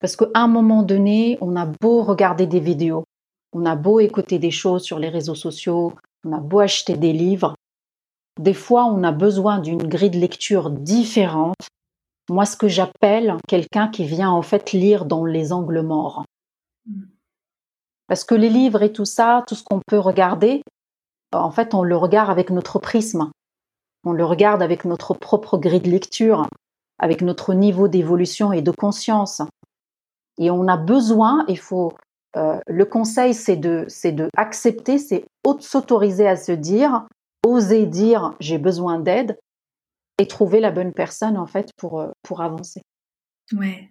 Parce 0.00 0.16
qu'à 0.16 0.26
un 0.34 0.48
moment 0.48 0.82
donné, 0.82 1.38
on 1.40 1.56
a 1.56 1.66
beau 1.66 2.02
regarder 2.02 2.46
des 2.46 2.60
vidéos, 2.60 3.04
on 3.52 3.64
a 3.66 3.76
beau 3.76 4.00
écouter 4.00 4.38
des 4.38 4.50
choses 4.50 4.82
sur 4.82 4.98
les 4.98 5.08
réseaux 5.08 5.34
sociaux, 5.34 5.92
on 6.24 6.32
a 6.32 6.40
beau 6.40 6.60
acheter 6.60 6.96
des 6.96 7.12
livres, 7.12 7.54
des 8.38 8.54
fois 8.54 8.84
on 8.84 9.02
a 9.02 9.12
besoin 9.12 9.58
d'une 9.58 9.86
grille 9.86 10.10
de 10.10 10.18
lecture 10.18 10.70
différente. 10.70 11.56
Moi, 12.30 12.44
ce 12.44 12.56
que 12.56 12.68
j'appelle 12.68 13.36
quelqu'un 13.48 13.88
qui 13.88 14.04
vient 14.04 14.30
en 14.30 14.42
fait 14.42 14.72
lire 14.72 15.06
dans 15.06 15.24
les 15.24 15.52
angles 15.52 15.80
morts. 15.80 16.24
Parce 18.06 18.24
que 18.24 18.34
les 18.34 18.50
livres 18.50 18.82
et 18.82 18.92
tout 18.92 19.04
ça, 19.04 19.44
tout 19.46 19.54
ce 19.54 19.64
qu'on 19.64 19.80
peut 19.86 19.98
regarder, 19.98 20.62
en 21.32 21.50
fait, 21.50 21.74
on 21.74 21.82
le 21.82 21.96
regarde 21.96 22.30
avec 22.30 22.50
notre 22.50 22.78
prisme. 22.78 23.30
On 24.04 24.12
le 24.12 24.24
regarde 24.24 24.62
avec 24.62 24.84
notre 24.84 25.14
propre 25.14 25.58
grille 25.58 25.80
de 25.80 25.90
lecture, 25.90 26.46
avec 26.98 27.22
notre 27.22 27.52
niveau 27.52 27.88
d'évolution 27.88 28.52
et 28.52 28.62
de 28.62 28.70
conscience. 28.70 29.42
Et 30.38 30.50
on 30.50 30.68
a 30.68 30.76
besoin, 30.76 31.44
il 31.48 31.58
faut, 31.58 31.92
euh, 32.36 32.58
le 32.66 32.84
conseil, 32.84 33.34
c'est 33.34 33.56
de, 33.56 33.84
c'est 33.88 34.12
de 34.12 34.28
accepter, 34.36 34.98
c'est 34.98 35.24
s'autoriser 35.60 36.28
à 36.28 36.36
se 36.36 36.52
dire, 36.52 37.06
oser 37.44 37.86
dire 37.86 38.34
j'ai 38.38 38.58
besoin 38.58 38.98
d'aide, 38.98 39.38
et 40.18 40.26
trouver 40.26 40.60
la 40.60 40.70
bonne 40.70 40.92
personne 40.92 41.36
en 41.36 41.46
fait 41.46 41.70
pour, 41.76 42.04
pour 42.22 42.40
avancer. 42.42 42.82
Ouais, 43.52 43.90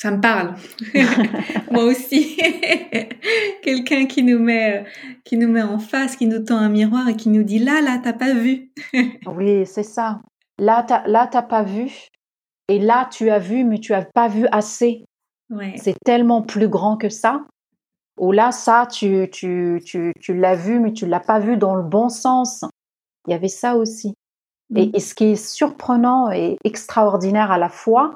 ça 0.00 0.10
me 0.10 0.20
parle. 0.20 0.54
Moi 1.70 1.84
aussi. 1.84 2.38
Quelqu'un 3.62 4.06
qui 4.06 4.22
nous 4.22 4.38
met, 4.38 4.86
qui 5.24 5.36
nous 5.36 5.48
met 5.48 5.60
en 5.60 5.78
face, 5.78 6.16
qui 6.16 6.26
nous 6.26 6.42
tend 6.42 6.56
un 6.56 6.70
miroir 6.70 7.08
et 7.08 7.16
qui 7.16 7.28
nous 7.28 7.42
dit 7.42 7.58
là, 7.58 7.82
là, 7.82 8.00
t'as 8.02 8.14
pas 8.14 8.32
vu. 8.32 8.72
oui, 9.26 9.66
c'est 9.66 9.82
ça. 9.82 10.22
Là, 10.58 10.84
t'as, 10.88 11.06
là, 11.06 11.28
t'as 11.30 11.42
pas 11.42 11.62
vu. 11.62 12.08
Et 12.68 12.78
là, 12.78 13.10
tu 13.12 13.28
as 13.28 13.38
vu, 13.38 13.62
mais 13.64 13.78
tu 13.78 13.92
as 13.92 14.06
pas 14.06 14.28
vu 14.28 14.46
assez. 14.52 15.04
Ouais. 15.50 15.74
C'est 15.76 15.96
tellement 16.04 16.42
plus 16.42 16.68
grand 16.68 16.96
que 16.96 17.08
ça. 17.08 17.44
Ou 18.18 18.32
là, 18.32 18.52
ça, 18.52 18.86
tu, 18.86 19.28
tu, 19.30 19.82
tu, 19.84 20.12
tu 20.20 20.34
l'as 20.34 20.54
vu, 20.54 20.78
mais 20.78 20.92
tu 20.92 21.06
l'as 21.06 21.20
pas 21.20 21.38
vu 21.38 21.56
dans 21.56 21.74
le 21.74 21.82
bon 21.82 22.08
sens. 22.08 22.64
Il 23.26 23.32
y 23.32 23.34
avait 23.34 23.48
ça 23.48 23.76
aussi. 23.76 24.14
Et, 24.74 24.86
mm. 24.86 24.90
et, 24.94 25.00
ce 25.00 25.14
qui 25.14 25.24
est 25.24 25.36
surprenant 25.36 26.30
et 26.30 26.56
extraordinaire 26.64 27.50
à 27.50 27.58
la 27.58 27.68
fois, 27.68 28.14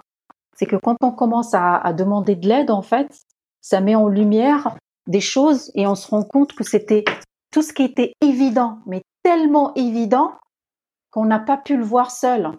c'est 0.57 0.67
que 0.67 0.77
quand 0.77 0.97
on 1.03 1.11
commence 1.11 1.55
à, 1.55 1.93
demander 1.93 2.37
de 2.37 2.49
l'aide, 2.49 2.71
en 2.71 2.83
fait, 2.83 3.21
ça 3.61 3.81
met 3.81 3.95
en 3.95 4.09
lumière 4.09 4.77
des 5.07 5.21
choses 5.21 5.71
et 5.75 5.87
on 5.87 5.95
se 5.95 6.09
rend 6.09 6.23
compte 6.23 6.53
que 6.53 6.65
c'était 6.65 7.05
tout 7.51 7.63
ce 7.63 7.73
qui 7.73 7.83
était 7.83 8.15
évident, 8.21 8.79
mais 8.87 9.03
tellement 9.23 9.75
évident 9.75 10.33
qu'on 11.11 11.25
n'a 11.25 11.39
pas 11.39 11.57
pu 11.57 11.77
le 11.77 11.85
voir 11.85 12.11
seul. 12.11 12.51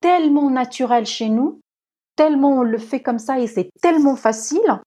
Tellement 0.00 0.50
naturel 0.50 1.06
chez 1.06 1.28
nous, 1.28 1.60
tellement 2.16 2.58
on 2.58 2.62
le 2.62 2.78
fait 2.78 3.00
comme 3.00 3.18
ça 3.18 3.38
et 3.38 3.46
c'est 3.46 3.70
tellement 3.80 4.16
facile 4.16 4.80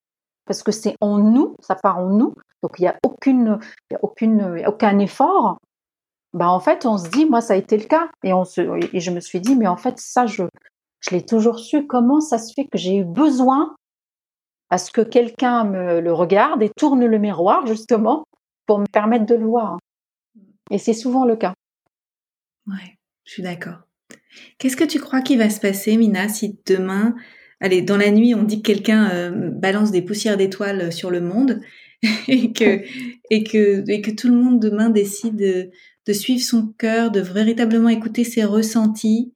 parce 0.46 0.64
que 0.64 0.72
c'est 0.72 0.96
en 1.02 1.18
nous, 1.18 1.56
ça 1.60 1.76
part 1.76 2.00
en 2.00 2.10
nous, 2.10 2.34
donc 2.64 2.80
il 2.80 2.84
n'y 2.84 2.88
a 2.88 2.98
aucune, 3.04 3.60
a 3.94 3.98
aucune, 4.02 4.64
aucun 4.66 5.00
effort. 5.00 5.58
Ben 6.34 6.48
en 6.48 6.60
fait, 6.60 6.86
on 6.86 6.98
se 6.98 7.10
dit, 7.10 7.26
moi 7.26 7.42
ça 7.42 7.54
a 7.54 7.58
été 7.58 7.78
le 7.78 7.86
cas 7.86 8.10
et 8.24 8.34
on 8.34 8.46
se, 8.46 8.62
et 8.94 9.00
je 9.00 9.12
me 9.12 9.20
suis 9.20 9.42
dit, 9.42 9.56
mais 9.56 9.68
en 9.68 9.78
fait 9.78 10.00
ça 10.00 10.26
je, 10.26 10.44
je 11.00 11.12
l'ai 11.12 11.26
toujours 11.26 11.60
su. 11.60 11.86
Comment 11.88 12.22
ça 12.22 12.38
se 12.38 12.54
fait 12.54 12.66
que 12.66 12.78
j'ai 12.78 12.98
eu 12.98 13.06
besoin 13.06 13.76
à 14.70 14.78
ce 14.78 14.92
que 14.92 15.02
quelqu'un 15.02 15.64
me 15.64 16.00
le 16.00 16.14
regarde 16.14 16.62
et 16.62 16.70
tourne 16.70 17.06
le 17.06 17.18
miroir, 17.18 17.66
justement, 17.66 18.26
pour 18.66 18.80
me 18.80 18.86
permettre 18.86 19.26
de 19.26 19.36
le 19.36 19.46
voir. 19.46 19.78
Et 20.72 20.78
c'est 20.78 20.94
souvent 20.94 21.26
le 21.26 21.38
cas. 21.38 21.54
Ouais, 22.68 22.98
je 23.24 23.32
suis 23.32 23.44
d'accord. 23.44 23.87
Qu'est-ce 24.58 24.78
que 24.78 24.84
tu 24.84 25.00
crois 25.00 25.22
qui 25.22 25.38
va 25.38 25.50
se 25.50 25.60
passer, 25.60 25.98
Mina, 25.98 26.30
si 26.30 26.60
demain, 26.66 27.16
allez, 27.60 27.82
dans 27.82 27.98
la 27.98 28.12
nuit, 28.12 28.36
on 28.36 28.44
dit 28.44 28.62
que 28.62 28.72
quelqu'un 28.72 29.10
euh, 29.12 29.50
balance 29.52 29.92
des 29.92 30.02
poussières 30.02 30.38
d'étoiles 30.38 30.92
sur 30.92 31.12
le 31.12 31.22
monde 31.22 31.62
et 32.28 32.54
que, 32.54 32.82
et 33.30 33.44
que, 33.44 33.84
et 33.90 34.02
que 34.02 34.12
tout 34.12 34.28
le 34.28 34.36
monde 34.36 34.60
demain 34.60 34.90
décide 34.90 35.36
de, 35.36 35.70
de 36.06 36.14
suivre 36.14 36.42
son 36.42 36.68
cœur, 36.78 37.12
de 37.12 37.20
véritablement 37.20 37.90
écouter 37.90 38.24
ses 38.24 38.44
ressentis 38.44 39.34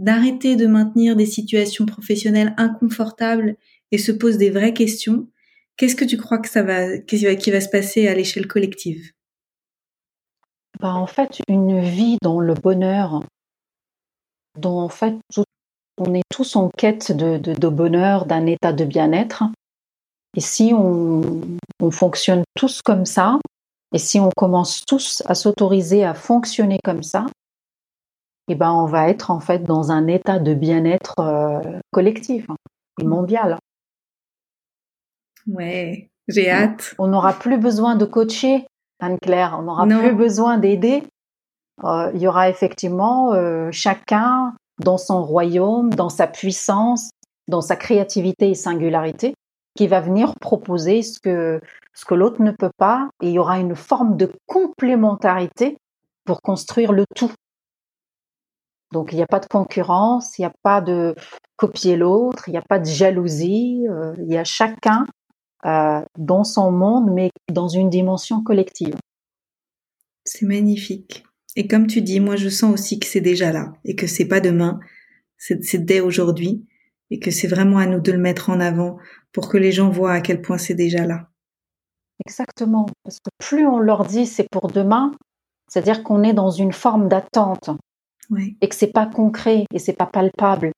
d'arrêter 0.00 0.56
de 0.56 0.66
maintenir 0.66 1.14
des 1.14 1.26
situations 1.26 1.84
professionnelles 1.86 2.54
inconfortables 2.56 3.56
et 3.92 3.98
se 3.98 4.10
pose 4.10 4.38
des 4.38 4.50
vraies 4.50 4.72
questions, 4.72 5.28
qu'est-ce 5.76 5.94
que 5.94 6.06
tu 6.06 6.16
crois 6.16 6.38
que 6.38 6.48
ça 6.48 6.62
va, 6.62 6.98
qui 6.98 7.22
va, 7.24 7.60
se 7.60 7.68
passer 7.68 8.08
à 8.08 8.14
l'échelle 8.14 8.46
collective? 8.46 9.12
Bah, 10.80 10.94
En 10.94 11.06
fait, 11.06 11.42
une 11.48 11.80
vie 11.82 12.16
dans 12.22 12.40
le 12.40 12.54
bonheur, 12.54 13.22
dont 14.58 14.78
en 14.78 14.88
fait 14.88 15.14
on 15.98 16.14
est 16.14 16.22
tous 16.30 16.56
en 16.56 16.70
quête 16.70 17.12
de, 17.12 17.68
bonheur, 17.68 18.26
d'un 18.26 18.46
état 18.46 18.72
de 18.72 18.84
bien-être. 18.84 19.44
Et 20.36 20.40
si 20.40 20.72
on, 20.74 21.42
on 21.80 21.90
fonctionne 21.90 22.42
tous 22.54 22.80
comme 22.82 23.04
ça, 23.04 23.38
et 23.92 23.98
si 23.98 24.20
on 24.20 24.30
commence 24.36 24.84
tous 24.86 25.22
à 25.26 25.34
s'autoriser 25.34 26.04
à 26.04 26.14
fonctionner 26.14 26.78
comme 26.84 27.02
ça, 27.02 27.26
eh 28.48 28.54
ben, 28.54 28.72
on 28.72 28.86
va 28.86 29.08
être 29.08 29.30
en 29.30 29.40
fait 29.40 29.62
dans 29.62 29.92
un 29.92 30.06
état 30.06 30.38
de 30.38 30.54
bien-être 30.54 31.20
euh, 31.20 31.78
collectif 31.90 32.46
et 32.48 32.52
hein, 32.52 33.04
mondial. 33.04 33.58
Ouais, 35.46 36.08
j'ai 36.28 36.50
hâte. 36.50 36.94
On 36.98 37.08
n'aura 37.08 37.32
plus 37.32 37.58
besoin 37.58 37.96
de 37.96 38.04
coacher, 38.04 38.66
Anne-Claire, 39.00 39.56
on 39.58 39.62
n'aura 39.62 39.86
plus 39.86 40.14
besoin 40.14 40.58
d'aider. 40.58 41.02
Euh, 41.84 42.10
il 42.14 42.20
y 42.20 42.28
aura 42.28 42.48
effectivement 42.48 43.32
euh, 43.32 43.70
chacun 43.72 44.54
dans 44.82 44.98
son 44.98 45.22
royaume, 45.22 45.90
dans 45.90 46.08
sa 46.08 46.26
puissance, 46.26 47.10
dans 47.48 47.60
sa 47.60 47.76
créativité 47.76 48.50
et 48.50 48.54
singularité, 48.54 49.34
qui 49.76 49.86
va 49.86 50.00
venir 50.00 50.32
proposer 50.40 51.02
ce 51.02 51.20
que, 51.20 51.60
l'autre 52.10 52.42
ne 52.42 52.50
peut 52.50 52.70
pas, 52.76 53.08
et 53.22 53.28
il 53.28 53.32
y 53.32 53.38
aura 53.38 53.58
une 53.58 53.76
forme 53.76 54.16
de 54.16 54.30
complémentarité 54.46 55.76
pour 56.24 56.42
construire 56.42 56.92
le 56.92 57.04
tout. 57.14 57.32
Donc 58.92 59.12
il 59.12 59.16
n'y 59.16 59.22
a 59.22 59.26
pas 59.26 59.38
de 59.38 59.46
concurrence, 59.46 60.38
il 60.38 60.42
n'y 60.42 60.46
a 60.46 60.52
pas 60.62 60.80
de 60.80 61.14
copier 61.56 61.96
l'autre, 61.96 62.48
il 62.48 62.52
n'y 62.52 62.58
a 62.58 62.64
pas 62.68 62.78
de 62.78 62.86
jalousie, 62.86 63.86
euh, 63.88 64.14
il 64.18 64.32
y 64.32 64.38
a 64.38 64.44
chacun 64.44 65.06
dans 66.16 66.42
son 66.42 66.72
monde, 66.72 67.10
mais 67.12 67.30
dans 67.52 67.68
une 67.68 67.90
dimension 67.90 68.42
collective. 68.42 68.94
C'est 70.24 70.46
magnifique. 70.46 71.22
Et 71.56 71.66
comme 71.66 71.86
tu 71.86 72.02
dis, 72.02 72.20
moi 72.20 72.36
je 72.36 72.48
sens 72.48 72.72
aussi 72.72 72.98
que 72.98 73.06
c'est 73.06 73.20
déjà 73.20 73.52
là 73.52 73.72
et 73.84 73.96
que 73.96 74.06
c'est 74.06 74.26
pas 74.26 74.40
demain, 74.40 74.80
c'est 75.36 75.84
dès 75.84 76.00
aujourd'hui 76.00 76.66
et 77.10 77.18
que 77.18 77.30
c'est 77.30 77.48
vraiment 77.48 77.78
à 77.78 77.86
nous 77.86 78.00
de 78.00 78.12
le 78.12 78.18
mettre 78.18 78.50
en 78.50 78.60
avant 78.60 78.98
pour 79.32 79.48
que 79.48 79.58
les 79.58 79.72
gens 79.72 79.90
voient 79.90 80.12
à 80.12 80.20
quel 80.20 80.40
point 80.42 80.58
c'est 80.58 80.74
déjà 80.74 81.06
là. 81.06 81.28
Exactement, 82.26 82.86
parce 83.02 83.18
que 83.18 83.30
plus 83.38 83.66
on 83.66 83.78
leur 83.78 84.04
dit 84.04 84.26
c'est 84.26 84.46
pour 84.50 84.68
demain, 84.68 85.12
c'est-à-dire 85.68 86.02
qu'on 86.02 86.22
est 86.22 86.34
dans 86.34 86.50
une 86.50 86.72
forme 86.72 87.08
d'attente 87.08 87.70
et 88.60 88.68
que 88.68 88.74
c'est 88.74 88.92
pas 88.92 89.06
concret 89.06 89.64
et 89.72 89.78
c'est 89.78 89.94
pas 89.94 90.06
palpable. 90.06 90.72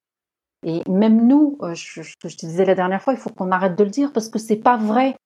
Et 0.64 0.80
même 0.88 1.26
nous, 1.26 1.58
euh, 1.62 1.74
je, 1.74 2.02
je, 2.02 2.16
te 2.16 2.46
disais 2.46 2.64
la 2.64 2.76
dernière 2.76 3.02
fois, 3.02 3.14
il 3.14 3.18
faut 3.18 3.30
qu'on 3.30 3.50
arrête 3.50 3.76
de 3.76 3.84
le 3.84 3.90
dire 3.90 4.12
parce 4.12 4.28
que 4.28 4.38
c'est 4.38 4.56
pas 4.56 4.76
vrai. 4.76 5.16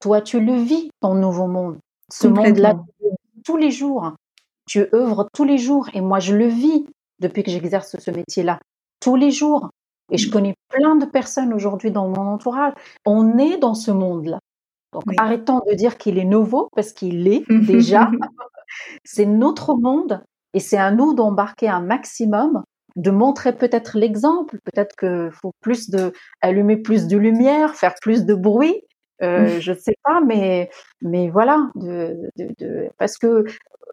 Toi, 0.00 0.22
tu 0.22 0.40
le 0.40 0.54
vis, 0.54 0.90
ton 1.00 1.14
nouveau 1.14 1.46
monde. 1.46 1.78
Ce 2.10 2.26
monde-là, 2.28 2.82
tous 3.44 3.56
les 3.56 3.70
jours. 3.70 4.14
Tu 4.68 4.86
œuvres 4.94 5.28
tous 5.34 5.44
les 5.44 5.58
jours. 5.58 5.88
Et 5.94 6.00
moi, 6.00 6.20
je 6.20 6.36
le 6.36 6.46
vis 6.46 6.86
depuis 7.20 7.42
que 7.42 7.50
j'exerce 7.50 7.96
ce 7.98 8.10
métier-là. 8.10 8.60
Tous 9.00 9.16
les 9.16 9.30
jours. 9.30 9.70
Et 10.10 10.18
je 10.18 10.30
connais 10.30 10.54
plein 10.68 10.96
de 10.96 11.06
personnes 11.06 11.52
aujourd'hui 11.52 11.90
dans 11.90 12.08
mon 12.08 12.26
entourage. 12.26 12.72
On 13.04 13.38
est 13.38 13.58
dans 13.58 13.74
ce 13.74 13.90
monde-là. 13.90 14.38
Donc, 14.92 15.04
arrêtons 15.18 15.60
de 15.68 15.74
dire 15.74 15.98
qu'il 15.98 16.18
est 16.18 16.24
nouveau 16.24 16.68
parce 16.74 16.92
qu'il 16.92 17.28
est 17.28 17.44
déjà. 17.50 18.10
c'est 19.04 19.26
notre 19.26 19.74
monde 19.74 20.22
et 20.54 20.60
c'est 20.60 20.78
à 20.78 20.90
nous 20.90 21.14
d'embarquer 21.14 21.68
un 21.68 21.80
maximum, 21.80 22.62
de 22.96 23.10
montrer 23.10 23.54
peut-être 23.54 23.98
l'exemple, 23.98 24.58
peut-être 24.64 24.96
qu'il 24.96 25.30
faut 25.32 25.52
plus 25.60 25.90
de 25.90 26.12
allumer 26.40 26.78
plus 26.78 27.06
de 27.06 27.18
lumière, 27.18 27.74
faire 27.74 27.94
plus 28.00 28.24
de 28.24 28.34
bruit. 28.34 28.82
Euh, 29.22 29.60
je 29.60 29.72
ne 29.72 29.76
sais 29.78 29.96
pas, 30.04 30.20
mais 30.20 30.70
mais 31.02 31.28
voilà, 31.28 31.70
de, 31.74 32.30
de, 32.36 32.54
de 32.58 32.90
parce 32.98 33.18
que 33.18 33.44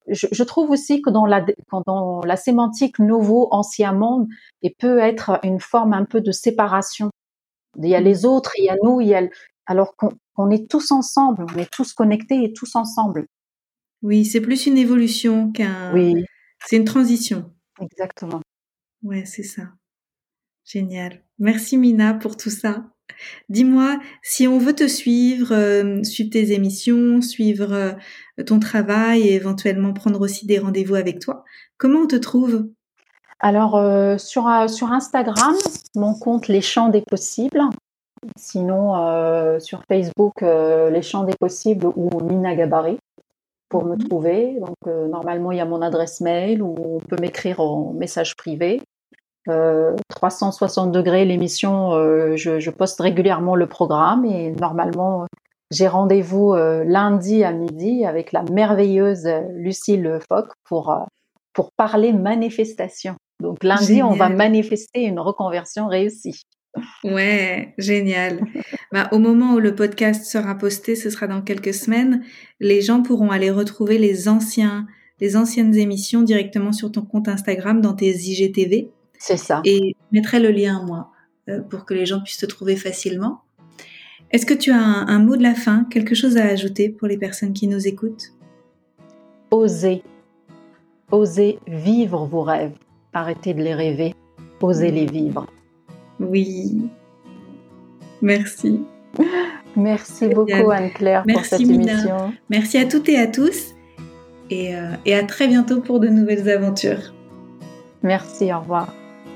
je, 0.08 0.28
je, 0.32 0.44
trouve 0.44 0.70
aussi 0.70 1.02
que 1.02 1.10
dans 1.10 1.26
la 1.26 1.44
dans 1.88 2.22
la 2.22 2.36
sémantique 2.36 3.00
nouveau 3.00 3.48
ancien 3.52 3.92
monde, 3.94 4.28
il 4.62 4.74
peut 4.76 5.00
être 5.00 5.40
une 5.44 5.60
forme 5.60 5.94
un 5.94 6.06
peu 6.06 6.22
de 6.22 6.32
séparation. 6.32 7.10
Il 7.78 7.90
y 7.90 7.96
a 7.96 8.02
les 8.02 8.26
autres, 8.26 8.52
il 8.58 8.66
y 8.66 8.70
a 8.70 8.78
nous, 8.84 9.02
il 9.02 9.08
y 9.08 9.16
a 9.16 9.24
alors 9.66 9.96
qu'on 9.96 10.52
est 10.52 10.70
tous 10.70 10.92
ensemble, 10.92 11.46
on 11.56 11.58
est 11.58 11.72
tous 11.72 11.94
connectés 11.94 12.44
et 12.44 12.54
tous 12.54 12.76
ensemble. 12.76 13.26
Oui, 14.04 14.26
c'est 14.26 14.42
plus 14.42 14.68
une 14.68 14.78
évolution 14.78 15.52
qu'un 15.52 15.92
oui. 15.94 16.24
C'est 16.66 16.78
une 16.78 16.86
transition. 16.86 17.52
Exactement. 17.82 18.42
Ouais, 19.04 19.26
c'est 19.26 19.44
ça. 19.44 19.64
Génial. 20.64 21.24
Merci 21.38 21.78
Mina 21.78 22.14
pour 22.14 22.38
tout 22.38 22.50
ça. 22.50 22.86
Dis-moi, 23.50 24.00
si 24.22 24.48
on 24.48 24.58
veut 24.58 24.74
te 24.74 24.88
suivre, 24.88 25.52
euh, 25.52 26.04
suivre 26.04 26.30
tes 26.32 26.52
émissions, 26.54 27.22
suivre 27.22 27.74
euh, 27.74 28.44
ton 28.46 28.60
travail 28.60 29.22
et 29.22 29.36
éventuellement 29.36 29.94
prendre 29.94 30.22
aussi 30.22 30.46
des 30.46 30.60
rendez-vous 30.60 30.96
avec 30.96 31.20
toi, 31.20 31.44
comment 31.78 32.02
on 32.02 32.08
te 32.08 32.16
trouve? 32.16 32.68
Alors, 33.40 33.76
euh, 33.76 34.18
sur, 34.18 34.50
sur 34.70 34.92
Instagram, 34.92 35.56
mon 35.96 36.14
compte 36.14 36.48
Les 36.48 36.62
Champs 36.62 36.90
des 36.90 37.02
Possibles. 37.02 37.62
Sinon, 38.38 39.60
sur 39.60 39.84
Facebook, 39.88 40.42
Les 40.42 41.02
Champs 41.04 41.26
des 41.26 41.36
Possibles 41.36 41.86
ou 41.96 42.10
Mina 42.22 42.56
Gabarit 42.56 42.98
pour 43.70 43.86
me 43.86 43.96
mhm. 43.96 44.08
trouver. 44.08 44.58
Donc, 44.60 45.10
normalement, 45.12 45.52
il 45.52 45.60
y 45.60 45.62
a 45.62 45.66
mon 45.66 45.84
adresse 45.84 46.22
mail 46.22 46.64
ou 46.64 46.76
on 46.80 47.00
peut 47.00 47.18
m'écrire 47.22 47.60
en 47.60 47.94
message 47.94 48.36
privé. 48.36 48.82
360 49.48 50.88
euh, 50.88 50.92
degrés 50.92 51.26
l'émission, 51.26 51.94
euh, 51.94 52.36
je, 52.36 52.70
poste 52.70 53.00
régulièrement 53.00 53.56
le 53.56 53.68
programme 53.68 54.26
et 54.26 54.52
normalement, 54.52 55.26
j'ai 55.72 55.88
rendez-vous 55.88 56.54
lundi 56.56 57.44
à 57.44 57.52
midi 57.52 58.06
avec 58.06 58.32
la 58.32 58.44
merveilleuse 58.44 59.28
Lucille 59.54 60.20
Fock 60.28 60.48
pour, 60.64 61.08
pour 61.54 61.72
parler 61.76 62.14
manifestation. 62.14 63.16
Donc 63.42 63.64
lundi, 63.64 64.02
on 64.04 64.14
va 64.14 64.30
manifester 64.30 65.04
une 65.04 65.20
reconversion 65.20 65.88
réussie. 65.88 66.42
Ouais, 67.04 67.74
génial. 67.78 68.42
bah, 68.92 69.08
au 69.12 69.18
moment 69.18 69.54
où 69.54 69.60
le 69.60 69.76
podcast 69.76 70.26
sera 70.26 70.56
posté, 70.56 70.96
ce 70.96 71.10
sera 71.10 71.28
dans 71.28 71.42
quelques 71.42 71.74
semaines, 71.74 72.24
les 72.60 72.82
gens 72.82 73.02
pourront 73.02 73.32
aller 73.32 73.50
retrouver 73.50 73.98
les 73.98 74.28
anciens 74.28 74.86
les 75.20 75.36
anciennes 75.36 75.76
émissions 75.76 76.22
directement 76.22 76.74
sur 76.74 76.92
ton 76.92 77.02
compte 77.02 77.28
Instagram 77.28 77.82
dans 77.82 77.94
tes 77.94 78.12
IGTV. 78.12 78.92
C'est 79.26 79.38
ça. 79.38 79.62
Et 79.66 79.96
je 80.00 80.20
mettrai 80.20 80.40
le 80.40 80.52
lien, 80.52 80.84
moi, 80.86 81.10
euh, 81.50 81.60
pour 81.60 81.86
que 81.86 81.96
les 81.96 82.06
gens 82.06 82.22
puissent 82.22 82.38
te 82.38 82.46
trouver 82.46 82.76
facilement. 82.76 83.42
Est-ce 84.30 84.46
que 84.46 84.54
tu 84.54 84.70
as 84.70 84.78
un, 84.78 85.18
mot 85.18 85.36
de 85.36 85.42
la 85.42 85.56
fin, 85.56 85.86
quelque 85.86 86.14
chose 86.14 86.38
à 86.38 86.44
ajouter 86.44 86.90
pour 86.90 87.08
les 87.08 87.18
personnes 87.18 87.52
qui 87.52 87.68
nous 87.68 87.88
écoutent? 87.88 88.34
Osez. 89.50 90.04
Osez 91.12 91.58
vivre 91.66 92.28
vos 92.28 92.44
rêves. 92.44 92.78
Arrêtez 93.14 93.56
de 93.56 93.64
les 93.64 93.74
rêver. 93.74 94.14
Osez 94.62 94.92
les 94.92 95.08
vivre. 95.08 95.48
Oui. 96.20 96.88
Merci. 98.22 98.82
Merci 99.76 100.28
beaucoup 100.28 100.70
Anne-Claire 100.70 101.24
pour 101.28 101.44
cette 101.46 101.62
émission. 101.62 102.32
Merci 102.52 102.78
à 102.78 102.86
toutes 102.86 103.10
et 103.10 103.18
à 103.18 103.26
tous 103.26 103.74
et, 104.52 104.76
euh, 104.76 104.92
et 105.04 105.16
à 105.16 105.24
très 105.24 105.48
bientôt 105.48 105.82
pour 105.82 106.00
de 106.00 106.10
nouvelles 106.10 106.48
aventures. 106.48 107.12
Merci, 108.04 108.54
au 108.54 108.60
revoir. 108.60 108.94